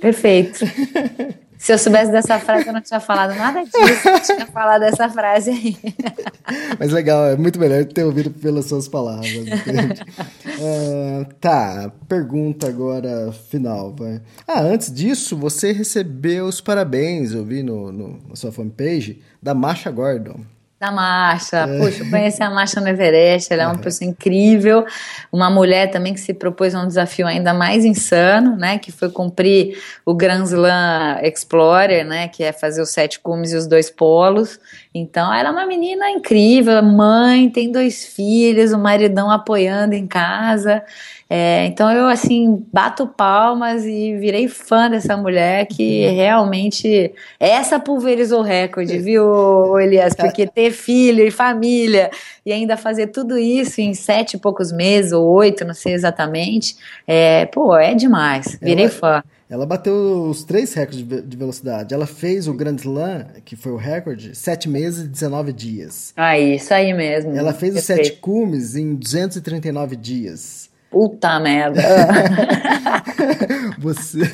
Perfeito. 0.00 0.64
Se 1.58 1.72
eu 1.72 1.78
soubesse 1.78 2.12
dessa 2.12 2.38
frase, 2.38 2.68
eu 2.68 2.72
não 2.72 2.80
tinha 2.80 3.00
falado 3.00 3.34
nada 3.34 3.64
disso, 3.64 4.08
eu 4.08 4.20
tinha 4.20 4.46
falado 4.46 4.80
dessa 4.80 5.08
frase 5.08 5.50
aí. 5.50 5.76
Mas 6.78 6.92
legal, 6.92 7.26
é 7.26 7.36
muito 7.36 7.58
melhor 7.58 7.84
ter 7.84 8.04
ouvido 8.04 8.30
pelas 8.30 8.66
suas 8.66 8.86
palavras. 8.86 9.34
uh, 9.34 11.24
tá, 11.40 11.90
pergunta 12.08 12.68
agora 12.68 13.32
final. 13.32 13.92
Vai. 13.92 14.22
Ah, 14.46 14.60
antes 14.60 14.92
disso, 14.92 15.36
você 15.36 15.72
recebeu 15.72 16.46
os 16.46 16.60
parabéns, 16.60 17.32
eu 17.32 17.44
vi 17.44 17.64
no, 17.64 17.90
no 17.90 18.20
na 18.28 18.36
sua 18.36 18.52
fanpage, 18.52 19.20
da 19.42 19.52
Masha 19.52 19.90
Gordon 19.90 20.44
da 20.78 20.92
Marcha. 20.92 21.58
É. 21.58 21.78
Puxa, 21.78 22.04
eu 22.04 22.10
conheci 22.10 22.42
a 22.42 22.50
Marcha 22.50 22.80
no 22.80 22.88
Everest, 22.88 23.52
ela 23.52 23.64
é 23.64 23.66
uma 23.66 23.74
uhum. 23.74 23.80
pessoa 23.80 24.08
incrível, 24.08 24.86
uma 25.32 25.50
mulher 25.50 25.90
também 25.90 26.14
que 26.14 26.20
se 26.20 26.32
propôs 26.32 26.74
a 26.74 26.82
um 26.82 26.86
desafio 26.86 27.26
ainda 27.26 27.52
mais 27.52 27.84
insano, 27.84 28.56
né, 28.56 28.78
que 28.78 28.92
foi 28.92 29.10
cumprir 29.10 29.78
o 30.06 30.14
Grand 30.14 30.44
Slam 30.44 31.18
Explorer, 31.22 32.04
né, 32.04 32.28
que 32.28 32.44
é 32.44 32.52
fazer 32.52 32.80
os 32.80 32.90
sete 32.90 33.18
cumes 33.18 33.52
e 33.52 33.56
os 33.56 33.66
dois 33.66 33.90
polos. 33.90 34.60
Então, 34.94 35.32
ela 35.32 35.50
é 35.50 35.52
uma 35.52 35.66
menina 35.66 36.10
incrível, 36.10 36.82
mãe, 36.82 37.50
tem 37.50 37.70
dois 37.70 38.04
filhos, 38.04 38.72
o 38.72 38.78
maridão 38.78 39.30
apoiando 39.30 39.94
em 39.94 40.06
casa. 40.06 40.82
É, 41.30 41.66
então 41.66 41.92
eu 41.92 42.06
assim 42.06 42.64
bato 42.72 43.06
palmas 43.06 43.84
e 43.84 44.16
virei 44.16 44.48
fã 44.48 44.88
dessa 44.88 45.14
mulher 45.14 45.66
que 45.66 46.06
realmente 46.06 47.12
essa 47.38 47.78
pulverizou 47.78 48.40
o 48.40 48.42
recorde, 48.42 48.98
viu, 48.98 49.78
Elias? 49.78 50.14
Porque 50.14 50.46
ter 50.46 50.70
filho 50.70 51.22
e 51.22 51.30
família 51.30 52.10
e 52.46 52.52
ainda 52.52 52.78
fazer 52.78 53.08
tudo 53.08 53.36
isso 53.36 53.78
em 53.82 53.92
sete 53.92 54.38
e 54.38 54.40
poucos 54.40 54.72
meses 54.72 55.12
ou 55.12 55.26
oito, 55.26 55.66
não 55.66 55.74
sei 55.74 55.92
exatamente, 55.92 56.76
é, 57.06 57.44
pô, 57.44 57.76
é 57.76 57.94
demais. 57.94 58.58
Virei 58.62 58.88
fã. 58.88 59.22
Ela 59.50 59.64
bateu 59.64 60.28
os 60.28 60.44
três 60.44 60.74
recordes 60.74 61.06
de 61.26 61.36
velocidade. 61.36 61.94
Ela 61.94 62.06
fez 62.06 62.46
o 62.46 62.52
Grand 62.52 62.76
Slam, 62.76 63.26
que 63.44 63.56
foi 63.56 63.72
o 63.72 63.76
recorde, 63.76 64.34
sete 64.36 64.68
meses 64.68 65.06
e 65.06 65.08
19 65.08 65.52
dias. 65.54 66.12
Ah, 66.14 66.38
isso 66.38 66.72
aí 66.74 66.92
mesmo. 66.92 67.32
Ela 67.34 67.54
fez 67.54 67.72
Perfeito. 67.72 68.00
os 68.00 68.06
sete 68.08 68.20
cumes 68.20 68.76
em 68.76 68.94
239 68.94 69.96
dias. 69.96 70.67
Puta 70.90 71.38
merda. 71.38 71.82
Você. 73.78 74.18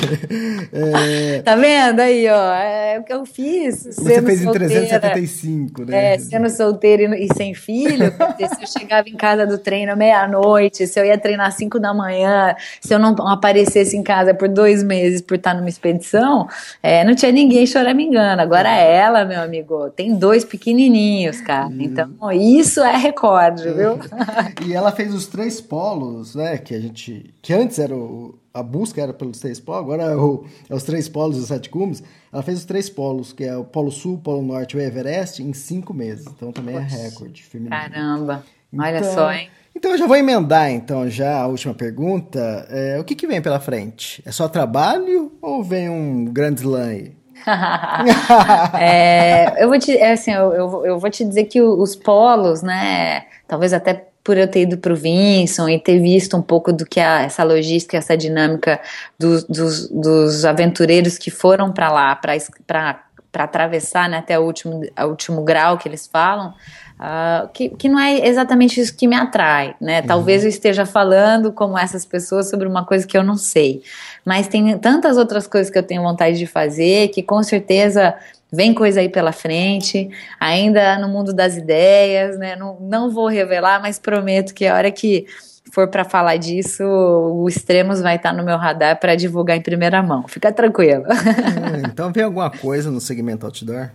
É... 0.72 1.42
Tá 1.42 1.54
vendo 1.56 2.00
aí, 2.00 2.28
ó? 2.28 2.54
É 2.54 2.98
o 2.98 3.04
que 3.04 3.12
eu 3.12 3.24
fiz. 3.24 3.84
Você 3.84 4.20
fez 4.22 4.42
em 4.42 4.50
375, 4.50 5.84
né? 5.84 6.14
É, 6.14 6.18
sendo 6.18 6.48
solteira 6.50 7.16
e, 7.16 7.28
sem 7.34 7.54
filho. 7.54 8.12
se 8.36 8.62
eu 8.62 8.66
chegava 8.66 9.08
em 9.08 9.16
casa 9.16 9.46
do 9.46 9.58
treino 9.58 9.96
meia-noite, 9.96 10.86
se 10.86 10.98
eu 10.98 11.04
ia 11.04 11.16
treinar 11.16 11.48
às 11.48 11.54
5 11.54 11.78
da 11.78 11.94
manhã, 11.94 12.54
se 12.80 12.92
eu 12.92 12.98
não 12.98 13.14
aparecesse 13.28 13.96
em 13.96 14.02
casa 14.02 14.34
por 14.34 14.48
dois 14.48 14.82
meses 14.82 15.20
por 15.20 15.36
estar 15.36 15.54
numa 15.54 15.68
expedição, 15.68 16.48
é, 16.82 17.04
não 17.04 17.14
tinha 17.14 17.32
ninguém 17.32 17.66
choramingando. 17.66 18.42
Agora 18.42 18.70
ela, 18.70 19.24
meu 19.24 19.40
amigo, 19.40 19.90
tem 19.90 20.14
dois 20.14 20.44
pequenininhos, 20.44 21.40
cara. 21.40 21.66
Uhum. 21.66 21.80
Então, 21.80 22.32
isso 22.32 22.80
é 22.82 22.96
recorde, 22.96 23.64
viu? 23.70 23.98
e 24.66 24.74
ela 24.74 24.90
fez 24.92 25.14
os 25.14 25.26
três 25.26 25.60
polos, 25.60 26.34
né? 26.34 26.43
Né? 26.44 26.58
Que 26.58 26.74
a 26.74 26.80
gente. 26.80 27.34
Que 27.42 27.52
antes 27.52 27.78
era 27.78 27.94
o, 27.94 28.38
a 28.52 28.62
busca 28.62 29.00
era 29.00 29.12
pelos 29.12 29.40
três 29.40 29.58
polos, 29.58 29.82
agora 29.82 30.02
é, 30.04 30.16
o, 30.16 30.44
é, 30.68 30.74
os 30.74 30.84
três 30.84 31.08
polos 31.08 31.36
dos 31.36 31.48
sete 31.48 31.68
cumes. 31.68 32.02
Ela 32.32 32.42
fez 32.42 32.58
os 32.58 32.64
três 32.64 32.88
polos, 32.88 33.32
que 33.32 33.44
é 33.44 33.56
o 33.56 33.64
Polo 33.64 33.90
Sul, 33.90 34.18
Polo 34.18 34.42
Norte 34.42 34.76
e 34.76 34.80
o 34.80 34.80
Everest, 34.80 35.42
em 35.42 35.52
cinco 35.52 35.92
meses. 35.92 36.26
Então 36.26 36.52
também 36.52 36.76
é 36.76 36.80
é 36.80 37.08
recorde 37.08 37.42
feminino. 37.42 37.76
Caramba! 37.76 38.44
Então, 38.72 38.86
Olha 38.86 39.04
só, 39.04 39.32
hein? 39.32 39.48
Então 39.74 39.90
eu 39.90 39.98
já 39.98 40.06
vou 40.06 40.16
emendar 40.16 40.70
então 40.70 41.08
já 41.10 41.40
a 41.40 41.46
última 41.46 41.74
pergunta. 41.74 42.66
É, 42.70 42.98
o 43.00 43.04
que, 43.04 43.14
que 43.14 43.26
vem 43.26 43.42
pela 43.42 43.58
frente? 43.58 44.22
É 44.24 44.30
só 44.30 44.48
trabalho 44.48 45.32
ou 45.42 45.64
vem 45.64 45.88
um 45.88 46.24
grande 46.26 46.60
slam 46.60 46.88
aí? 46.88 47.12
é, 48.80 49.62
eu 49.62 49.68
vou 49.68 49.78
te, 49.78 49.96
é 49.96 50.12
assim, 50.12 50.32
eu, 50.32 50.52
eu, 50.52 50.86
eu, 50.86 50.98
vou 50.98 51.10
te 51.10 51.24
dizer 51.24 51.44
que 51.44 51.60
os 51.60 51.94
polos, 51.94 52.62
né? 52.62 53.26
Talvez 53.46 53.72
até 53.72 54.08
por 54.24 54.38
eu 54.38 54.48
ter 54.48 54.62
ido 54.62 54.78
para 54.78 54.94
o 54.94 54.96
Vinson 54.96 55.68
e 55.68 55.78
ter 55.78 56.00
visto 56.00 56.34
um 56.34 56.42
pouco 56.42 56.72
do 56.72 56.86
que 56.86 56.98
a, 56.98 57.20
essa 57.20 57.44
logística, 57.44 57.98
essa 57.98 58.16
dinâmica 58.16 58.80
dos, 59.18 59.44
dos, 59.44 59.88
dos 59.90 60.46
aventureiros 60.46 61.18
que 61.18 61.30
foram 61.30 61.70
para 61.70 61.92
lá 61.92 62.16
para 62.16 63.44
atravessar 63.44 64.08
né, 64.08 64.16
até 64.16 64.38
o 64.38 64.42
último, 64.42 64.80
o 64.98 65.04
último 65.04 65.44
grau 65.44 65.76
que 65.76 65.86
eles 65.86 66.06
falam, 66.06 66.54
uh, 66.98 67.48
que, 67.52 67.68
que 67.68 67.86
não 67.86 67.98
é 67.98 68.26
exatamente 68.26 68.80
isso 68.80 68.96
que 68.96 69.06
me 69.06 69.14
atrai. 69.14 69.74
Né? 69.78 70.00
Uhum. 70.00 70.06
Talvez 70.06 70.42
eu 70.42 70.48
esteja 70.48 70.86
falando 70.86 71.52
como 71.52 71.76
essas 71.76 72.06
pessoas 72.06 72.48
sobre 72.48 72.66
uma 72.66 72.84
coisa 72.84 73.06
que 73.06 73.18
eu 73.18 73.22
não 73.22 73.36
sei. 73.36 73.82
Mas 74.24 74.48
tem 74.48 74.78
tantas 74.78 75.18
outras 75.18 75.46
coisas 75.46 75.70
que 75.70 75.78
eu 75.78 75.82
tenho 75.82 76.02
vontade 76.02 76.38
de 76.38 76.46
fazer 76.46 77.08
que 77.08 77.22
com 77.22 77.42
certeza 77.42 78.14
Vem 78.54 78.72
coisa 78.72 79.00
aí 79.00 79.08
pela 79.08 79.32
frente, 79.32 80.08
ainda 80.38 80.98
no 80.98 81.08
mundo 81.08 81.32
das 81.32 81.56
ideias, 81.56 82.38
né? 82.38 82.56
Não, 82.56 82.78
não 82.80 83.10
vou 83.10 83.26
revelar, 83.26 83.80
mas 83.80 83.98
prometo 83.98 84.54
que 84.54 84.66
a 84.66 84.74
hora 84.74 84.90
que 84.90 85.26
for 85.72 85.88
para 85.88 86.04
falar 86.04 86.36
disso, 86.36 86.84
o 86.84 87.48
Extremos 87.48 88.00
vai 88.00 88.16
estar 88.16 88.32
no 88.32 88.44
meu 88.44 88.56
radar 88.56 89.00
para 89.00 89.16
divulgar 89.16 89.56
em 89.56 89.62
primeira 89.62 90.02
mão. 90.02 90.26
Fica 90.28 90.52
tranquilo. 90.52 91.04
Hum, 91.04 91.82
então 91.86 92.12
vem 92.12 92.22
alguma 92.22 92.50
coisa 92.50 92.90
no 92.90 93.00
segmento 93.00 93.44
outdoor? 93.44 93.90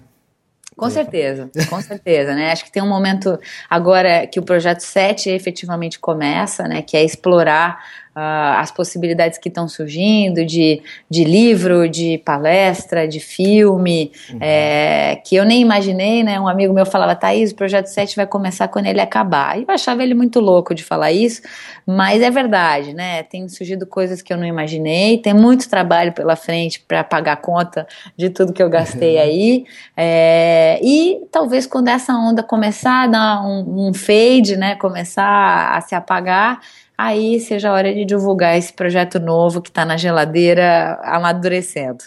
Com 0.79 0.89
certeza, 0.89 1.49
com 1.69 1.81
certeza, 1.81 2.33
né? 2.33 2.53
Acho 2.53 2.63
que 2.63 2.71
tem 2.71 2.81
um 2.81 2.87
momento 2.87 3.37
agora 3.69 4.25
que 4.25 4.39
o 4.39 4.43
projeto 4.43 4.79
7 4.79 5.29
efetivamente 5.29 5.99
começa, 5.99 6.69
né? 6.69 6.81
Que 6.81 6.95
é 6.95 7.03
explorar 7.03 7.83
uh, 8.15 8.59
as 8.59 8.71
possibilidades 8.71 9.37
que 9.37 9.49
estão 9.49 9.67
surgindo 9.67 10.45
de, 10.45 10.81
de 11.09 11.23
livro, 11.23 11.87
de 11.87 12.17
palestra, 12.19 13.07
de 13.07 13.19
filme, 13.19 14.11
uhum. 14.29 14.37
é, 14.41 15.21
que 15.25 15.35
eu 15.35 15.45
nem 15.45 15.61
imaginei, 15.61 16.23
né? 16.23 16.39
Um 16.39 16.47
amigo 16.47 16.73
meu 16.73 16.85
falava, 16.85 17.15
Thaís, 17.15 17.51
o 17.51 17.55
Projeto 17.55 17.87
7 17.87 18.15
vai 18.15 18.27
começar 18.27 18.67
quando 18.67 18.87
ele 18.87 19.01
acabar. 19.01 19.57
E 19.57 19.63
eu 19.67 19.73
achava 19.73 20.03
ele 20.03 20.13
muito 20.13 20.39
louco 20.39 20.73
de 20.73 20.83
falar 20.83 21.11
isso, 21.11 21.41
mas 21.85 22.21
é 22.21 22.29
verdade, 22.29 22.93
né? 22.93 23.23
Tem 23.23 23.47
surgido 23.47 23.85
coisas 23.85 24.21
que 24.21 24.31
eu 24.31 24.37
não 24.37 24.45
imaginei, 24.45 25.17
tem 25.17 25.33
muito 25.33 25.69
trabalho 25.69 26.13
pela 26.13 26.35
frente 26.35 26.79
para 26.79 27.03
pagar 27.03 27.37
conta 27.37 27.87
de 28.17 28.29
tudo 28.29 28.53
que 28.53 28.61
eu 28.61 28.69
gastei 28.69 29.15
uhum. 29.15 29.21
aí. 29.21 29.65
É, 29.95 30.79
e 30.83 31.21
talvez 31.31 31.65
quando 31.65 31.87
essa 31.87 32.13
onda 32.13 32.43
começar 32.43 33.03
a 33.03 33.07
dar 33.07 33.45
um, 33.45 33.87
um 33.89 33.93
fade, 33.93 34.55
né? 34.57 34.75
Começar 34.75 35.71
a 35.75 35.81
se 35.81 35.95
apagar, 35.95 36.59
aí 36.99 37.39
seja 37.39 37.69
a 37.69 37.73
hora 37.73 37.93
de 37.93 38.03
divulgar 38.03 38.57
esse 38.57 38.73
projeto 38.73 39.21
novo 39.21 39.61
que 39.61 39.69
está 39.69 39.85
na 39.85 39.95
geladeira 39.95 40.99
amadurecendo. 41.01 42.03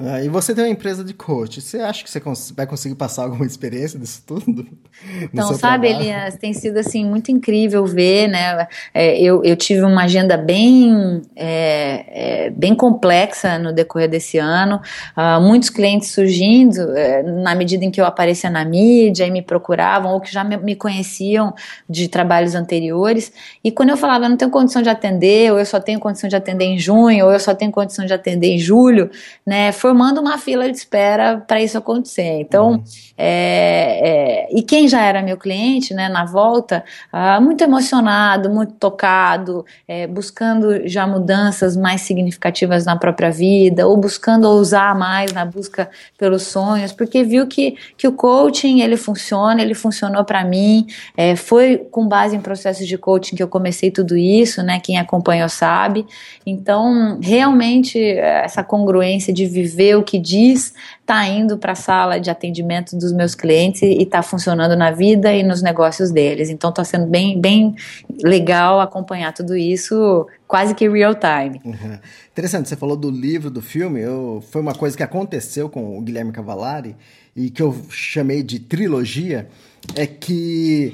Ah, 0.00 0.22
e 0.22 0.28
você 0.28 0.54
tem 0.54 0.62
uma 0.62 0.70
empresa 0.70 1.02
de 1.02 1.12
coach. 1.12 1.60
Você 1.60 1.80
acha 1.80 2.04
que 2.04 2.10
você 2.10 2.20
cons 2.20 2.52
vai 2.56 2.68
conseguir 2.68 2.94
passar 2.94 3.24
alguma 3.24 3.44
experiência 3.44 3.98
disso 3.98 4.22
tudo? 4.24 4.66
Então, 5.22 5.54
sabe, 5.54 5.88
trabalho? 5.88 6.08
Elias, 6.08 6.36
tem 6.36 6.52
sido 6.52 6.76
assim 6.78 7.04
muito 7.04 7.30
incrível 7.30 7.86
ver, 7.86 8.26
né? 8.26 8.66
É, 8.92 9.20
eu, 9.20 9.44
eu 9.44 9.54
tive 9.54 9.82
uma 9.82 10.04
agenda 10.04 10.36
bem, 10.36 11.22
é, 11.36 12.46
é, 12.46 12.50
bem 12.50 12.74
complexa 12.74 13.60
no 13.60 13.72
decorrer 13.72 14.08
desse 14.08 14.38
ano. 14.38 14.80
Uh, 15.16 15.40
muitos 15.40 15.70
clientes 15.70 16.10
surgindo 16.10 16.80
é, 16.96 17.22
na 17.22 17.54
medida 17.54 17.84
em 17.84 17.92
que 17.92 18.00
eu 18.00 18.04
aparecia 18.04 18.50
na 18.50 18.64
mídia 18.64 19.24
e 19.24 19.30
me 19.30 19.40
procuravam 19.40 20.12
ou 20.14 20.20
que 20.20 20.32
já 20.32 20.42
me, 20.42 20.56
me 20.56 20.74
conheciam 20.74 21.54
de 21.88 22.08
trabalhos 22.08 22.56
anteriores. 22.56 23.32
E 23.62 23.70
quando 23.70 23.90
eu 23.90 23.96
falava, 23.96 24.24
eu 24.24 24.30
não 24.30 24.36
tenho 24.36 24.50
condição 24.50 24.82
de 24.82 24.88
atender, 24.88 25.52
ou 25.52 25.60
eu 25.60 25.66
só 25.66 25.78
tenho 25.78 26.00
condição 26.00 26.28
de 26.28 26.34
atender 26.34 26.64
em 26.64 26.78
junho, 26.78 27.26
ou 27.26 27.32
eu 27.32 27.38
só 27.38 27.54
tenho 27.54 27.70
condição 27.70 28.04
de 28.04 28.12
atender 28.12 28.48
em 28.48 28.58
julho, 28.58 29.10
né? 29.46 29.70
Foi 29.70 29.87
formando 29.88 30.20
uma 30.20 30.36
fila 30.36 30.70
de 30.70 30.76
espera 30.76 31.42
para 31.48 31.62
isso 31.62 31.78
acontecer. 31.78 32.40
Então, 32.40 32.72
uhum. 32.72 32.84
é, 33.16 34.46
é, 34.46 34.48
e 34.50 34.62
quem 34.62 34.86
já 34.86 35.00
era 35.00 35.22
meu 35.22 35.38
cliente, 35.38 35.94
né, 35.94 36.10
na 36.10 36.26
volta, 36.26 36.84
ah, 37.10 37.40
muito 37.40 37.64
emocionado, 37.64 38.50
muito 38.50 38.74
tocado, 38.74 39.64
é, 39.86 40.06
buscando 40.06 40.86
já 40.86 41.06
mudanças 41.06 41.74
mais 41.74 42.02
significativas 42.02 42.84
na 42.84 42.96
própria 42.96 43.30
vida, 43.30 43.88
ou 43.88 43.96
buscando 43.96 44.46
ousar 44.46 44.94
mais 44.94 45.32
na 45.32 45.46
busca 45.46 45.88
pelos 46.18 46.42
sonhos, 46.42 46.92
porque 46.92 47.24
viu 47.24 47.46
que, 47.46 47.74
que 47.96 48.06
o 48.06 48.12
coaching 48.12 48.82
ele 48.82 48.98
funciona, 48.98 49.62
ele 49.62 49.74
funcionou 49.74 50.22
para 50.22 50.44
mim, 50.44 50.86
é, 51.16 51.34
foi 51.34 51.78
com 51.78 52.06
base 52.06 52.36
em 52.36 52.40
processos 52.40 52.86
de 52.86 52.98
coaching 52.98 53.36
que 53.36 53.42
eu 53.42 53.48
comecei 53.48 53.90
tudo 53.90 54.18
isso, 54.18 54.62
né? 54.62 54.80
Quem 54.80 54.98
acompanhou 54.98 55.48
sabe. 55.48 56.04
Então, 56.44 57.18
realmente, 57.22 57.98
essa 57.98 58.62
congruência 58.62 59.32
de 59.32 59.46
viver 59.46 59.77
vê 59.78 59.94
o 59.94 60.02
que 60.02 60.18
diz, 60.18 60.74
está 61.00 61.24
indo 61.28 61.56
para 61.56 61.70
a 61.70 61.76
sala 61.76 62.18
de 62.18 62.28
atendimento 62.28 62.96
dos 62.96 63.12
meus 63.12 63.36
clientes 63.36 63.80
e 63.80 64.02
está 64.02 64.22
funcionando 64.24 64.76
na 64.76 64.90
vida 64.90 65.32
e 65.32 65.44
nos 65.44 65.62
negócios 65.62 66.10
deles. 66.10 66.50
Então 66.50 66.70
está 66.70 66.82
sendo 66.82 67.06
bem, 67.06 67.40
bem 67.40 67.76
legal 68.24 68.80
acompanhar 68.80 69.32
tudo 69.32 69.56
isso 69.56 70.26
quase 70.48 70.74
que 70.74 70.88
real 70.88 71.14
time. 71.14 71.60
Uhum. 71.64 71.96
Interessante, 72.32 72.68
você 72.68 72.74
falou 72.74 72.96
do 72.96 73.08
livro, 73.08 73.50
do 73.50 73.62
filme, 73.62 74.00
eu, 74.00 74.42
foi 74.50 74.60
uma 74.60 74.74
coisa 74.74 74.96
que 74.96 75.02
aconteceu 75.04 75.68
com 75.68 75.96
o 75.96 76.02
Guilherme 76.02 76.32
Cavalari 76.32 76.96
e 77.36 77.48
que 77.48 77.62
eu 77.62 77.72
chamei 77.88 78.42
de 78.42 78.58
trilogia, 78.58 79.48
é 79.94 80.08
que 80.08 80.92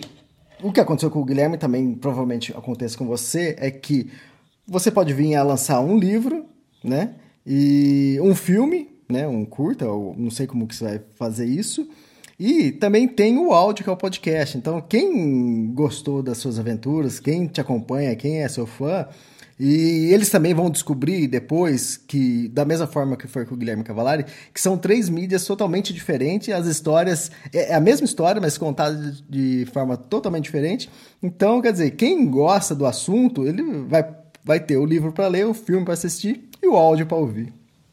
o 0.62 0.70
que 0.70 0.80
aconteceu 0.80 1.10
com 1.10 1.20
o 1.20 1.24
Guilherme 1.24 1.56
também 1.56 1.94
provavelmente 1.94 2.52
acontece 2.52 2.98
com 2.98 3.06
você, 3.06 3.56
é 3.58 3.70
que 3.70 4.10
você 4.68 4.90
pode 4.90 5.14
vir 5.14 5.36
a 5.36 5.42
lançar 5.42 5.80
um 5.80 5.96
livro, 5.98 6.44
né? 6.82 7.14
E 7.46 8.18
um 8.22 8.34
filme, 8.34 8.88
né? 9.08 9.26
Um 9.26 9.44
curta, 9.44 9.86
ou 9.88 10.14
não 10.16 10.30
sei 10.30 10.46
como 10.46 10.66
que 10.66 10.74
você 10.74 10.84
vai 10.84 11.00
fazer 11.16 11.46
isso. 11.46 11.88
E 12.38 12.72
também 12.72 13.06
tem 13.06 13.38
o 13.38 13.52
áudio, 13.52 13.84
que 13.84 13.90
é 13.90 13.92
o 13.92 13.96
podcast. 13.96 14.58
Então, 14.58 14.80
quem 14.80 15.72
gostou 15.72 16.22
das 16.22 16.38
suas 16.38 16.58
aventuras, 16.58 17.20
quem 17.20 17.46
te 17.46 17.60
acompanha, 17.60 18.16
quem 18.16 18.42
é 18.42 18.48
seu 18.48 18.66
fã, 18.66 19.06
e 19.58 20.10
eles 20.12 20.30
também 20.30 20.52
vão 20.52 20.68
descobrir 20.68 21.28
depois 21.28 21.96
que, 21.96 22.48
da 22.48 22.64
mesma 22.64 22.88
forma 22.88 23.16
que 23.16 23.28
foi 23.28 23.46
com 23.46 23.54
o 23.54 23.56
Guilherme 23.56 23.84
Cavalari, 23.84 24.24
que 24.52 24.60
são 24.60 24.76
três 24.76 25.08
mídias 25.08 25.44
totalmente 25.44 25.92
diferentes, 25.92 26.52
as 26.52 26.66
histórias 26.66 27.30
é, 27.52 27.70
é 27.70 27.74
a 27.74 27.80
mesma 27.80 28.04
história, 28.04 28.40
mas 28.40 28.58
contada 28.58 29.14
de 29.28 29.66
forma 29.72 29.96
totalmente 29.96 30.44
diferente. 30.44 30.90
Então, 31.22 31.62
quer 31.62 31.72
dizer, 31.72 31.92
quem 31.92 32.28
gosta 32.28 32.74
do 32.74 32.84
assunto, 32.84 33.46
ele 33.46 33.62
vai, 33.84 34.04
vai 34.44 34.60
ter 34.60 34.76
o 34.76 34.84
livro 34.84 35.12
para 35.12 35.26
ler, 35.26 35.46
o 35.46 35.54
filme 35.54 35.84
para 35.84 35.94
assistir 35.94 36.48
e 36.62 36.68
o 36.68 36.76
áudio 36.76 37.06
para 37.06 37.16
ouvir. 37.16 37.52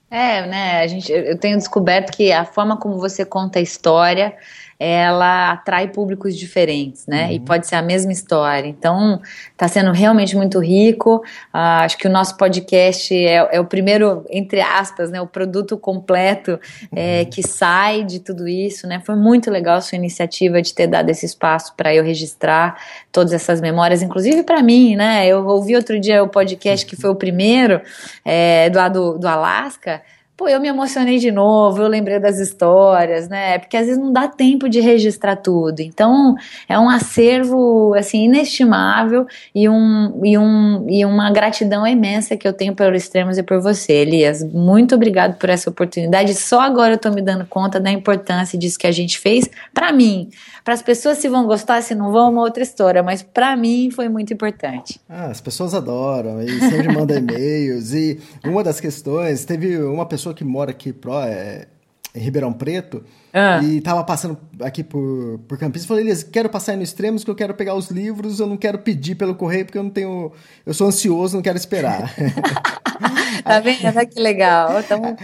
É, 0.09 0.45
né? 0.45 0.81
A 0.81 0.87
gente, 0.87 1.09
eu 1.09 1.37
tenho 1.37 1.57
descoberto 1.57 2.11
que 2.11 2.33
a 2.33 2.43
forma 2.43 2.75
como 2.75 2.97
você 2.97 3.23
conta 3.23 3.59
a 3.59 3.61
história 3.61 4.35
ela 4.83 5.51
atrai 5.51 5.89
públicos 5.89 6.35
diferentes, 6.35 7.05
né? 7.05 7.27
Uhum. 7.27 7.31
E 7.33 7.39
pode 7.39 7.67
ser 7.67 7.75
a 7.75 7.83
mesma 7.83 8.11
história. 8.11 8.67
Então, 8.67 9.21
está 9.51 9.67
sendo 9.67 9.91
realmente 9.91 10.35
muito 10.35 10.57
rico. 10.57 11.17
Uh, 11.53 11.83
acho 11.83 11.99
que 11.99 12.07
o 12.07 12.09
nosso 12.09 12.35
podcast 12.35 13.13
é, 13.13 13.47
é, 13.51 13.59
o 13.59 13.65
primeiro, 13.65 14.25
entre 14.27 14.59
aspas, 14.59 15.11
né? 15.11 15.21
O 15.21 15.27
produto 15.27 15.77
completo 15.77 16.59
é, 16.95 17.19
uhum. 17.19 17.29
que 17.29 17.47
sai 17.47 18.03
de 18.03 18.21
tudo 18.21 18.47
isso, 18.47 18.87
né? 18.87 18.99
Foi 19.05 19.15
muito 19.15 19.51
legal 19.51 19.77
a 19.77 19.81
sua 19.81 19.97
iniciativa 19.97 20.59
de 20.63 20.73
ter 20.73 20.87
dado 20.87 21.11
esse 21.11 21.27
espaço 21.27 21.75
para 21.77 21.93
eu 21.93 22.03
registrar 22.03 22.75
todas 23.11 23.33
essas 23.33 23.61
memórias, 23.61 24.01
inclusive 24.01 24.41
para 24.41 24.63
mim, 24.63 24.95
né? 24.95 25.27
Eu 25.27 25.45
ouvi 25.45 25.75
outro 25.75 25.99
dia 25.99 26.23
o 26.23 26.27
podcast 26.27 26.87
que 26.87 26.95
foi 26.95 27.11
o 27.11 27.15
primeiro, 27.15 27.79
é, 28.25 28.67
do 28.71 28.77
lado 28.79 29.19
do 29.19 29.27
Alasca 29.27 30.01
pô, 30.41 30.49
eu 30.49 30.59
me 30.59 30.67
emocionei 30.67 31.19
de 31.19 31.31
novo, 31.31 31.83
eu 31.83 31.87
lembrei 31.87 32.19
das 32.19 32.39
histórias, 32.39 33.29
né? 33.29 33.59
Porque 33.59 33.77
às 33.77 33.85
vezes 33.85 34.01
não 34.01 34.11
dá 34.11 34.27
tempo 34.27 34.67
de 34.67 34.79
registrar 34.79 35.35
tudo. 35.35 35.81
Então, 35.81 36.35
é 36.67 36.79
um 36.79 36.89
acervo, 36.89 37.93
assim, 37.93 38.23
inestimável 38.23 39.27
e, 39.53 39.69
um, 39.69 40.19
e, 40.25 40.35
um, 40.39 40.89
e 40.89 41.05
uma 41.05 41.29
gratidão 41.29 41.85
imensa 41.85 42.35
que 42.35 42.47
eu 42.47 42.53
tenho 42.53 42.73
pelo 42.73 42.95
Extremos 42.95 43.37
e 43.37 43.43
por 43.43 43.61
você, 43.61 43.93
Elias. 43.93 44.43
Muito 44.43 44.95
obrigado 44.95 45.37
por 45.37 45.47
essa 45.47 45.69
oportunidade. 45.69 46.33
Só 46.33 46.59
agora 46.61 46.95
eu 46.95 46.97
tô 46.97 47.11
me 47.11 47.21
dando 47.21 47.45
conta 47.45 47.79
da 47.79 47.91
importância 47.91 48.57
disso 48.57 48.79
que 48.79 48.87
a 48.87 48.91
gente 48.91 49.19
fez 49.19 49.47
para 49.71 49.91
mim. 49.91 50.31
Para 50.63 50.73
as 50.73 50.81
pessoas 50.81 51.19
se 51.19 51.29
vão 51.29 51.45
gostar, 51.45 51.81
se 51.83 51.93
não 51.93 52.11
vão, 52.11 52.27
é 52.27 52.29
uma 52.29 52.41
outra 52.41 52.63
história, 52.63 53.03
mas 53.03 53.21
para 53.21 53.55
mim 53.55 53.89
foi 53.91 54.09
muito 54.09 54.33
importante. 54.33 54.99
Ah, 55.07 55.25
as 55.25 55.41
pessoas 55.41 55.73
adoram 55.73 56.41
e 56.41 56.59
sempre 56.59 56.87
mandam 56.93 57.17
e-mails. 57.17 57.93
E 57.93 58.19
uma 58.43 58.63
das 58.63 58.79
questões, 58.79 59.45
teve 59.45 59.77
uma 59.77 60.05
pessoa 60.05 60.30
pessoa 60.31 60.33
que 60.33 60.43
mora 60.43 60.71
aqui 60.71 60.91
pro, 60.91 61.13
é, 61.19 61.67
em 62.15 62.19
Ribeirão 62.19 62.51
Preto 62.51 63.03
ah. 63.33 63.61
e 63.63 63.79
tava 63.81 64.03
passando 64.03 64.37
aqui 64.61 64.83
por, 64.83 65.39
por 65.47 65.57
Campinas. 65.57 65.85
Falei, 65.85 66.03
Elias, 66.03 66.23
quero 66.23 66.49
passar 66.49 66.73
aí 66.73 66.77
no 66.77 66.83
Extremos 66.83 67.23
que 67.23 67.29
eu 67.29 67.35
quero 67.35 67.53
pegar 67.53 67.75
os 67.75 67.89
livros, 67.89 68.39
eu 68.39 68.47
não 68.47 68.57
quero 68.57 68.79
pedir 68.79 69.15
pelo 69.15 69.35
correio 69.35 69.65
porque 69.65 69.77
eu 69.77 69.83
não 69.83 69.89
tenho. 69.89 70.31
Eu 70.65 70.73
sou 70.73 70.87
ansioso, 70.87 71.35
não 71.35 71.43
quero 71.43 71.57
esperar. 71.57 72.13
tá 73.43 73.59
vendo? 73.59 73.85
Olha 73.85 74.05
que 74.05 74.19
legal. 74.19 74.79
Estamos 74.79 75.17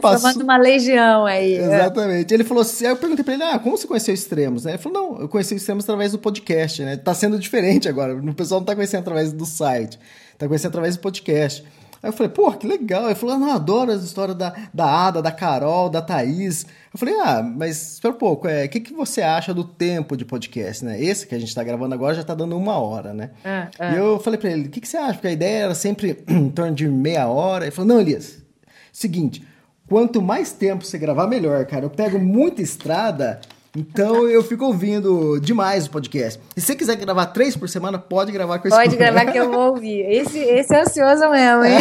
passou... 0.00 0.20
formando 0.20 0.42
uma 0.42 0.56
legião 0.56 1.26
aí. 1.26 1.56
Exatamente. 1.56 2.32
Ele 2.32 2.44
falou 2.44 2.62
assim: 2.62 2.86
aí 2.86 2.92
eu 2.92 2.96
perguntei 2.96 3.24
pra 3.24 3.34
ele, 3.34 3.42
ah, 3.42 3.58
como 3.58 3.76
você 3.76 3.86
conheceu 3.86 4.14
Extremos? 4.14 4.66
Ele 4.66 4.78
falou, 4.78 5.02
não, 5.02 5.20
eu 5.22 5.28
conheci 5.28 5.54
Extremos 5.54 5.84
através 5.84 6.12
do 6.12 6.18
podcast, 6.18 6.82
né? 6.82 6.96
Tá 6.96 7.14
sendo 7.14 7.38
diferente 7.38 7.88
agora. 7.88 8.14
O 8.14 8.34
pessoal 8.34 8.60
não 8.60 8.66
tá 8.66 8.74
conhecendo 8.74 9.00
através 9.00 9.32
do 9.32 9.46
site, 9.46 9.98
tá 10.38 10.46
conhecendo 10.46 10.70
através 10.70 10.96
do 10.96 11.00
podcast. 11.00 11.64
Aí 12.04 12.10
eu 12.10 12.12
falei, 12.12 12.30
pô, 12.30 12.52
que 12.52 12.66
legal. 12.66 13.06
Ele 13.06 13.14
falou, 13.14 13.34
ah, 13.34 13.38
não, 13.38 13.50
adoro 13.50 13.90
as 13.90 14.02
histórias 14.02 14.36
da, 14.36 14.54
da 14.74 14.84
Ada, 14.84 15.22
da 15.22 15.32
Carol, 15.32 15.88
da 15.88 16.02
Thaís. 16.02 16.66
Eu 16.92 16.98
falei, 16.98 17.14
ah, 17.18 17.42
mas 17.42 17.94
espera 17.94 18.12
um 18.12 18.18
pouco, 18.18 18.46
é, 18.46 18.66
o 18.66 18.68
que, 18.68 18.78
que 18.78 18.92
você 18.92 19.22
acha 19.22 19.54
do 19.54 19.64
tempo 19.64 20.14
de 20.14 20.22
podcast, 20.22 20.84
né? 20.84 21.02
Esse 21.02 21.26
que 21.26 21.34
a 21.34 21.38
gente 21.38 21.48
está 21.48 21.64
gravando 21.64 21.94
agora 21.94 22.14
já 22.14 22.20
está 22.20 22.34
dando 22.34 22.58
uma 22.58 22.78
hora, 22.78 23.14
né? 23.14 23.30
Ah, 23.42 23.70
ah. 23.78 23.94
E 23.94 23.96
eu 23.96 24.20
falei 24.20 24.38
para 24.38 24.50
ele, 24.50 24.68
o 24.68 24.70
que, 24.70 24.82
que 24.82 24.86
você 24.86 24.98
acha? 24.98 25.14
Porque 25.14 25.28
a 25.28 25.32
ideia 25.32 25.64
era 25.64 25.74
sempre 25.74 26.22
em 26.28 26.50
torno 26.50 26.74
de 26.74 26.86
meia 26.86 27.26
hora. 27.26 27.64
Ele 27.64 27.70
falou, 27.70 27.94
não, 27.94 28.00
Elias, 28.02 28.36
seguinte, 28.92 29.42
quanto 29.88 30.20
mais 30.20 30.52
tempo 30.52 30.84
você 30.84 30.98
gravar, 30.98 31.26
melhor, 31.26 31.64
cara. 31.64 31.86
Eu 31.86 31.90
pego 31.90 32.18
muita 32.18 32.60
estrada 32.60 33.40
então 33.76 34.28
eu 34.28 34.42
fico 34.44 34.64
ouvindo 34.64 35.40
demais 35.40 35.86
o 35.86 35.90
podcast. 35.90 36.40
E 36.56 36.60
se 36.60 36.68
você 36.68 36.76
quiser 36.76 36.96
gravar 36.96 37.26
três 37.26 37.56
por 37.56 37.68
semana, 37.68 37.98
pode 37.98 38.30
gravar 38.30 38.60
com 38.60 38.68
esse 38.68 38.76
Pode 38.76 38.96
gravar 38.96 39.26
que 39.26 39.36
eu 39.36 39.50
vou 39.50 39.70
ouvir. 39.72 40.00
Esse, 40.00 40.38
esse 40.38 40.72
é 40.72 40.82
ansioso 40.82 41.28
mesmo, 41.28 41.64
hein? 41.64 41.78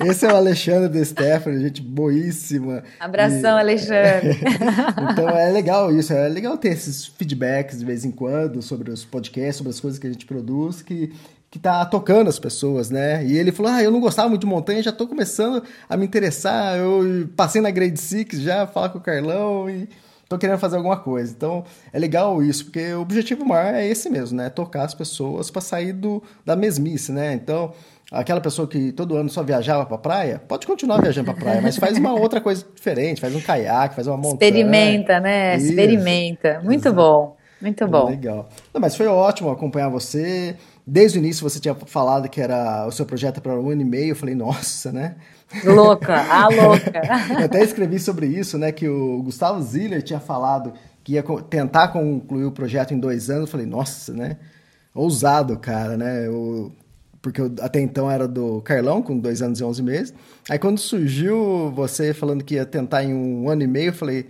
É, 0.00 0.06
esse 0.06 0.24
é 0.24 0.32
o 0.32 0.36
Alexandre 0.36 0.88
de 0.88 1.04
Stefano, 1.04 1.58
gente 1.58 1.82
boíssima. 1.82 2.84
Abração, 3.00 3.56
e... 3.56 3.60
Alexandre. 3.60 4.38
então 5.10 5.28
é 5.30 5.50
legal 5.50 5.92
isso, 5.92 6.12
é 6.12 6.28
legal 6.28 6.56
ter 6.56 6.68
esses 6.68 7.06
feedbacks 7.06 7.80
de 7.80 7.84
vez 7.84 8.04
em 8.04 8.12
quando 8.12 8.62
sobre 8.62 8.90
os 8.90 9.04
podcasts, 9.04 9.56
sobre 9.56 9.70
as 9.70 9.80
coisas 9.80 9.98
que 9.98 10.06
a 10.06 10.10
gente 10.10 10.24
produz, 10.24 10.80
que, 10.80 11.12
que 11.50 11.58
tá 11.58 11.84
tocando 11.84 12.28
as 12.28 12.38
pessoas, 12.38 12.88
né? 12.88 13.24
E 13.24 13.36
ele 13.36 13.50
falou: 13.50 13.72
Ah, 13.72 13.82
eu 13.82 13.90
não 13.90 14.00
gostava 14.00 14.28
muito 14.28 14.42
de 14.42 14.46
montanha, 14.46 14.80
já 14.80 14.92
tô 14.92 15.08
começando 15.08 15.62
a 15.88 15.96
me 15.96 16.06
interessar. 16.06 16.78
Eu 16.78 17.28
passei 17.36 17.60
na 17.60 17.70
Grade 17.72 18.00
Six 18.00 18.40
já, 18.40 18.64
falar 18.64 18.90
com 18.90 18.98
o 18.98 19.02
Carlão 19.02 19.68
e 19.68 19.88
tô 20.32 20.38
querendo 20.38 20.58
fazer 20.58 20.76
alguma 20.76 20.96
coisa. 20.96 21.32
Então, 21.36 21.64
é 21.92 21.98
legal 21.98 22.42
isso, 22.42 22.64
porque 22.64 22.92
o 22.94 23.02
objetivo 23.02 23.44
maior 23.44 23.74
é 23.74 23.86
esse 23.86 24.08
mesmo, 24.08 24.36
né? 24.36 24.48
Tocar 24.48 24.84
as 24.84 24.94
pessoas 24.94 25.50
para 25.50 25.60
sair 25.60 25.92
do, 25.92 26.22
da 26.44 26.56
mesmice, 26.56 27.12
né? 27.12 27.34
Então, 27.34 27.72
aquela 28.10 28.40
pessoa 28.40 28.66
que 28.66 28.92
todo 28.92 29.16
ano 29.16 29.28
só 29.28 29.42
viajava 29.42 29.84
para 29.84 29.98
praia, 29.98 30.42
pode 30.48 30.66
continuar 30.66 31.00
viajando 31.00 31.32
para 31.32 31.40
praia, 31.40 31.60
mas 31.60 31.76
faz 31.76 31.98
uma 31.98 32.12
outra 32.14 32.40
coisa 32.40 32.64
diferente, 32.74 33.20
faz 33.20 33.34
um 33.34 33.40
caiaque, 33.40 33.94
faz 33.94 34.06
uma 34.06 34.16
montanha. 34.16 34.50
Experimenta, 34.50 35.20
né? 35.20 35.56
Isso. 35.56 35.66
Experimenta. 35.68 36.60
Muito 36.64 36.80
Exato. 36.80 36.96
bom. 36.96 37.36
Muito 37.60 37.86
bom. 37.86 38.08
Legal. 38.08 38.48
Não, 38.74 38.80
mas 38.80 38.96
foi 38.96 39.06
ótimo 39.06 39.50
acompanhar 39.50 39.88
você. 39.88 40.56
Desde 40.84 41.18
o 41.18 41.20
início 41.20 41.48
você 41.48 41.60
tinha 41.60 41.74
falado 41.74 42.28
que 42.28 42.40
era 42.40 42.86
o 42.86 42.90
seu 42.90 43.06
projeto 43.06 43.40
para 43.40 43.54
um 43.54 43.70
ano 43.70 43.82
e 43.82 43.84
meio. 43.84 44.10
Eu 44.10 44.16
falei, 44.16 44.34
nossa, 44.34 44.90
né? 44.90 45.14
Louca, 45.64 46.14
a 46.14 46.48
louca. 46.48 47.02
Eu 47.38 47.44
até 47.44 47.62
escrevi 47.62 47.98
sobre 47.98 48.26
isso, 48.26 48.58
né? 48.58 48.72
Que 48.72 48.88
o 48.88 49.22
Gustavo 49.22 49.62
Ziller 49.62 50.02
tinha 50.02 50.20
falado 50.20 50.72
que 51.04 51.14
ia 51.14 51.24
tentar 51.48 51.88
concluir 51.88 52.44
o 52.44 52.52
projeto 52.52 52.94
em 52.94 52.98
dois 52.98 53.28
anos. 53.28 53.42
Eu 53.42 53.48
falei, 53.48 53.66
nossa, 53.66 54.12
né? 54.12 54.36
Ousado, 54.94 55.58
cara, 55.58 55.96
né? 55.96 56.26
Eu, 56.26 56.72
porque 57.20 57.40
eu, 57.40 57.52
até 57.60 57.80
então 57.80 58.10
era 58.10 58.26
do 58.26 58.60
Carlão, 58.62 59.02
com 59.02 59.18
dois 59.18 59.42
anos 59.42 59.60
e 59.60 59.64
onze 59.64 59.82
meses. 59.82 60.12
Aí 60.50 60.58
quando 60.58 60.78
surgiu 60.78 61.70
você 61.74 62.12
falando 62.12 62.42
que 62.42 62.54
ia 62.54 62.66
tentar 62.66 63.04
em 63.04 63.14
um 63.14 63.48
ano 63.48 63.62
e 63.62 63.66
meio, 63.66 63.90
eu 63.90 63.94
falei, 63.94 64.26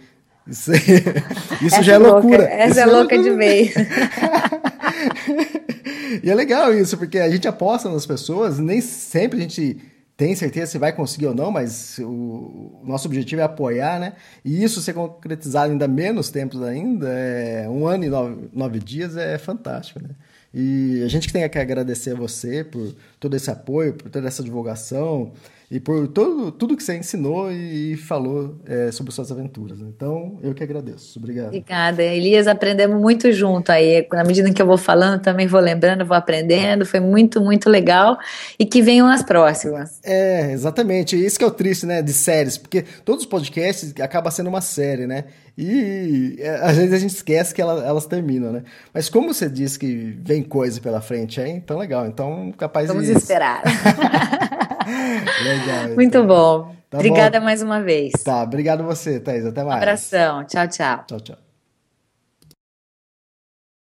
isso, 0.47 0.73
isso 1.63 1.83
já 1.83 1.93
é, 1.93 1.97
é 1.97 1.99
loucura. 1.99 2.45
Essa 2.45 2.71
isso 2.71 2.81
é, 2.81 2.83
é 2.83 2.87
louca 2.87 3.19
de 3.19 3.31
vez. 3.31 3.75
e 6.23 6.31
é 6.31 6.35
legal 6.35 6.75
isso, 6.75 6.99
porque 6.99 7.19
a 7.19 7.31
gente 7.31 7.49
aposta 7.49 7.89
nas 7.89 8.05
pessoas, 8.05 8.59
nem 8.59 8.81
sempre 8.81 9.39
a 9.39 9.43
gente 9.43 9.79
tem 10.17 10.35
certeza 10.35 10.73
se 10.73 10.79
vai 10.79 10.93
conseguir 10.93 11.27
ou 11.27 11.35
não, 11.35 11.51
mas 11.51 11.99
o, 11.99 12.05
o, 12.05 12.83
nosso 12.85 13.09
objetivo 13.09 13.41
é 13.41 13.45
apoiar, 13.45 13.99
né? 13.99 14.13
E 14.45 14.63
isso 14.63 14.81
ser 14.81 14.93
concretizado 14.93 15.73
ainda 15.73 15.89
menos 15.89 16.31
tempos 16.31 16.63
ainda, 16.63 17.09
é, 17.09 17.69
um 17.69 17.87
ano 17.87 18.05
e 18.05 18.09
nove, 18.09 18.49
nove 18.53 18.79
dias 18.79 19.17
é 19.17 19.39
fantástico, 19.39 20.01
né? 20.03 20.11
E 20.55 21.03
a 21.03 21.09
gente 21.09 21.27
que 21.27 21.33
tem 21.33 21.49
que 21.49 21.59
agradecer 21.59 22.11
a 22.11 22.15
você 22.15 22.63
por 22.63 22.95
todo 23.19 23.35
esse 23.35 23.51
apoio, 23.51 23.95
por 23.95 24.11
toda 24.11 24.29
essa 24.29 24.43
divulgação 24.43 25.33
e 25.73 25.81
por 25.81 26.07
todo, 26.07 26.53
tudo 26.53 26.77
que 26.77 26.83
você 26.83 26.99
ensinou 26.99 27.51
e 27.51 27.97
falou 27.97 28.61
é, 28.67 28.93
sobre 28.93 29.11
suas 29.11 29.33
aventuras. 29.33 29.81
Então, 29.81 30.39
eu 30.43 30.53
que 30.53 30.63
agradeço. 30.63 31.19
Obrigado. 31.19 31.47
Obrigada. 31.47 32.03
Elias, 32.03 32.47
aprendemos 32.47 33.01
muito 33.01 33.33
junto 33.33 33.73
aí. 33.73 34.07
Na 34.13 34.23
medida 34.23 34.53
que 34.53 34.61
eu 34.61 34.67
vou 34.67 34.77
falando, 34.77 35.23
também 35.23 35.47
vou 35.47 35.63
lembrando, 35.63 36.05
vou 36.05 36.15
aprendendo. 36.15 36.85
Foi 36.85 37.01
muito, 37.01 37.41
muito 37.41 37.71
legal. 37.71 38.19
E 38.59 38.67
que 38.67 38.83
venham 38.83 39.09
as 39.09 39.23
próximas. 39.23 39.99
É, 40.05 40.53
exatamente. 40.53 41.17
Isso 41.17 41.39
que 41.39 41.45
é 41.45 41.49
o 41.49 41.51
triste, 41.51 41.87
né, 41.87 42.03
de 42.03 42.13
séries, 42.13 42.59
porque 42.59 42.85
todos 43.03 43.23
os 43.23 43.27
podcasts 43.27 43.95
acaba 43.99 44.31
sendo 44.31 44.51
uma 44.51 44.61
série, 44.61 45.07
né? 45.07 45.25
E 45.57 46.37
é, 46.39 46.51
às 46.57 46.77
vezes 46.77 46.93
a 46.93 46.99
gente 46.99 47.15
esquece 47.15 47.55
que 47.55 47.63
elas, 47.63 47.83
elas 47.83 48.05
terminam, 48.05 48.53
né? 48.53 48.63
Mas 48.93 49.09
como 49.09 49.33
você 49.33 49.49
disse 49.49 49.79
que 49.79 50.19
vem 50.23 50.43
coisa 50.43 50.79
pela 50.83 51.01
frente 51.01 51.41
aí, 51.41 51.51
então 51.51 51.79
legal. 51.79 52.07
Então, 52.07 52.53
capaz 52.59 52.89
Vamos 52.89 53.07
de... 53.07 53.13
esperar. 53.13 53.63
Legal. 55.45 55.89
Muito 55.95 56.19
então. 56.19 56.27
bom. 56.27 56.75
Tá 56.91 56.99
Obrigada 56.99 57.39
bom. 57.41 57.47
mais 57.47 57.63
uma 57.63 57.81
vez. 57.81 58.13
Tá, 58.25 58.43
obrigado 58.43 58.85
você, 58.85 59.19
Thaís. 59.19 59.47
Até 59.47 59.63
mais. 59.65 59.75
Um 59.75 59.79
abração. 59.79 60.45
Tchau, 60.45 60.69
tchau. 60.69 61.05
Tchau, 61.07 61.21
tchau. 61.21 61.52